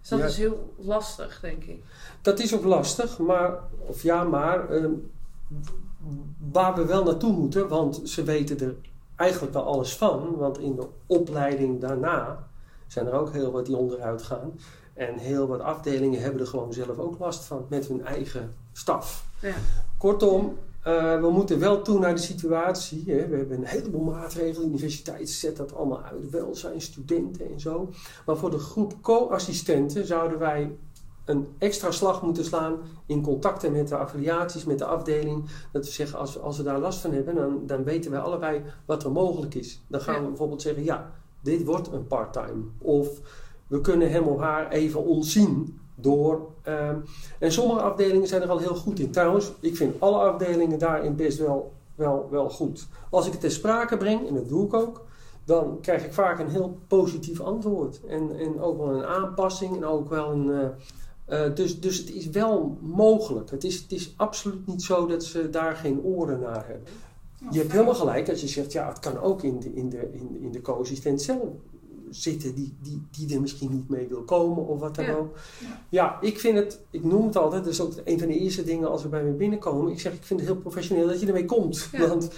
Dus 0.00 0.08
dat 0.08 0.18
Ja. 0.18 0.24
is 0.24 0.36
heel 0.36 0.74
lastig, 0.78 1.40
denk 1.40 1.64
ik. 1.64 1.82
Dat 2.22 2.38
is 2.38 2.54
ook 2.54 2.64
lastig, 2.64 3.18
maar, 3.18 3.58
of 3.86 4.02
ja, 4.02 4.24
maar 4.24 4.70
ehm, 4.70 4.90
waar 6.52 6.74
we 6.74 6.84
wel 6.86 7.04
naartoe 7.04 7.32
moeten, 7.32 7.68
want 7.68 8.00
ze 8.04 8.22
weten 8.22 8.60
er 8.60 8.74
eigenlijk 9.16 9.52
wel 9.52 9.64
alles 9.64 9.96
van, 9.96 10.36
want 10.36 10.58
in 10.58 10.74
de 10.76 10.86
opleiding 11.06 11.80
daarna 11.80 12.46
zijn 12.86 13.06
er 13.06 13.12
ook 13.12 13.32
heel 13.32 13.50
wat 13.50 13.66
die 13.66 13.76
onderuit 13.76 14.22
gaan. 14.22 14.52
En 14.94 15.18
heel 15.18 15.46
wat 15.46 15.60
afdelingen 15.60 16.20
hebben 16.22 16.40
er 16.40 16.46
gewoon 16.46 16.72
zelf 16.72 16.98
ook 16.98 17.18
last 17.18 17.44
van 17.44 17.66
met 17.68 17.86
hun 17.86 18.04
eigen 18.06 18.54
staf. 18.72 19.24
Ja. 19.40 19.54
Kortom, 19.98 20.58
eh, 20.82 21.20
we 21.20 21.30
moeten 21.30 21.58
wel 21.58 21.82
toe 21.82 21.98
naar 21.98 22.14
de 22.14 22.20
situatie. 22.20 23.02
Hè. 23.06 23.26
We 23.28 23.36
hebben 23.36 23.56
een 23.58 23.64
heleboel 23.64 24.04
maatregelen. 24.04 24.60
De 24.60 24.66
universiteit 24.66 25.30
zet 25.30 25.56
dat 25.56 25.74
allemaal 25.74 26.02
uit. 26.02 26.30
Welzijn, 26.30 26.80
studenten 26.80 27.50
en 27.52 27.60
zo. 27.60 27.90
Maar 28.26 28.36
voor 28.36 28.50
de 28.50 28.58
groep 28.58 28.94
co-assistenten 29.00 30.06
zouden 30.06 30.38
wij 30.38 30.76
een 31.24 31.46
extra 31.58 31.90
slag 31.90 32.22
moeten 32.22 32.44
slaan 32.44 32.76
in 33.06 33.22
contacten 33.22 33.72
met 33.72 33.88
de 33.88 33.96
affiliaties, 33.96 34.64
met 34.64 34.78
de 34.78 34.84
afdeling. 34.84 35.44
Dat 35.72 35.84
we 35.84 35.90
zeggen, 35.90 36.18
als, 36.18 36.38
als 36.40 36.56
we 36.56 36.62
daar 36.62 36.78
last 36.78 36.98
van 37.00 37.12
hebben, 37.12 37.34
dan, 37.34 37.62
dan 37.66 37.84
weten 37.84 38.10
wij 38.10 38.20
allebei 38.20 38.62
wat 38.86 39.04
er 39.04 39.12
mogelijk 39.12 39.54
is. 39.54 39.82
Dan 39.86 40.00
gaan 40.00 40.14
Ja. 40.14 40.20
we 40.20 40.26
bijvoorbeeld 40.28 40.62
zeggen, 40.62 40.84
ja, 40.84 41.10
dit 41.40 41.64
wordt 41.64 41.92
een 41.92 42.06
part-time. 42.06 42.62
Of 42.78 43.08
we 43.66 43.80
kunnen 43.80 44.10
hem 44.10 44.24
of 44.24 44.40
haar 44.40 44.70
even 44.70 45.04
ontzien 45.04 45.80
door... 45.94 46.48
ehm, 46.62 46.96
en 47.38 47.52
sommige 47.52 47.80
afdelingen 47.80 48.28
zijn 48.28 48.42
er 48.42 48.50
al 48.50 48.58
heel 48.58 48.74
goed 48.74 48.98
in. 48.98 49.10
Trouwens, 49.10 49.52
ik 49.60 49.76
vind 49.76 50.00
alle 50.00 50.18
afdelingen 50.18 50.78
daarin 50.78 51.16
best 51.16 51.38
wel, 51.38 51.72
wel, 51.94 52.28
wel 52.30 52.50
goed. 52.50 52.86
Als 53.10 53.26
ik 53.26 53.32
het 53.32 53.40
ter 53.40 53.50
sprake 53.50 53.96
breng, 53.96 54.28
en 54.28 54.34
dat 54.34 54.48
doe 54.48 54.66
ik 54.66 54.74
ook... 54.74 55.04
dan 55.44 55.78
krijg 55.80 56.04
ik 56.04 56.12
vaak 56.12 56.38
een 56.38 56.50
heel 56.50 56.78
positief 56.86 57.40
antwoord. 57.40 58.00
En, 58.06 58.38
en 58.38 58.60
ook 58.60 58.78
wel 58.78 58.94
een 58.94 59.04
aanpassing 59.04 59.76
en 59.76 59.84
ook 59.84 60.08
wel 60.08 60.30
een... 60.30 60.50
eh, 60.50 61.44
eh, 61.44 61.54
dus, 61.54 61.80
dus 61.80 61.98
het 61.98 62.10
is 62.10 62.28
wel 62.28 62.76
mogelijk. 62.80 63.50
Het 63.50 63.64
is, 63.64 63.80
het 63.80 63.92
is 63.92 64.14
absoluut 64.16 64.66
niet 64.66 64.82
zo 64.82 65.06
dat 65.06 65.24
ze 65.24 65.50
daar 65.50 65.76
geen 65.76 66.02
oren 66.02 66.40
naar 66.40 66.66
hebben. 66.66 66.86
Je 67.50 67.58
hebt 67.58 67.72
helemaal 67.72 67.94
gelijk 67.94 68.28
als 68.28 68.40
je 68.40 68.48
zegt, 68.48 68.72
ja, 68.72 68.88
het 68.88 68.98
kan 68.98 69.20
ook 69.20 69.42
in 69.42 69.60
de, 69.60 69.74
in 69.74 69.88
de, 69.88 70.10
in, 70.12 70.36
in 70.40 70.52
de 70.52 70.60
co-assistent 70.60 71.22
zelf 71.22 71.48
zitten 72.14 72.54
die, 72.54 72.74
die, 72.82 73.02
die 73.10 73.34
er 73.34 73.40
misschien 73.40 73.70
niet 73.70 73.88
mee 73.88 74.06
wil 74.08 74.22
komen 74.22 74.66
of 74.66 74.80
wat 74.80 74.94
dan 74.94 75.04
Ja. 75.04 75.12
ook. 75.14 75.36
Ja. 75.88 76.18
Ik 76.20 76.40
vind 76.40 76.58
het, 76.58 76.80
ik 76.90 77.04
noem 77.04 77.26
het 77.26 77.36
altijd, 77.36 77.66
is 77.66 77.80
ook 77.80 77.92
een 78.04 78.18
van 78.18 78.28
de 78.28 78.38
eerste 78.38 78.64
dingen 78.64 78.90
als 78.90 79.02
we 79.02 79.08
bij 79.08 79.22
me 79.24 79.30
binnenkomen. 79.30 79.92
Ik 79.92 80.00
zeg, 80.00 80.12
ik 80.12 80.24
vind 80.24 80.40
het 80.40 80.48
heel 80.48 80.58
professioneel 80.58 81.06
dat 81.06 81.20
je 81.20 81.26
ermee 81.26 81.44
komt. 81.44 81.88
Ja. 81.92 82.08
Want 82.08 82.30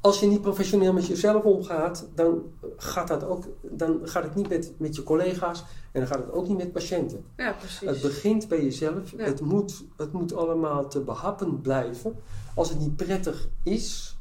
als 0.00 0.20
je 0.20 0.26
niet 0.26 0.40
professioneel 0.40 0.92
met 0.92 1.06
jezelf 1.06 1.42
omgaat, 1.44 2.06
dan 2.14 2.42
gaat, 2.76 3.08
dat 3.08 3.24
ook, 3.24 3.44
dan 3.60 4.00
gaat 4.02 4.22
het 4.22 4.34
niet 4.34 4.48
met, 4.48 4.72
met 4.76 4.96
je 4.96 5.02
collega's 5.02 5.64
en 5.92 6.00
dan 6.00 6.06
gaat 6.08 6.18
het 6.18 6.32
ook 6.32 6.48
niet 6.48 6.56
met 6.56 6.72
patiënten. 6.72 7.24
Ja, 7.36 7.52
precies. 7.52 7.88
Het 7.88 8.00
begint 8.00 8.48
bij 8.48 8.62
jezelf. 8.62 9.10
Ja. 9.16 9.24
Het, 9.24 9.40
moet, 9.40 9.84
het 9.96 10.12
moet 10.12 10.34
allemaal 10.34 10.88
te 10.88 11.00
behappen 11.00 11.60
blijven. 11.60 12.14
Als 12.54 12.68
het 12.68 12.78
niet 12.78 12.96
prettig 12.96 13.48
is, 13.62 14.11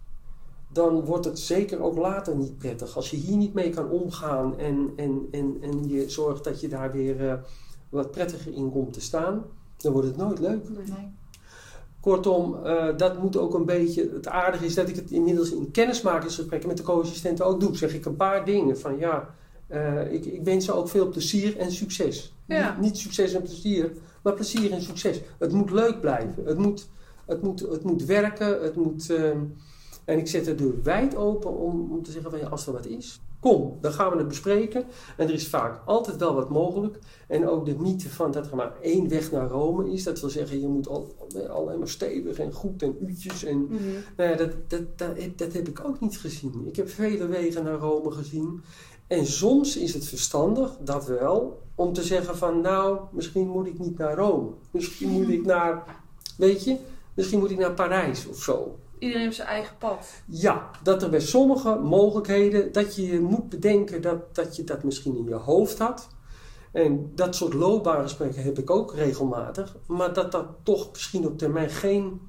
dan 0.72 1.06
wordt 1.06 1.26
het 1.26 1.40
zeker 1.40 1.82
ook 1.82 1.98
later 1.98 2.36
niet 2.36 2.58
prettig. 2.58 2.96
Als 2.96 3.10
je 3.10 3.18
hier 3.18 3.38
niet 3.38 3.54
mee 3.54 3.70
kan 3.70 3.90
omgaan 3.90 4.60
en, 4.60 4.94
en, 4.96 5.28
en, 5.32 5.58
en 5.62 5.88
je 5.88 6.10
zorgt 6.10 6.44
dat 6.44 6.62
je 6.62 6.68
daar 6.68 6.92
weer 6.92 7.30
eh, 7.30 7.34
wat 7.90 8.12
prettiger 8.12 8.54
in 8.54 8.72
komt 8.72 8.94
te 8.94 9.02
staan, 9.02 9.44
dan 9.78 9.92
wordt 9.92 10.08
het 10.08 10.18
nooit 10.18 10.40
leuk. 10.40 10.70
Nee. 10.70 11.20
Kortom, 12.00 12.66
eh, 12.66 12.98
dat 12.98 13.22
moet 13.22 13.38
ook 13.38 13.54
een 13.54 13.66
beetje. 13.66 14.10
Het 14.14 14.28
aardige 14.28 14.66
is 14.66 14.74
dat 14.74 14.90
ik 14.90 14.96
het 14.96 15.12
inmiddels 15.12 15.52
in 15.52 15.72
kennismakingsgesprekken 15.72 16.68
met 16.68 16.78
de 16.78 16.84
co-assistenten 16.84 17.46
ook 17.46 17.60
doe. 17.60 17.78
Zeg 17.78 17.94
ik 17.94 18.06
een 18.06 18.16
paar 18.16 18.46
dingen 18.46 18.80
van 18.80 18.98
ja, 18.98 19.36
eh, 19.68 20.14
ik, 20.14 20.26
ik 20.26 20.44
wens 20.44 20.66
ze 20.66 20.74
ook 20.74 20.90
veel 20.90 21.10
plezier 21.10 21.58
en 21.58 21.72
succes. 21.72 22.36
Ja. 22.46 22.72
Niet, 22.72 22.82
niet 22.82 22.98
succes 22.98 23.34
en 23.34 23.42
plezier, 23.42 23.92
maar 24.22 24.34
plezier 24.34 24.72
en 24.72 24.82
succes. 24.82 25.22
Het 25.40 25.52
moet 25.52 25.72
leuk 25.72 26.00
blijven. 26.00 26.46
Het 26.46 26.58
moet, 26.58 26.90
het 27.26 27.42
moet, 27.42 27.60
het 27.60 27.84
moet 27.84 28.06
werken. 28.06 28.64
Het 28.64 28.76
moet, 28.76 29.10
ehm, 29.10 29.40
en 30.12 30.18
ik 30.18 30.28
zet 30.28 30.46
de 30.46 30.56
deur 30.56 30.84
wijd 30.84 31.16
open 31.16 31.58
om, 31.58 31.92
om 31.92 32.04
te 32.04 32.12
zeggen 32.12 32.32
van 32.32 32.40
ja, 32.40 32.48
als 32.48 32.68
er 32.68 32.74
wat 32.74 32.86
is, 32.86 33.20
kom, 33.40 33.78
dan 33.82 33.92
gaan 33.94 34.12
we 34.12 34.18
het 34.18 34.28
bespreken. 34.28 34.86
En 35.18 35.28
er 35.28 35.34
is 35.34 35.48
vaak 35.48 35.82
altijd 35.86 36.18
wel 36.18 36.34
wat 36.36 36.50
mogelijk. 36.50 37.00
En 37.28 37.48
ook 37.48 37.66
de 37.66 37.76
mythe 37.78 38.10
van 38.10 38.32
dat 38.32 38.50
er 38.50 38.56
maar 38.56 38.74
één 38.82 39.10
weg 39.10 39.32
naar 39.32 39.48
Rome 39.50 39.92
is. 39.92 40.04
Dat 40.04 40.20
wil 40.20 40.30
zeggen, 40.30 40.60
je 40.60 40.68
moet 40.68 40.88
al, 40.88 41.16
alleen 41.50 41.80
maar 41.80 41.88
stevig 41.88 42.40
en 42.40 42.52
goed 42.54 42.82
en 42.84 42.96
uurtjes. 43.02 43.44
En, 43.44 43.58
Mhm. 43.62 43.78
nou 44.18 44.30
ja, 44.30 44.36
dat, 44.36 44.52
dat, 44.68 44.82
dat, 44.98 45.16
dat 45.36 45.54
heb 45.54 45.68
ik 45.68 45.82
ook 45.86 46.00
niet 46.00 46.18
gezien. 46.18 46.64
Ik 46.68 46.76
heb 46.76 46.90
vele 46.90 47.26
wegen 47.28 47.64
naar 47.64 47.80
Rome 47.80 48.12
gezien. 48.12 48.62
En 49.08 49.26
soms 49.26 49.78
is 49.78 49.94
het 49.94 50.06
verstandig, 50.06 50.78
dat 50.84 51.06
wel, 51.06 51.62
om 51.76 51.94
te 51.94 52.04
zeggen 52.04 52.38
van 52.38 52.62
nou, 52.62 53.00
misschien 53.12 53.48
moet 53.48 53.68
ik 53.68 53.80
niet 53.80 53.98
naar 53.98 54.16
Rome. 54.16 54.50
Misschien 54.72 55.10
moet 55.10 55.30
ik 55.30 55.46
naar, 55.54 55.84
weet 56.38 56.64
je, 56.64 56.78
misschien 57.14 57.40
moet 57.40 57.52
ik 57.52 57.58
naar 57.58 57.74
Parijs 57.74 58.28
of 58.28 58.38
zo. 58.44 58.76
Iedereen 59.02 59.24
heeft 59.24 59.36
zijn 59.36 59.48
eigen 59.48 59.78
pad. 59.78 60.08
Ja, 60.26 60.70
dat 60.84 61.04
er 61.04 61.10
bij 61.10 61.20
sommige 61.20 61.76
mogelijkheden, 61.76 62.72
dat 62.72 62.96
je 62.96 63.20
moet 63.20 63.50
bedenken 63.50 64.02
dat, 64.02 64.36
dat 64.36 64.56
je 64.56 64.64
dat 64.64 64.84
misschien 64.84 65.18
in 65.18 65.24
je 65.24 65.34
hoofd 65.34 65.78
had. 65.80 66.08
En 66.72 67.12
dat 67.16 67.36
soort 67.36 67.54
loopbaangesprekken 67.54 68.44
heb 68.44 68.58
ik 68.58 68.70
ook 68.70 68.94
regelmatig. 68.94 69.76
Maar 69.86 70.14
dat 70.14 70.32
dat 70.32 70.46
toch 70.64 70.92
misschien 70.92 71.26
op 71.26 71.38
termijn 71.38 71.70
geen 71.70 72.22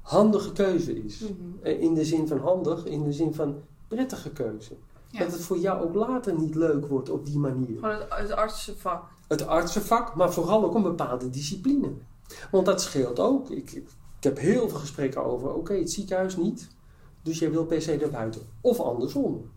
handige 0.00 0.52
keuze 0.52 1.04
is. 1.04 1.20
Mhm. 1.20 1.32
Eh, 1.62 1.80
In 1.80 1.94
de 1.94 2.04
zin 2.04 2.28
van 2.28 2.38
handig, 2.38 2.84
in 2.84 3.02
de 3.02 3.12
zin 3.12 3.34
van 3.34 3.54
prettige 3.88 4.30
keuze. 4.30 4.74
Ja. 5.08 5.18
Dat 5.18 5.32
het 5.32 5.40
voor 5.40 5.58
jou 5.58 5.82
ook 5.82 5.94
later 5.94 6.38
niet 6.38 6.54
leuk 6.54 6.86
wordt 6.86 7.10
op 7.10 7.26
die 7.26 7.38
manier. 7.38 7.78
Gewoon 7.78 7.94
het, 7.94 8.06
het 8.10 8.32
artsenvak. 8.32 9.02
Het 9.28 9.46
artsenvak, 9.46 10.14
maar 10.14 10.32
vooral 10.32 10.64
ook 10.64 10.74
een 10.74 10.82
bepaalde 10.82 11.30
discipline. 11.30 11.90
Want 12.50 12.66
dat 12.66 12.80
scheelt 12.80 13.18
ook. 13.20 13.50
Ik, 13.50 13.82
ik 14.20 14.26
heb 14.26 14.38
heel 14.38 14.68
veel 14.68 14.78
gesprekken 14.78 15.24
over, 15.24 15.54
oké, 15.54 15.74
het 15.74 15.90
ziekenhuis 15.90 16.36
niet. 16.36 16.68
Dus 17.22 17.38
jij 17.38 17.50
wil 17.50 17.64
per 17.64 17.82
se 17.82 17.96
naar 18.00 18.10
buiten. 18.10 18.42
Of 18.60 18.80
andersom. 18.80 19.50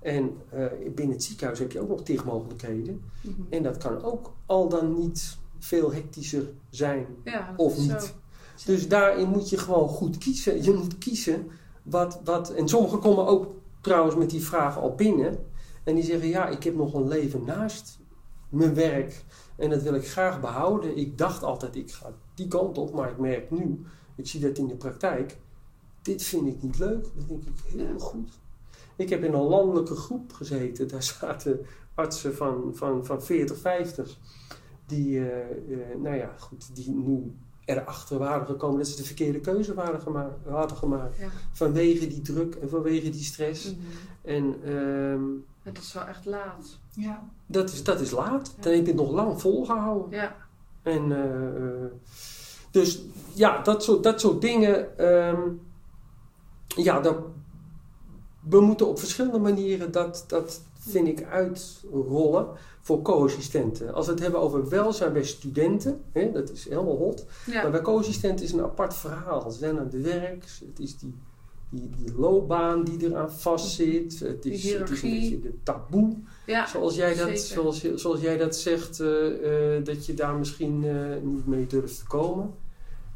En 0.00 0.36
eh, 0.50 0.66
binnen 0.94 1.14
het 1.14 1.24
ziekenhuis 1.24 1.58
heb 1.58 1.72
je 1.72 1.80
ook 1.80 1.88
nog 1.88 2.02
tig 2.02 2.24
mogelijkheden. 2.24 3.02
Mhm. 3.20 3.40
En 3.50 3.62
dat 3.62 3.76
kan 3.76 4.02
ook 4.02 4.32
al 4.46 4.68
dan 4.68 4.98
niet 4.98 5.36
veel 5.58 5.92
hectischer 5.92 6.50
zijn 6.70 7.06
Ja, 7.24 7.54
of 7.56 7.78
niet. 7.78 8.12
zo. 8.56 8.72
Dus 8.72 8.88
daarin 8.88 9.28
moet 9.28 9.48
je 9.48 9.58
gewoon 9.58 9.88
goed 9.88 10.18
kiezen. 10.18 10.62
Je 10.62 10.72
moet 10.72 10.98
kiezen 10.98 11.46
wat, 11.82 12.20
wat. 12.24 12.50
En 12.50 12.68
sommigen 12.68 12.98
komen 12.98 13.26
ook 13.26 13.54
trouwens 13.80 14.16
met 14.16 14.30
die 14.30 14.44
vraag 14.44 14.78
al 14.78 14.94
binnen. 14.94 15.38
En 15.84 15.94
die 15.94 16.04
zeggen: 16.04 16.28
Ja, 16.28 16.48
ik 16.48 16.62
heb 16.62 16.74
nog 16.74 16.94
een 16.94 17.08
leven 17.08 17.44
naast 17.44 17.98
mijn 18.48 18.74
werk. 18.74 19.24
En 19.56 19.70
dat 19.70 19.82
wil 19.82 19.94
ik 19.94 20.08
graag 20.08 20.40
behouden. 20.40 20.96
Ik 20.96 21.18
dacht 21.18 21.42
altijd: 21.42 21.76
ik 21.76 21.92
ga 21.92 22.12
die 22.34 22.48
kant 22.48 22.78
op. 22.78 22.92
Maar 22.94 23.10
ik 23.10 23.18
merk 23.18 23.50
nu, 23.50 23.80
ik 24.14 24.26
zie 24.26 24.40
dat 24.40 24.58
in 24.58 24.66
de 24.66 24.74
praktijk. 24.76 25.38
Dit 26.02 26.22
vind 26.22 26.46
ik 26.46 26.62
niet 26.62 26.78
leuk. 26.78 27.02
Dat 27.16 27.28
denk 27.28 27.42
ik 27.42 27.52
heel 27.66 27.86
Ja. 27.86 27.98
goed. 27.98 28.28
Ik 28.96 29.08
heb 29.08 29.24
in 29.24 29.32
een 29.32 29.40
landelijke 29.42 29.94
groep 29.94 30.32
gezeten. 30.32 30.88
Daar 30.88 31.02
zaten 31.02 31.60
artsen 31.94 32.34
van, 32.34 32.70
van, 32.74 33.04
van 33.06 33.22
40, 33.22 33.58
50. 33.58 34.18
Die, 34.86 35.18
eh, 35.18 35.40
eh, 35.50 35.98
nou 35.98 36.16
ja, 36.16 36.34
goed, 36.38 36.74
die 36.76 36.90
nu 36.90 37.32
erachter 37.64 38.18
waren 38.18 38.46
gekomen 38.46 38.78
dat 38.78 38.86
ze 38.88 38.96
de 38.96 39.04
verkeerde 39.04 39.40
keuze 39.40 39.74
waren 39.74 40.00
gema- 40.00 40.36
hadden 40.48 40.76
gemaakt. 40.76 41.18
Ja. 41.18 41.28
Vanwege 41.52 42.06
die 42.06 42.20
druk 42.20 42.54
en 42.54 42.68
vanwege 42.68 43.10
die 43.10 43.22
stress. 43.22 43.64
Mhm. 43.74 43.80
En 44.22 44.54
ehm, 44.64 45.22
dat 45.62 45.78
is 45.82 45.92
wel 45.92 46.04
echt 46.04 46.24
laat. 46.24 46.78
Ja. 46.94 47.28
dat, 47.46 47.72
is, 47.72 47.84
dat 47.84 48.00
is 48.00 48.10
laat. 48.10 48.54
Dan 48.60 48.72
heb 48.72 48.82
je 48.86 48.92
het 48.92 49.00
nog 49.00 49.10
lang 49.10 49.40
volgehouden. 49.40 50.10
Ja. 50.18 50.36
En, 50.82 51.12
eh, 51.12 51.90
dus 52.70 53.02
ja, 53.34 53.62
dat 53.62 53.82
soort, 53.82 54.02
dat 54.02 54.20
soort 54.20 54.40
dingen. 54.40 54.98
ehm, 54.98 55.40
ja, 56.76 57.00
dat, 57.00 57.16
we 58.48 58.60
moeten 58.60 58.88
op 58.88 58.98
verschillende 58.98 59.38
manieren 59.38 59.92
dat, 59.92 60.24
dat 60.26 60.60
vind 60.78 61.08
ik 61.08 61.24
uitrollen 61.24 62.46
voor 62.80 63.02
co-assistenten. 63.02 63.94
Als 63.94 64.06
we 64.06 64.12
het 64.12 64.20
hebben 64.20 64.40
over 64.40 64.68
welzijn 64.68 65.12
bij 65.12 65.24
studenten, 65.24 66.00
hè, 66.12 66.32
dat 66.32 66.50
is 66.50 66.68
helemaal 66.68 66.96
hot. 66.96 67.24
Ja. 67.46 67.62
Maar 67.62 67.70
bij 67.70 67.80
co-assistenten 67.82 68.44
is 68.44 68.52
een 68.52 68.62
apart 68.62 68.94
verhaal. 68.94 69.50
Ze 69.50 69.58
zijn 69.58 69.78
aan 69.78 69.84
het 69.84 70.02
werk, 70.02 70.44
het 70.44 70.78
is 70.78 70.98
die, 70.98 71.14
die, 71.68 71.90
die 71.96 72.14
loopbaan 72.18 72.84
die 72.84 73.08
eraan 73.08 73.32
vastzit. 73.32 74.20
Het 74.20 74.44
is, 74.44 74.72
het 74.72 74.90
is 74.90 75.02
een 75.02 75.10
beetje 75.10 75.40
de 75.40 75.54
taboe. 75.62 76.16
ja. 76.46 76.66
Zoals 76.66 76.94
jij 76.94 77.14
dat, 77.14 77.28
zeker. 77.28 77.38
zoals, 77.38 77.94
zoals 77.94 78.20
jij 78.20 78.36
dat 78.36 78.56
zegt, 78.56 79.00
eh, 79.00 79.76
eh, 79.76 79.84
dat 79.84 80.06
je 80.06 80.14
daar 80.14 80.34
misschien 80.34 80.84
eh, 80.84 81.22
niet 81.22 81.46
mee 81.46 81.66
durft 81.66 81.98
te 81.98 82.06
komen. 82.06 82.54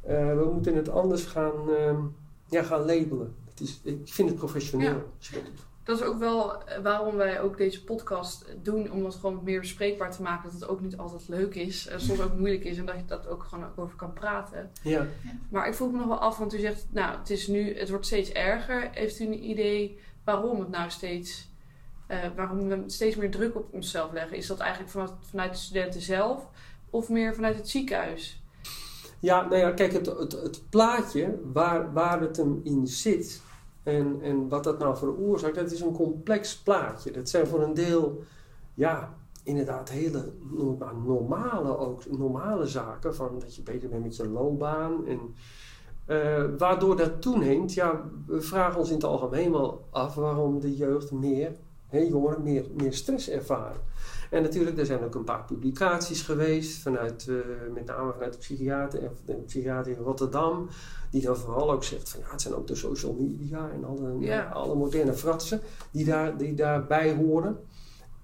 Eh, 0.07 0.37
we 0.37 0.51
moeten 0.53 0.77
het 0.77 0.89
anders 0.89 1.25
gaan, 1.25 1.71
ehm, 1.71 2.01
ja, 2.49 2.63
gaan 2.63 2.85
labelen. 2.85 3.35
Het 3.51 3.61
is, 3.61 3.81
ik 3.83 4.01
vind 4.05 4.29
het 4.29 4.39
professioneel. 4.39 5.03
Ja. 5.19 5.39
dat 5.85 6.01
is 6.01 6.05
ook 6.05 6.19
wel 6.19 6.65
eh, 6.65 6.83
waarom 6.83 7.17
wij 7.17 7.41
ook 7.41 7.57
deze 7.57 7.85
podcast 7.85 8.45
doen. 8.63 8.93
Om 8.93 9.05
het 9.05 9.15
gewoon 9.15 9.41
meer 9.45 9.61
bespreekbaar 9.61 10.11
te 10.11 10.23
maken. 10.23 10.51
Dat 10.51 10.61
het 10.61 10.69
ook 10.69 10.81
niet 10.81 10.97
altijd 10.97 11.29
leuk 11.29 11.55
is. 11.55 11.87
En 11.87 12.01
soms 12.01 12.21
ook 12.21 12.39
moeilijk 12.39 12.65
is. 12.65 12.79
En 12.79 12.87
dat 12.87 12.97
je 12.97 13.05
dat 13.07 13.27
ook 13.27 13.43
gewoon 13.43 13.65
over 13.77 13.97
kan 13.97 14.13
praten. 14.13 14.71
Ja. 14.83 15.07
Maar 15.49 15.69
ik 15.69 15.75
vroeg 15.75 15.93
me 15.93 15.99
nog 15.99 16.07
wel 16.07 16.19
af. 16.19 16.39
Want 16.39 16.55
u 16.55 16.59
zegt, 16.59 16.87
nou, 16.91 17.19
het 17.19 17.31
is 17.31 17.47
nu, 17.47 17.79
het 17.79 17.89
wordt 17.91 18.07
steeds 18.07 18.33
erger. 18.33 18.91
Heeft 18.93 19.21
u 19.21 19.25
een 19.25 19.49
idee 19.51 19.99
waarom 20.25 20.61
het 20.61 20.71
nou 20.71 20.91
steeds... 20.91 21.51
eh, 22.07 22.19
waarom 22.37 22.69
we 22.69 22.83
steeds 22.87 23.17
meer 23.17 23.31
druk 23.31 23.57
op 23.57 23.73
onszelf 23.73 24.13
leggen? 24.13 24.37
Is 24.37 24.47
dat 24.47 24.59
eigenlijk 24.59 24.91
vanuit, 24.91 25.13
vanuit 25.21 25.53
de 25.53 25.59
studenten 25.59 26.01
zelf? 26.01 26.49
Of 26.91 27.09
meer 27.09 27.35
vanuit 27.35 27.57
het 27.57 27.69
ziekenhuis? 27.69 28.41
Ja, 29.21 29.43
nou 29.49 29.57
ja, 29.57 29.71
kijk, 29.71 29.93
het, 29.93 30.07
het, 30.07 30.33
het 30.33 30.63
plaatje 30.71 31.39
waar, 31.53 31.93
waar 31.93 32.21
het 32.21 32.37
hem 32.37 32.61
in 32.63 32.87
zit 32.87 33.43
en, 33.83 34.19
en 34.23 34.49
wat 34.49 34.65
dat 34.65 34.79
nou 34.79 34.97
veroorzaakt, 34.97 35.55
dat 35.55 35.73
is 35.73 35.81
een 35.81 35.93
complex 35.93 36.57
plaatje. 36.57 37.11
Dat 37.11 37.29
zijn 37.29 37.47
voor 37.47 37.63
een 37.63 37.75
deel, 37.75 38.23
ja, 38.75 39.15
inderdaad 39.43 39.91
hele 39.91 40.33
maar, 40.79 40.95
normale, 41.05 41.79
ook, 41.79 42.11
normale 42.19 42.67
zaken. 42.67 43.15
Van 43.15 43.39
dat 43.39 43.55
je 43.57 43.63
beter 43.63 43.89
bent 43.89 44.03
met 44.03 44.17
je 44.17 44.29
loopbaan 44.29 45.07
en 45.07 45.21
Eh, 46.07 46.45
waardoor 46.59 46.97
dat 46.97 47.23
toeneemt, 47.23 47.75
ja, 47.75 48.05
we 48.27 48.41
vragen 48.41 48.79
ons 48.79 48.89
in 48.89 48.95
het 48.95 49.05
algemeen 49.05 49.53
wel 49.53 49.85
af 49.91 50.15
waarom 50.15 50.61
de 50.61 50.77
jeugd 50.77 51.13
meer, 51.13 51.53
jongeren 51.91 52.43
meer, 52.43 52.65
meer 52.77 52.93
stress 52.93 53.31
ervaren. 53.31 53.81
En 54.31 54.43
natuurlijk, 54.43 54.79
er 54.79 54.87
zijn 54.87 55.05
ook 55.05 55.15
een 55.15 55.25
paar 55.25 55.45
publicaties 55.45 56.23
geweest, 56.23 56.83
vanuit, 56.83 57.27
eh, 57.29 57.35
met 57.75 57.87
name 57.87 58.13
vanuit 58.13 58.33
de 58.33 58.39
psychiater, 58.39 59.03
en 59.03 59.11
de 59.25 59.33
psychiater 59.33 59.93
in 59.93 59.99
Rotterdam, 59.99 60.69
die 61.11 61.23
dan 61.23 61.37
vooral 61.37 61.73
ook 61.73 61.85
zegt 61.85 62.09
van 62.09 62.21
ja, 62.21 62.31
het 62.31 62.43
zijn 62.43 62.55
ook 62.55 62.67
de 62.67 62.75
social 62.75 63.13
media 63.13 63.71
en 63.71 63.85
alle, 63.85 64.19
Ja. 64.19 64.43
alle 64.49 64.75
moderne 64.75 65.13
fratsen 65.13 65.61
die, 65.91 66.05
daar, 66.05 66.37
die 66.37 66.55
daarbij 66.55 67.15
horen. 67.15 67.59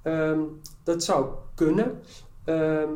Ehm, 0.03 0.41
dat 0.83 1.05
zou 1.05 1.27
kunnen. 1.55 2.01
Ehm, 2.45 2.91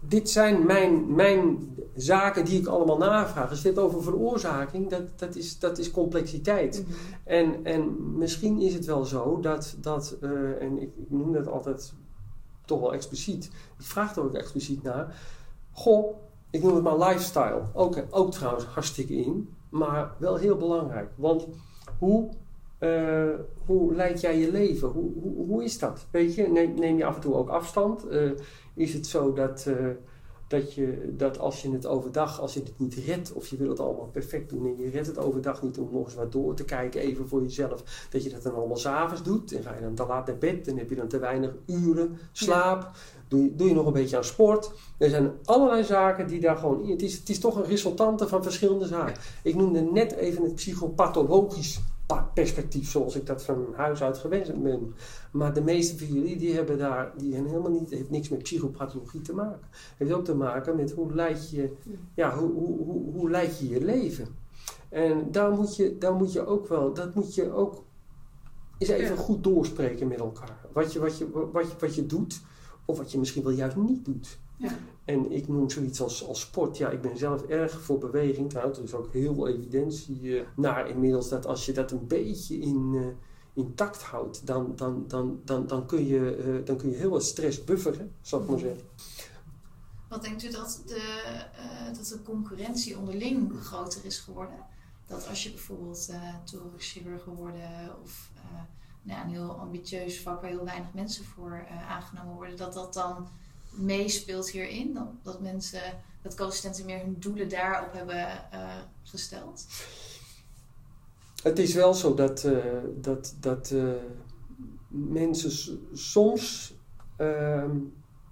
dit 0.00 0.30
zijn 0.30 0.66
mijn, 0.66 1.14
mijn 1.14 1.58
zaken 1.94 2.44
die 2.44 2.60
ik 2.60 2.66
allemaal 2.66 2.98
navraag. 2.98 3.50
Als 3.50 3.62
je 3.62 3.68
het 3.68 3.78
over 3.78 4.02
veroorzaking, 4.02 4.90
dat, 4.90 5.18
dat, 5.18 5.36
is, 5.36 5.58
dat 5.58 5.78
is 5.78 5.90
complexiteit. 5.90 6.84
En, 7.24 7.64
en 7.64 7.96
misschien 8.18 8.60
is 8.60 8.74
het 8.74 8.84
wel 8.84 9.04
zo 9.04 9.40
dat, 9.40 9.76
dat 9.80 10.16
eh, 10.20 10.62
en 10.62 10.78
ik, 10.82 10.90
ik 10.96 11.10
noem 11.10 11.32
dat 11.32 11.46
altijd 11.48 11.92
toch 12.72 12.80
wel 12.80 12.94
expliciet. 12.94 13.44
Ik 13.78 13.84
vraag 13.84 14.16
er 14.16 14.22
ook 14.22 14.34
expliciet 14.34 14.82
naar. 14.82 15.16
Goh, 15.72 16.16
ik 16.50 16.62
noem 16.62 16.74
het 16.74 16.82
maar 16.82 16.98
lifestyle. 16.98 17.62
Ook, 17.72 18.04
ook 18.10 18.32
trouwens 18.32 18.64
hartstikke 18.64 19.14
in, 19.14 19.54
maar 19.68 20.14
wel 20.18 20.36
heel 20.36 20.56
belangrijk. 20.56 21.10
Want 21.14 21.48
hoe, 21.98 22.30
eh, 22.78 23.34
hoe 23.66 23.94
leid 23.94 24.20
jij 24.20 24.38
je 24.38 24.50
leven? 24.50 24.88
Hoe, 24.88 25.12
hoe, 25.22 25.46
hoe 25.46 25.64
is 25.64 25.78
dat? 25.78 26.06
Weet 26.10 26.34
je, 26.34 26.48
neem, 26.48 26.74
neem 26.74 26.96
je 26.96 27.04
af 27.04 27.14
en 27.14 27.20
toe 27.20 27.34
ook 27.34 27.48
afstand? 27.48 28.06
Eh, 28.08 28.30
is 28.74 28.92
het 28.94 29.06
zo 29.06 29.32
dat, 29.32 29.66
eh, 29.66 29.86
dat, 30.52 30.74
je, 30.74 31.14
dat 31.16 31.38
als 31.38 31.62
je 31.62 31.70
het 31.70 31.86
overdag, 31.86 32.40
als 32.40 32.54
je 32.54 32.60
het 32.60 32.72
niet 32.76 32.94
redt, 32.94 33.32
of 33.32 33.46
je 33.46 33.56
wil 33.56 33.68
het 33.68 33.80
allemaal 33.80 34.08
perfect 34.12 34.50
doen 34.50 34.66
en 34.66 34.84
je 34.84 34.90
redt 34.90 35.06
het 35.06 35.18
overdag 35.18 35.62
niet 35.62 35.78
om 35.78 35.88
nog 35.92 36.04
eens 36.04 36.14
wat 36.14 36.32
door 36.32 36.54
te 36.54 36.64
kijken, 36.64 37.00
even 37.00 37.28
voor 37.28 37.42
jezelf, 37.42 38.06
dat 38.10 38.24
je 38.24 38.30
dat 38.30 38.42
dan 38.42 38.54
allemaal 38.54 38.76
s'avonds 38.76 39.22
doet 39.22 39.52
en 39.52 39.62
ga 39.62 39.74
je 39.74 39.80
dan 39.80 39.94
te 39.94 40.06
laat 40.06 40.26
naar 40.26 40.38
bed 40.38 40.68
en 40.68 40.76
heb 40.76 40.88
je 40.88 40.94
dan 40.94 41.08
te 41.08 41.18
weinig 41.18 41.54
uren 41.66 42.18
slaap, 42.32 42.90
doe, 43.28 43.42
je, 43.42 43.54
doe 43.54 43.68
je 43.68 43.74
nog 43.74 43.86
een 43.86 43.92
beetje 43.92 44.16
aan 44.16 44.24
sport. 44.24 44.72
Er 44.98 45.10
zijn 45.10 45.32
allerlei 45.44 45.84
zaken 45.84 46.26
die 46.26 46.40
daar 46.40 46.56
gewoon 46.56 46.82
in. 46.82 46.90
Het 46.90 47.02
is, 47.02 47.18
het 47.18 47.28
is 47.28 47.38
toch 47.38 47.56
een 47.56 47.64
resultante 47.64 48.28
van 48.28 48.42
verschillende 48.42 48.86
zaken. 48.86 49.22
Ik 49.42 49.54
noemde 49.54 49.80
net 49.80 50.12
even 50.12 50.42
het 50.42 50.54
psychopathologisch 50.54 51.76
pa- 51.76 51.91
perspectief, 52.34 52.90
zoals 52.90 53.16
ik 53.16 53.26
dat 53.26 53.44
van 53.44 53.66
huis 53.76 54.02
uit 54.02 54.18
gewend 54.18 54.62
ben. 54.62 54.94
Maar 55.32 55.54
de 55.54 55.62
meeste 55.62 55.98
van 55.98 56.14
jullie 56.14 56.36
die 56.36 56.54
hebben 56.54 56.78
daar, 56.78 57.12
die 57.16 57.32
zijn 57.32 57.46
helemaal 57.46 57.70
niet, 57.70 57.90
heeft 57.90 58.10
niks 58.10 58.28
met 58.28 58.42
psychopathologie 58.42 59.20
te 59.20 59.34
maken. 59.34 59.68
Het 59.70 59.98
heeft 59.98 60.12
ook 60.12 60.24
te 60.24 60.34
maken 60.34 60.76
met 60.76 60.92
hoe 60.92 61.14
leid 61.14 61.50
je, 61.50 61.72
ja, 62.14 62.36
hoe, 62.36 62.52
hoe, 62.52 62.78
hoe, 62.84 63.12
hoe 63.12 63.30
leid 63.30 63.58
je 63.58 63.68
je 63.68 63.84
leven. 63.84 64.26
En 64.88 65.30
daar 65.30 65.50
moet 65.50 65.76
je, 65.76 65.98
daar 65.98 66.14
moet 66.14 66.32
je 66.32 66.46
ook 66.46 66.68
wel, 66.68 66.94
dat 66.94 67.14
moet 67.14 67.34
je 67.34 67.52
ook 67.52 67.84
eens 68.78 68.90
even 68.90 69.16
goed 69.16 69.44
doorspreken 69.44 70.08
met 70.08 70.18
elkaar. 70.18 70.66
Wat 70.72 70.92
je, 70.92 71.00
wat, 71.00 71.18
je, 71.18 71.50
wat, 71.52 71.70
je, 71.70 71.76
wat 71.78 71.94
je 71.94 72.06
doet, 72.06 72.40
of 72.84 72.98
wat 72.98 73.12
je 73.12 73.18
misschien 73.18 73.42
wel 73.42 73.52
juist 73.52 73.76
niet 73.76 74.04
doet. 74.04 74.38
Ja. 74.56 74.70
En 75.04 75.32
ik 75.32 75.48
noem 75.48 75.70
zoiets 75.70 76.00
als, 76.00 76.26
als 76.26 76.40
sport. 76.40 76.76
Ja, 76.76 76.88
ik 76.88 77.00
ben 77.00 77.18
zelf 77.18 77.42
erg 77.42 77.80
voor 77.80 77.98
beweging. 77.98 78.50
Trouwens, 78.50 78.78
er 78.78 78.84
is 78.84 78.94
ook 78.94 79.12
heel 79.12 79.34
veel 79.34 79.48
evidentie 79.48 80.38
eh, 80.38 80.46
naar 80.56 80.88
inmiddels 80.88 81.28
dat 81.28 81.46
als 81.46 81.66
je 81.66 81.72
dat 81.72 81.90
een 81.90 82.06
beetje 82.06 82.58
in, 82.58 82.92
eh, 82.94 83.62
intact 83.62 84.02
houdt, 84.02 84.46
dan, 84.46 84.72
dan, 84.76 85.04
dan, 85.08 85.40
dan, 85.44 85.66
dan, 85.66 85.86
kun 85.86 86.06
je, 86.06 86.36
eh, 86.36 86.66
dan 86.66 86.76
kun 86.76 86.90
je 86.90 86.96
heel 86.96 87.10
wat 87.10 87.24
stress 87.24 87.64
bufferen, 87.64 88.12
zal 88.20 88.40
ik 88.40 88.48
maar 88.48 88.58
zeggen. 88.58 88.84
Wat 90.08 90.22
denkt 90.22 90.44
u 90.44 90.50
dat 90.50 90.82
de, 90.86 91.24
dat 91.96 92.06
de 92.06 92.22
concurrentie 92.22 92.98
onderling 92.98 93.52
groter 93.60 94.04
is 94.04 94.18
geworden? 94.18 94.66
Dat 95.06 95.28
als 95.28 95.42
je 95.42 95.50
bijvoorbeeld 95.50 96.08
uh, 96.10 96.34
toerischirurg 96.44 97.22
geworden 97.22 97.96
of 98.02 98.30
nou 99.02 99.18
ja, 99.18 99.24
een 99.24 99.30
heel 99.30 99.50
ambitieus 99.50 100.20
vak 100.20 100.40
waar 100.40 100.50
heel 100.50 100.64
weinig 100.64 100.92
mensen 100.94 101.24
voor 101.24 101.66
aangenomen 101.88 102.34
worden, 102.34 102.56
dat 102.56 102.72
dat 102.72 102.94
dan 102.94 103.28
meespeelt 103.72 104.50
hierin? 104.50 104.94
Dat, 104.94 105.06
dat 105.22 105.40
mensen, 105.40 105.82
dat 106.22 106.34
co-assistenten 106.34 106.84
meer 106.84 107.00
hun 107.00 107.16
doelen 107.18 107.48
daarop 107.48 107.92
hebben 107.92 108.50
eh, 108.50 108.76
gesteld? 109.02 109.66
Het 111.42 111.58
is 111.58 111.74
wel 111.74 111.94
zo 111.94 112.14
dat, 112.14 112.44
eh, 112.44 112.56
dat, 113.00 113.34
dat 113.40 113.70
eh, 113.70 113.92
mensen 114.88 115.78
soms, 115.92 116.74
ehm, 117.16 117.76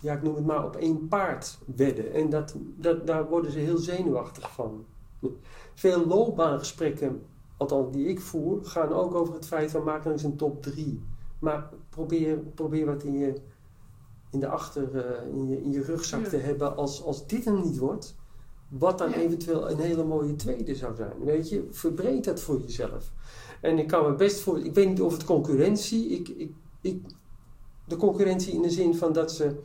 ja, 0.00 0.14
ik 0.14 0.22
noem 0.22 0.34
het 0.34 0.46
maar, 0.46 0.64
op 0.64 0.76
één 0.76 1.08
paard 1.08 1.58
wedden. 1.76 2.12
En 2.12 2.30
dat, 2.30 2.54
dat, 2.76 3.06
daar 3.06 3.28
worden 3.28 3.50
ze 3.50 3.58
heel 3.58 3.78
zenuwachtig 3.78 4.52
van. 4.52 4.84
Veel 5.74 6.06
loopbaangesprekken, 6.06 7.22
althans 7.56 7.92
die 7.92 8.06
ik 8.06 8.20
voer, 8.20 8.64
gaan 8.64 8.92
ook 8.92 9.14
over 9.14 9.34
het 9.34 9.46
feit 9.46 9.70
van 9.70 9.84
maak 9.84 10.02
nou 10.02 10.12
eens 10.12 10.22
een 10.22 10.36
top 10.36 10.62
3. 10.62 11.02
Maar 11.38 11.68
probeer, 11.88 12.38
probeer 12.38 12.86
wat 12.86 13.02
in 13.02 13.18
je, 13.18 13.40
in 14.30 14.40
de 14.40 14.48
achter, 14.48 14.96
eh, 15.06 15.26
in 15.32 15.48
je, 15.48 15.62
in 15.62 15.70
je 15.72 15.82
rugzak 15.82 16.22
Ja. 16.22 16.28
te 16.28 16.36
hebben 16.36 16.76
als, 16.76 17.02
als 17.04 17.26
dit 17.26 17.44
hem 17.44 17.60
niet 17.62 17.78
wordt. 17.78 18.14
Wat 18.68 18.98
dan 18.98 19.10
Ja. 19.10 19.16
eventueel 19.16 19.70
een 19.70 19.78
hele 19.78 20.04
mooie 20.04 20.36
tweede 20.36 20.74
zou 20.74 20.96
zijn. 20.96 21.12
Weet 21.24 21.48
je, 21.48 21.68
verbreed 21.70 22.24
dat 22.24 22.40
voor 22.40 22.60
jezelf. 22.60 23.12
En 23.60 23.78
ik 23.78 23.86
kan 23.86 24.10
me 24.10 24.14
best 24.16 24.40
voor. 24.40 24.58
Ik 24.64 24.74
weet 24.74 24.88
niet 24.88 25.00
of 25.00 25.12
het 25.12 25.24
concurrentie. 25.24 26.08
Ik, 26.08 26.28
ik, 26.28 26.52
ik, 26.80 27.02
de 27.88 27.96
concurrentie 27.96 28.52
in 28.52 28.62
de 28.62 28.70
zin 28.70 28.94
van 28.94 29.12
dat 29.12 29.32
ze. 29.32 29.56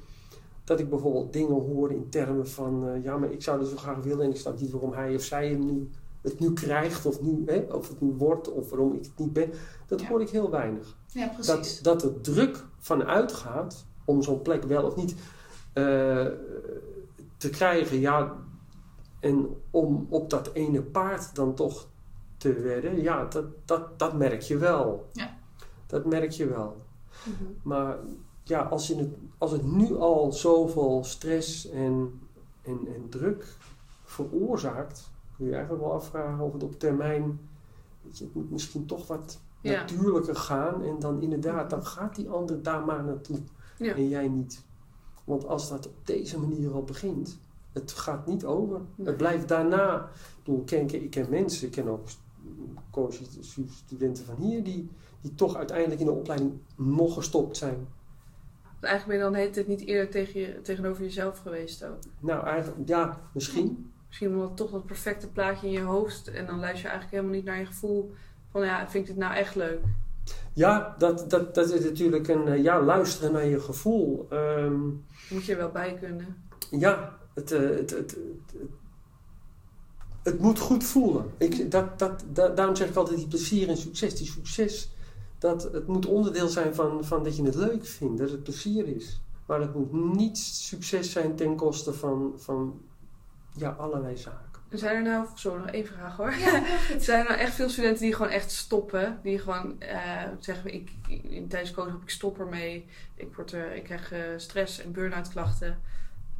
Dat 0.63 0.79
ik 0.79 0.89
bijvoorbeeld 0.89 1.33
dingen 1.33 1.53
hoor 1.61 1.91
in 1.91 2.09
termen 2.09 2.47
van. 2.47 2.87
eh, 2.87 3.03
ja, 3.03 3.17
maar 3.17 3.31
ik 3.31 3.43
zou 3.43 3.59
dat 3.59 3.67
zo 3.67 3.75
graag 3.77 4.03
willen. 4.03 4.23
En 4.25 4.29
ik 4.29 4.37
snap 4.37 4.59
niet 4.59 4.71
waarom 4.71 4.93
hij 4.93 5.15
of 5.15 5.21
zij 5.23 5.49
hem 5.49 5.65
nu, 5.65 5.89
het 6.21 6.39
nu 6.39 6.53
krijgt. 6.53 7.05
Of, 7.05 7.21
nu, 7.21 7.43
hè, 7.45 7.59
of 7.59 7.89
het 7.89 8.01
nu 8.01 8.11
wordt. 8.17 8.51
Of 8.51 8.69
waarom 8.69 8.93
ik 8.93 9.03
het 9.03 9.11
niet 9.17 9.33
ben. 9.33 9.49
Dat 9.87 10.01
Ja. 10.01 10.07
hoor 10.07 10.21
ik 10.21 10.29
heel 10.29 10.49
weinig 10.49 10.97
Ja, 11.11 11.27
precies. 11.27 11.81
dat, 11.81 12.01
dat 12.01 12.03
er 12.03 12.21
druk 12.21 12.65
van 12.79 13.03
uitgaat 13.03 13.85
om 14.05 14.21
zo'n 14.23 14.41
plek 14.41 14.63
wel 14.63 14.83
of 14.83 14.95
niet 14.95 15.15
eh, 15.73 16.25
te 17.37 17.49
krijgen. 17.49 17.99
Ja, 17.99 18.35
en 19.19 19.47
om 19.71 20.07
op 20.09 20.29
dat 20.29 20.49
ene 20.53 20.81
paard 20.81 21.35
dan 21.35 21.53
toch 21.55 21.87
te 22.37 22.53
wedden, 22.53 23.01
ja, 23.01 23.25
dat, 23.25 23.45
dat, 23.65 23.99
dat 23.99 24.13
merk 24.13 24.41
je 24.41 24.57
wel. 24.57 25.09
Ja. 25.13 25.37
Dat 25.87 26.05
merk 26.05 26.31
je 26.31 26.47
wel. 26.47 26.75
Mhm. 27.23 27.43
Maar 27.63 27.97
ja, 28.43 28.61
als, 28.61 28.87
je 28.87 28.95
het, 28.95 29.15
als 29.37 29.51
het 29.51 29.63
nu 29.65 29.95
al 29.97 30.31
zoveel 30.31 31.03
stress 31.03 31.69
en, 31.69 32.19
en, 32.61 32.79
en 32.95 33.09
druk 33.09 33.45
veroorzaakt, 34.03 35.11
kun 35.37 35.45
je 35.45 35.53
eigenlijk 35.53 35.83
wel 35.83 35.93
afvragen 35.93 36.45
of 36.45 36.53
het 36.53 36.63
op 36.63 36.79
termijn, 36.79 37.39
weet 38.01 38.17
je, 38.17 38.23
het 38.23 38.33
moet 38.35 38.51
misschien 38.51 38.85
toch 38.85 39.07
wat 39.07 39.39
Ja. 39.61 39.79
natuurlijker 39.79 40.35
gaan. 40.35 40.83
En 40.83 40.99
dan 40.99 41.21
inderdaad, 41.21 41.69
dan 41.69 41.85
gaat 41.85 42.15
die 42.15 42.29
ander 42.29 42.63
daar 42.63 42.85
maar 42.85 43.03
naartoe. 43.03 43.37
Ja. 43.77 43.93
En 43.95 44.09
jij 44.09 44.27
niet. 44.27 44.63
Want 45.23 45.47
als 45.47 45.69
dat 45.69 45.87
op 45.87 46.07
deze 46.07 46.39
manier 46.39 46.71
al 46.71 46.83
begint, 46.83 47.39
het 47.73 47.91
gaat 47.91 48.27
niet 48.27 48.45
over. 48.45 48.81
Nee. 48.95 49.07
Het 49.07 49.17
blijft 49.17 49.47
daarna. 49.47 49.95
Ik, 49.95 50.43
bedoel, 50.43 50.59
ik, 50.59 50.65
ken, 50.65 51.03
ik 51.03 51.09
ken 51.09 51.29
mensen, 51.29 51.67
ik 51.67 51.73
ken 51.73 51.87
ook 51.87 52.07
studenten 53.69 54.25
van 54.25 54.35
hier, 54.35 54.63
die, 54.63 54.89
die 55.21 55.35
toch 55.35 55.55
uiteindelijk 55.55 55.99
in 55.99 56.05
de 56.05 56.11
opleiding 56.11 56.53
nog 56.75 57.13
gestopt 57.13 57.57
zijn. 57.57 57.87
Eigenlijk 58.79 59.05
ben 59.05 59.15
je 59.15 59.21
dan 59.21 59.31
de 59.31 59.37
hele 59.37 59.51
tijd 59.51 59.67
niet 59.67 59.87
eerlijk 59.87 60.11
tegen 60.11 60.39
je, 60.39 60.61
tegenover 60.61 61.03
jezelf 61.03 61.39
geweest 61.39 61.83
ook. 61.83 61.97
Nou, 62.19 62.45
eigenlijk, 62.45 62.87
ja, 62.87 63.21
misschien. 63.33 63.91
Misschien 64.07 64.29
omdat 64.29 64.57
toch 64.57 64.71
dat 64.71 64.85
perfecte 64.85 65.29
plaatje 65.29 65.67
in 65.67 65.73
je 65.73 65.81
hoofd 65.81 66.27
en 66.27 66.45
dan 66.45 66.59
luister 66.59 66.81
je 66.81 66.87
eigenlijk 66.87 67.11
helemaal 67.11 67.35
niet 67.35 67.45
naar 67.45 67.59
je 67.59 67.65
gevoel 67.65 68.11
van 68.51 68.65
ja, 68.65 68.89
vind 68.89 69.07
ik 69.07 69.09
dit 69.09 69.23
nou 69.23 69.35
echt 69.35 69.55
leuk? 69.55 69.79
Ja, 70.53 70.95
dat, 70.97 71.29
dat, 71.29 71.55
dat 71.55 71.71
is 71.71 71.83
natuurlijk 71.83 72.27
een, 72.27 72.47
eh, 72.47 72.63
ja, 72.63 72.81
luisteren 72.81 73.31
naar 73.31 73.45
je 73.45 73.59
gevoel. 73.59 74.27
Ehm, 74.29 74.83
Moet 75.29 75.45
je 75.45 75.51
er 75.51 75.57
wel 75.57 75.71
bij 75.71 75.97
kunnen. 75.99 76.43
Ja, 76.69 77.17
het, 77.33 77.51
eh, 77.51 77.59
het, 77.59 77.89
het, 77.89 78.11
het, 78.11 78.17
het, 80.23 80.39
moet 80.39 80.59
goed 80.59 80.83
voelen. 80.83 81.25
Ik, 81.37 81.71
dat, 81.71 81.99
dat, 81.99 82.23
da- 82.31 82.49
daarom 82.49 82.75
zeg 82.75 82.89
ik 82.89 82.95
altijd 82.95 83.17
die 83.17 83.27
plezier 83.27 83.69
en 83.69 83.77
succes. 83.77 84.15
Die 84.15 84.27
succes, 84.27 84.89
dat, 85.39 85.63
het 85.63 85.87
moet 85.87 86.05
onderdeel 86.05 86.47
zijn 86.47 86.75
van, 86.75 87.03
van 87.05 87.23
dat 87.23 87.35
je 87.35 87.43
het 87.43 87.55
leuk 87.55 87.85
vindt, 87.85 88.17
dat 88.17 88.29
het 88.29 88.43
plezier 88.43 88.87
is. 88.87 89.21
Maar 89.45 89.61
het 89.61 89.73
moet 89.75 90.15
niet 90.15 90.37
succes 90.37 91.11
zijn 91.11 91.35
ten 91.35 91.55
koste 91.55 91.93
van, 91.93 92.33
van 92.35 92.81
ja, 93.55 93.69
allerlei 93.69 94.17
zaken. 94.17 94.44
Zijn 94.69 94.95
er 94.95 95.01
nou, 95.01 95.27
zo 95.35 95.57
nog 95.57 95.67
één 95.67 95.85
vraag 95.85 96.17
hoor. 96.17 96.33
Ja. 96.33 96.63
Zijn 96.99 97.19
er 97.19 97.29
nou 97.29 97.39
echt 97.39 97.53
veel 97.53 97.69
studenten 97.69 98.01
die 98.03 98.13
gewoon 98.13 98.31
echt 98.31 98.51
stoppen? 98.51 99.19
Die 99.23 99.39
gewoon 99.39 99.81
eh, 99.81 100.23
zeggen, 100.39 100.73
ik, 100.73 100.91
ik, 101.07 101.49
tijdens 101.49 101.71
coach 101.71 101.91
heb 101.91 102.01
ik 102.01 102.09
stop 102.09 102.39
ermee. 102.39 102.85
Ik, 103.15 103.35
word, 103.35 103.51
er, 103.51 103.75
ik 103.75 103.83
krijg 103.83 104.11
eh, 104.11 104.19
stress 104.37 104.81
en 104.81 104.91
burn-out 104.91 105.29
klachten. 105.29 105.79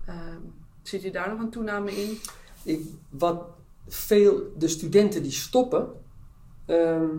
Ehm, 0.06 0.40
zit 0.82 1.02
je 1.02 1.12
daar 1.12 1.30
nog 1.30 1.40
een 1.40 1.50
toename 1.50 1.92
in? 1.92 2.18
Ik, 2.64 2.82
wat 3.10 3.44
veel, 3.88 4.54
de 4.58 4.68
studenten 4.68 5.24
die 5.24 5.32
stoppen, 5.32 5.88
ehm, 6.66 7.10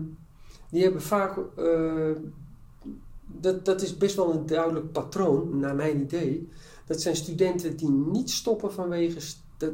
die 0.69 0.83
hebben 0.83 1.01
vaak, 1.01 1.37
eh, 1.57 2.11
dat, 3.25 3.65
dat 3.65 3.81
is 3.81 3.97
best 3.97 4.15
wel 4.15 4.33
een 4.33 4.45
duidelijk 4.45 4.91
patroon, 4.91 5.59
naar 5.59 5.75
mijn 5.75 6.01
idee. 6.01 6.49
Dat 6.85 7.01
zijn 7.01 7.15
studenten 7.15 7.77
die 7.77 7.89
niet 7.89 8.29
stoppen 8.31 8.73
vanwege 8.73 9.19
st- 9.19 9.45
dat, 9.57 9.71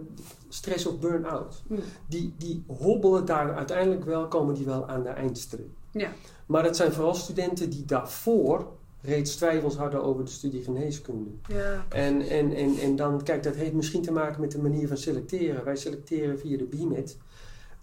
stress 0.49 0.85
of 0.85 0.99
burn-out. 0.99 1.63
Hm. 1.67 1.75
Die, 2.07 2.33
die 2.37 2.63
hobbelen 2.67 3.25
daar 3.25 3.55
uiteindelijk 3.55 4.05
wel, 4.05 4.27
komen 4.27 4.55
die 4.55 4.65
wel 4.65 4.87
aan 4.87 5.03
de 5.03 5.09
eindstreep. 5.09 5.69
Ja. 5.91 6.11
Maar 6.45 6.63
het 6.63 6.75
zijn 6.75 6.93
vooral 6.93 7.13
studenten 7.13 7.69
die 7.69 7.85
daarvoor 7.85 8.67
reeds 9.01 9.35
twijfels 9.35 9.75
hadden 9.75 10.03
over 10.03 10.25
de 10.25 10.31
studie 10.31 10.63
geneeskunde. 10.63 11.29
Ja. 11.47 11.85
En, 11.89 12.21
en, 12.21 12.53
en, 12.53 12.77
en 12.77 12.95
dan, 12.95 13.23
kijk, 13.23 13.43
dat 13.43 13.55
heeft 13.55 13.73
misschien 13.73 14.01
te 14.01 14.11
maken 14.11 14.41
met 14.41 14.51
de 14.51 14.61
manier 14.61 14.87
van 14.87 14.97
selecteren. 14.97 15.63
Wij 15.63 15.75
selecteren 15.75 16.39
via 16.39 16.57
de 16.57 16.63
BIMET. 16.63 17.17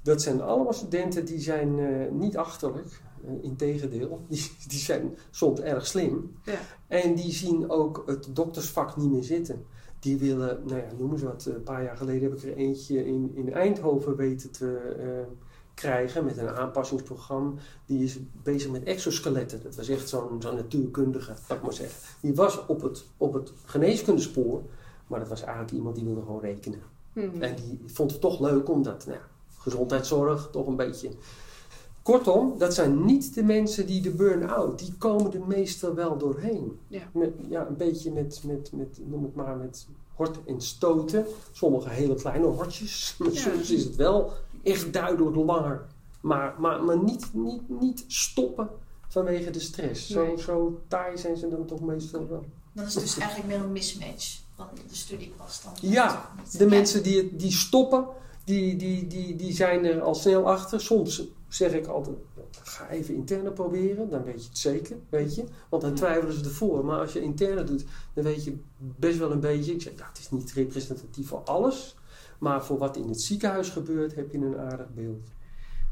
Dat 0.03 0.22
zijn 0.22 0.40
allemaal 0.40 0.72
studenten 0.72 1.24
die 1.24 1.40
zijn 1.40 1.78
eh, 1.78 2.11
niet 2.12 2.36
achterlijk, 2.36 3.01
uh, 3.24 3.44
integendeel. 3.44 4.20
Die, 4.28 4.51
die 4.68 4.78
zijn 4.78 5.16
soms 5.30 5.61
erg 5.61 5.86
slim. 5.86 6.34
Ja. 6.44 6.59
En 6.86 7.14
die 7.14 7.32
zien 7.32 7.70
ook 7.70 8.03
het 8.07 8.28
doktersvak 8.30 8.96
niet 8.96 9.11
meer 9.11 9.24
zitten. 9.24 9.64
Die 10.01 10.18
willen, 10.18 10.62
nou 10.66 10.80
ja, 10.80 10.86
noem 10.98 11.12
eens 11.12 11.22
wat. 11.22 11.44
Een 11.44 11.62
paar 11.62 11.82
jaar 11.82 11.96
geleden 11.96 12.30
heb 12.30 12.38
ik 12.38 12.42
er 12.42 12.57
eentje 12.57 13.07
in, 13.07 13.30
in 13.34 13.53
Eindhoven 13.53 14.16
weten 14.16 14.51
te 14.51 14.96
uh, 14.98 15.36
krijgen 15.74 16.24
met 16.24 16.36
een 16.36 16.48
aanpassingsprogramma. 16.48 17.53
Die 17.86 18.05
is 18.05 18.18
bezig 18.42 18.70
met 18.70 18.82
exoskeletten. 18.82 19.62
Dat 19.62 19.76
was 19.76 19.88
echt 19.88 20.09
zo'n 20.09 20.42
zo'n 20.42 20.55
natuurkundige, 20.55 21.32
laat 21.48 21.59
ik 21.59 21.64
maar 21.64 21.72
zeggen. 21.72 21.98
Die 22.20 22.34
was 22.34 22.66
op 22.66 22.82
het, 22.82 23.05
op 23.16 23.32
het 23.32 23.53
geneeskundespoor, 23.64 24.62
maar 25.07 25.18
dat 25.18 25.28
was 25.28 25.42
eigenlijk 25.42 25.72
iemand 25.72 25.94
die 25.94 26.05
wilde 26.05 26.20
gewoon 26.20 26.40
rekenen. 26.40 26.80
Hm. 27.12 27.42
En 27.42 27.55
die 27.55 27.82
vond 27.86 28.11
het 28.11 28.20
toch 28.20 28.40
leuk 28.40 28.68
omdat, 28.68 29.07
nou 29.07 29.18
ja, 29.18 29.24
gezondheidszorg 29.59 30.48
toch 30.53 30.66
een 30.66 30.76
beetje. 30.76 31.11
Kortom, 32.03 32.59
dat 32.59 32.74
zijn 32.74 33.05
niet 33.05 33.34
de 33.34 33.42
mensen 33.42 33.86
die 33.86 34.01
de 34.03 34.11
burn-out, 34.11 34.78
die 34.78 34.94
komen 34.98 35.32
er 35.32 35.46
meestal 35.46 35.94
wel 35.94 36.18
doorheen. 36.18 36.78
Ja. 36.88 37.03
Met, 37.12 37.30
ja, 37.48 37.66
een 37.66 37.76
beetje 37.76 38.12
met, 38.12 38.40
met, 38.44 38.70
met, 38.72 38.98
noem 39.05 39.22
het 39.22 39.34
maar, 39.34 39.57
met 39.57 39.86
hort 40.14 40.38
en 40.46 40.61
stoten. 40.61 41.26
Sommige 41.53 41.88
hele 41.88 42.14
kleine 42.14 42.46
hortjes, 42.46 43.14
maar 43.18 43.32
Ja. 43.32 43.40
soms 43.40 43.70
is 43.70 43.84
het 43.84 43.96
wel 43.96 44.32
echt 44.62 44.92
duidelijk 44.92 45.36
langer. 45.36 45.86
Maar, 46.20 46.55
maar, 46.59 46.82
maar 46.82 47.03
niet, 47.03 47.30
niet, 47.32 47.68
niet 47.80 48.05
stoppen 48.07 48.68
vanwege 49.09 49.51
de 49.51 49.61
stress. 49.61 50.11
Zo, 50.11 50.24
Nee. 50.26 50.38
zo 50.38 50.80
taai 50.88 51.18
zijn 51.18 51.36
ze 51.36 51.48
dan 51.48 51.64
toch 51.66 51.80
meestal 51.80 52.28
wel. 52.28 52.44
Dan 52.72 52.84
is 52.86 52.94
dus 52.94 53.18
eigenlijk 53.18 53.48
meer 53.48 53.61
een 53.64 53.72
mismatch 53.72 54.38
van 54.57 54.66
de 54.88 54.94
studie 54.96 55.32
past 55.36 55.62
dan. 55.64 55.90
Ja. 55.90 56.30
De 56.59 56.66
mensen 56.66 57.03
die, 57.03 57.36
die 57.36 57.53
stoppen, 57.53 58.05
die, 58.44 58.76
die, 58.76 59.07
die, 59.07 59.36
die 59.36 59.53
zijn 59.53 59.84
er 59.84 60.01
al 60.01 60.14
snel 60.14 60.48
achter. 60.51 60.80
Soms 60.80 61.22
zeg 61.55 61.72
ik 61.72 61.86
altijd, 61.86 62.16
ga 62.62 62.88
even 62.88 63.14
interne 63.14 63.51
proberen, 63.51 64.09
dan 64.11 64.22
weet 64.22 64.42
je 64.42 64.48
het 64.48 64.59
zeker, 64.59 64.96
weet 65.09 65.34
je. 65.34 65.44
Want 65.68 65.82
dan 65.82 65.94
twijfelen 65.94 66.34
ze 66.34 66.44
ervoor. 66.44 66.84
Maar 66.84 66.98
als 66.98 67.12
je 67.12 67.22
interne 67.22 67.64
doet, 67.64 67.84
dan 68.14 68.24
weet 68.24 68.44
je 68.44 68.59
best 68.76 69.18
wel 69.18 69.30
een 69.30 69.40
beetje. 69.40 69.72
Ik 69.72 69.82
zeg, 69.82 69.92
ja, 69.96 70.07
het 70.09 70.18
is 70.18 70.30
niet 70.30 70.53
representatief 70.53 71.28
voor 71.28 71.42
alles. 71.44 71.96
Maar 72.38 72.64
voor 72.64 72.78
wat 72.78 72.96
in 72.96 73.09
het 73.09 73.20
ziekenhuis 73.20 73.68
gebeurt, 73.68 74.14
heb 74.14 74.32
je 74.32 74.38
een 74.38 74.59
aardig 74.59 74.94
beeld. 74.94 75.28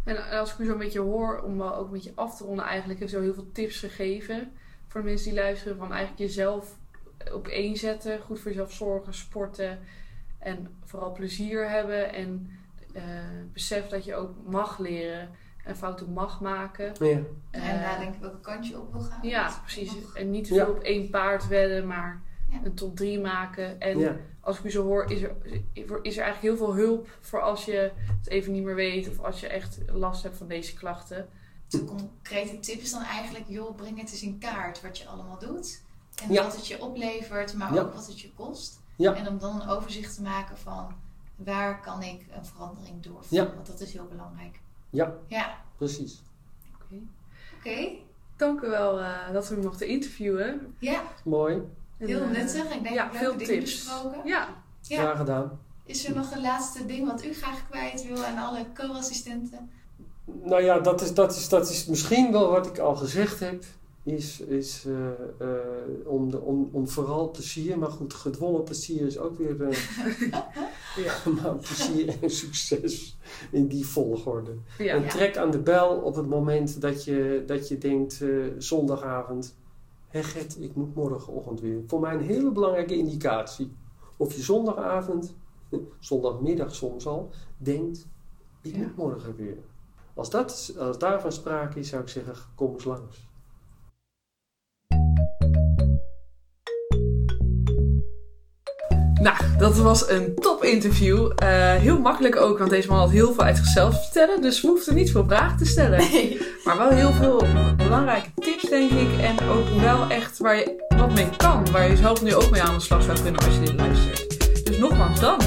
En 0.04 0.30
als 0.30 0.52
ik 0.52 0.58
u 0.58 0.64
zo 0.64 0.72
een 0.72 0.78
beetje 0.78 1.00
hoor, 1.00 1.42
om 1.42 1.58
wel 1.58 1.74
ook 1.74 1.86
een 1.86 1.92
beetje 1.92 2.12
af 2.14 2.36
te 2.36 2.44
ronden, 2.44 2.64
eigenlijk 2.64 3.00
heeft 3.00 3.12
u 3.12 3.16
al 3.16 3.22
heel 3.22 3.34
veel 3.34 3.52
tips 3.52 3.78
gegeven 3.78 4.52
voor 4.86 5.00
de 5.00 5.06
mensen 5.06 5.30
die 5.30 5.40
luisteren. 5.40 5.76
Van 5.76 5.92
eigenlijk 5.92 6.20
jezelf 6.20 6.76
op 7.32 7.48
één 7.48 7.76
zetten, 7.76 8.20
goed 8.20 8.40
voor 8.40 8.50
jezelf 8.50 8.72
zorgen, 8.72 9.14
sporten 9.14 9.78
en 10.38 10.68
vooral 10.84 11.12
plezier 11.12 11.70
hebben. 11.70 12.12
En 12.12 12.50
eh, 12.92 13.02
besef 13.52 13.86
dat 13.86 14.04
je 14.04 14.14
ook 14.14 14.30
mag 14.46 14.78
leren 14.78 15.30
en 15.68 15.76
fouten 15.76 16.12
mag 16.12 16.40
maken. 16.40 16.92
Ja, 16.98 17.06
En 17.06 17.26
Eh, 17.50 17.62
nadenken 17.80 18.20
welke 18.20 18.40
kant 18.40 18.66
je 18.66 18.80
op 18.80 18.92
wil 18.92 19.00
gaan. 19.02 19.18
Ja, 19.28 19.60
precies. 19.62 19.94
Mag. 19.94 20.14
En 20.14 20.30
niet 20.30 20.46
te 20.46 20.54
Ja. 20.54 20.64
veel 20.64 20.74
op 20.74 20.80
één 20.82 21.10
paard 21.10 21.48
wedden, 21.48 21.86
maar 21.86 22.22
Ja. 22.50 22.58
een 22.64 22.74
top 22.74 22.96
3 22.96 23.20
maken. 23.20 23.80
En 23.80 23.98
ja. 23.98 24.16
als 24.40 24.58
ik 24.58 24.64
u 24.64 24.70
zo 24.70 24.82
hoor, 24.84 25.10
is 25.10 25.22
er, 25.22 25.34
is 26.02 26.16
er 26.16 26.22
eigenlijk 26.22 26.40
heel 26.40 26.56
veel 26.56 26.74
hulp 26.74 27.08
voor 27.20 27.40
als 27.40 27.64
je 27.64 27.92
het 28.18 28.28
even 28.28 28.52
niet 28.52 28.62
meer 28.64 28.74
weet 28.74 29.08
of 29.08 29.18
als 29.20 29.40
je 29.40 29.46
echt 29.46 29.78
last 29.92 30.22
hebt 30.22 30.36
van 30.36 30.48
deze 30.48 30.74
klachten. 30.74 31.28
De 31.68 31.84
concrete 31.84 32.60
tip 32.60 32.80
is 32.80 32.90
dan 32.90 33.02
eigenlijk, 33.02 33.44
joh, 33.48 33.76
breng 33.76 34.00
het 34.00 34.10
eens 34.10 34.22
in 34.22 34.38
kaart 34.38 34.80
wat 34.82 34.98
je 34.98 35.06
allemaal 35.06 35.38
doet. 35.38 35.82
En 36.22 36.32
Ja. 36.32 36.42
wat 36.42 36.56
het 36.56 36.66
je 36.66 36.82
oplevert, 36.82 37.54
maar 37.54 37.74
Ja. 37.74 37.80
ook 37.80 37.94
wat 37.94 38.06
het 38.06 38.20
je 38.20 38.32
kost. 38.32 38.80
Ja. 38.96 39.14
En 39.14 39.28
om 39.28 39.38
dan 39.38 39.60
een 39.60 39.68
overzicht 39.68 40.14
te 40.14 40.22
maken 40.22 40.58
van 40.58 40.94
waar 41.36 41.80
kan 41.80 42.02
ik 42.02 42.26
een 42.36 42.44
verandering 42.46 43.02
doorvoeren. 43.02 43.48
Ja. 43.48 43.54
Want 43.54 43.66
dat 43.66 43.80
is 43.80 43.92
heel 43.92 44.06
belangrijk. 44.06 44.60
Ja, 44.90 45.14
Ja, 45.26 45.56
precies. 45.76 46.22
Oké. 46.84 47.00
oké. 47.58 47.90
Dank 48.36 48.60
u 48.60 48.68
wel 48.68 49.00
eh, 49.00 49.32
dat 49.32 49.48
we 49.48 49.56
u 49.56 49.62
mochten 49.62 49.86
interviewen. 49.86 50.74
Ja, 50.78 51.02
Mooi, 51.24 51.54
En, 51.98 52.06
heel 52.06 52.20
eh, 52.20 52.30
nuttig. 52.30 52.74
Ik 52.74 52.82
denk 52.82 52.94
ja, 52.94 53.10
veel 53.12 53.32
dingen 53.36 53.46
tips. 53.46 53.84
besproken. 53.84 54.20
Ja, 54.24 54.48
Ja. 54.82 55.00
graag 55.02 55.16
gedaan. 55.16 55.60
Is 55.84 56.06
er 56.08 56.14
nog 56.14 56.30
een 56.32 56.40
laatste 56.40 56.86
ding 56.86 57.06
wat 57.06 57.24
u 57.24 57.32
graag 57.34 57.68
kwijt 57.70 58.06
wil 58.06 58.24
aan 58.24 58.38
alle 58.38 58.66
co-assistenten? 58.74 59.70
Nou 60.24 60.62
ja, 60.62 60.78
dat 60.78 61.00
is, 61.00 61.14
dat, 61.14 61.36
is, 61.36 61.48
dat 61.48 61.70
is 61.70 61.86
misschien 61.86 62.32
wel 62.32 62.50
wat 62.50 62.66
ik 62.66 62.78
al 62.78 62.96
gezegd 62.96 63.40
heb. 63.40 63.64
Is, 64.08 64.40
is 64.40 64.84
eh, 64.86 65.08
eh, 65.38 65.58
om, 66.04 66.30
de, 66.30 66.40
om, 66.40 66.68
om 66.72 66.88
vooral 66.88 67.30
plezier, 67.30 67.78
maar 67.78 67.90
goed, 67.90 68.14
gedwongen 68.14 68.62
plezier 68.64 69.06
is 69.06 69.18
ook 69.18 69.38
weer. 69.38 69.62
eh, 69.62 69.76
ja, 71.04 71.14
maar 71.42 71.54
plezier 71.56 72.16
en 72.22 72.30
succes 72.30 73.16
in 73.50 73.66
die 73.66 73.86
volgorde. 73.86 74.50
ja. 74.78 74.94
En 74.94 75.02
Ja. 75.02 75.08
trek 75.08 75.36
aan 75.36 75.50
de 75.50 75.58
bel 75.58 75.96
op 75.96 76.14
het 76.14 76.28
moment 76.28 76.80
dat 76.80 77.04
je, 77.04 77.42
dat 77.46 77.68
je 77.68 77.78
denkt, 77.78 78.24
zondagavond, 78.58 79.56
hé 80.08 80.22
Gert, 80.22 80.60
ik 80.60 80.74
moet 80.74 80.94
morgenochtend 80.94 81.60
weer. 81.60 81.82
Voor 81.86 82.00
mij 82.00 82.14
een 82.14 82.20
hele 82.20 82.50
belangrijke 82.52 82.96
indicatie. 82.96 83.72
Of 84.16 84.34
je 84.34 84.42
zondagavond, 84.42 85.34
zondagmiddag 85.98 86.74
soms 86.74 87.06
al, 87.06 87.30
denkt, 87.56 88.06
ik 88.62 88.76
moet 88.76 88.96
morgen 88.96 89.36
weer. 89.36 89.56
Als, 90.14 90.30
dat, 90.30 90.74
als 90.78 90.98
daarvan 90.98 91.32
sprake 91.32 91.78
is, 91.78 91.88
zou 91.88 92.02
ik 92.02 92.08
zeggen, 92.08 92.34
kom 92.54 92.72
eens 92.72 92.84
langs. 92.84 93.27
Nou, 99.20 99.36
dat 99.58 99.76
was 99.76 100.08
een 100.08 100.34
top 100.34 100.64
interview. 100.64 101.30
Eh, 101.36 101.48
heel 101.74 101.98
makkelijk 101.98 102.36
ook, 102.36 102.58
want 102.58 102.70
deze 102.70 102.88
man 102.88 102.98
had 102.98 103.10
heel 103.10 103.32
veel 103.32 103.44
uit 103.44 103.56
zichzelf 103.56 103.94
te 103.94 104.00
vertellen. 104.02 104.42
Dus 104.42 104.60
we 104.60 104.68
hoefden 104.68 104.94
niet 104.94 105.10
veel 105.10 105.24
vragen 105.26 105.58
te 105.58 105.64
stellen. 105.64 105.98
Maar 106.64 106.78
wel 106.78 106.88
heel 106.88 107.12
veel 107.12 107.44
belangrijke 107.76 108.28
tips, 108.34 108.68
denk 108.68 108.90
ik. 108.90 109.08
En 109.20 109.48
ook 109.48 109.80
wel 109.80 110.08
echt 110.08 110.38
waar 110.38 110.56
je 110.56 110.86
wat 110.96 111.14
mee 111.14 111.28
kan. 111.36 111.70
Waar 111.70 111.90
je 111.90 111.96
zelf 111.96 112.22
nu 112.22 112.34
ook 112.34 112.50
mee 112.50 112.62
aan 112.62 112.74
de 112.74 112.80
slag 112.80 113.02
zou 113.02 113.20
kunnen 113.22 113.40
als 113.44 113.54
je 113.54 113.60
dit 113.60 113.74
luistert. 113.74 114.66
Dus 114.66 114.78
nogmaals 114.78 115.20
dank, 115.20 115.42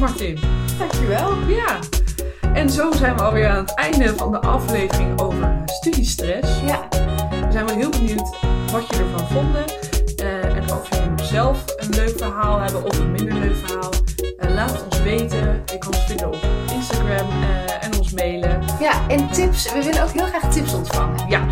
Martin. 0.00 0.38
Dankjewel. 0.78 1.32
Ja. 1.46 1.78
En 2.54 2.70
zo 2.70 2.92
zijn 2.92 3.16
we 3.16 3.22
alweer 3.22 3.48
aan 3.48 3.64
het 3.64 3.74
einde 3.74 4.14
van 4.16 4.32
de 4.32 4.40
aflevering 4.40 5.20
over 5.20 5.62
studiestress. 5.66 6.60
Ja, 6.66 6.88
We 7.30 7.52
zijn 7.52 7.66
wel 7.66 7.76
heel 7.76 7.90
benieuwd 7.90 8.49
wat 8.72 8.86
je 8.86 8.96
ervan 8.96 9.26
vonden. 9.28 9.64
Eh, 10.16 10.56
en 10.56 10.62
of 10.72 10.88
jullie 10.90 11.24
zelf 11.24 11.64
een 11.76 11.90
leuk 11.90 12.14
verhaal 12.18 12.58
hebben 12.60 12.84
of 12.84 12.98
een 12.98 13.10
minder 13.12 13.34
leuk 13.38 13.56
verhaal. 13.64 13.90
Eh, 14.38 14.54
laat 14.54 14.70
het 14.70 14.84
ons 14.84 15.02
weten. 15.02 15.62
Je 15.66 15.78
kan 15.78 15.88
ons 15.94 16.04
vinden 16.06 16.26
op 16.26 16.38
Instagram 16.74 17.28
eh, 17.42 17.84
en 17.86 17.98
ons 17.98 18.12
mailen. 18.12 18.60
ja, 18.80 19.08
en 19.08 19.30
tips. 19.30 19.72
We 19.72 19.82
willen 19.84 20.02
ook 20.02 20.10
heel 20.12 20.24
graag 20.26 20.52
tips 20.52 20.72
ontvangen. 20.74 21.28
Ja, 21.28 21.44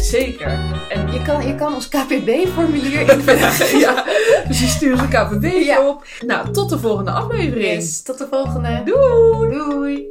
zeker. 0.00 0.58
En 0.88 1.12
Je 1.12 1.22
kan, 1.22 1.46
je 1.46 1.54
kan 1.54 1.74
ons 1.74 1.88
KPB-formulier 1.88 3.00
invullen. 3.12 3.78
ja, 3.78 4.04
dus 4.48 4.60
je 4.60 4.66
stuurt 4.66 4.98
een 5.00 5.08
Ja. 5.08 5.88
op. 5.88 6.04
Nou, 6.26 6.52
tot 6.52 6.68
de 6.70 6.78
volgende 6.78 7.10
aflevering. 7.10 7.74
Yes, 7.74 8.02
tot 8.02 8.18
de 8.18 8.26
volgende. 8.30 8.82
Doei! 8.84 9.50
Doei. 9.50 10.06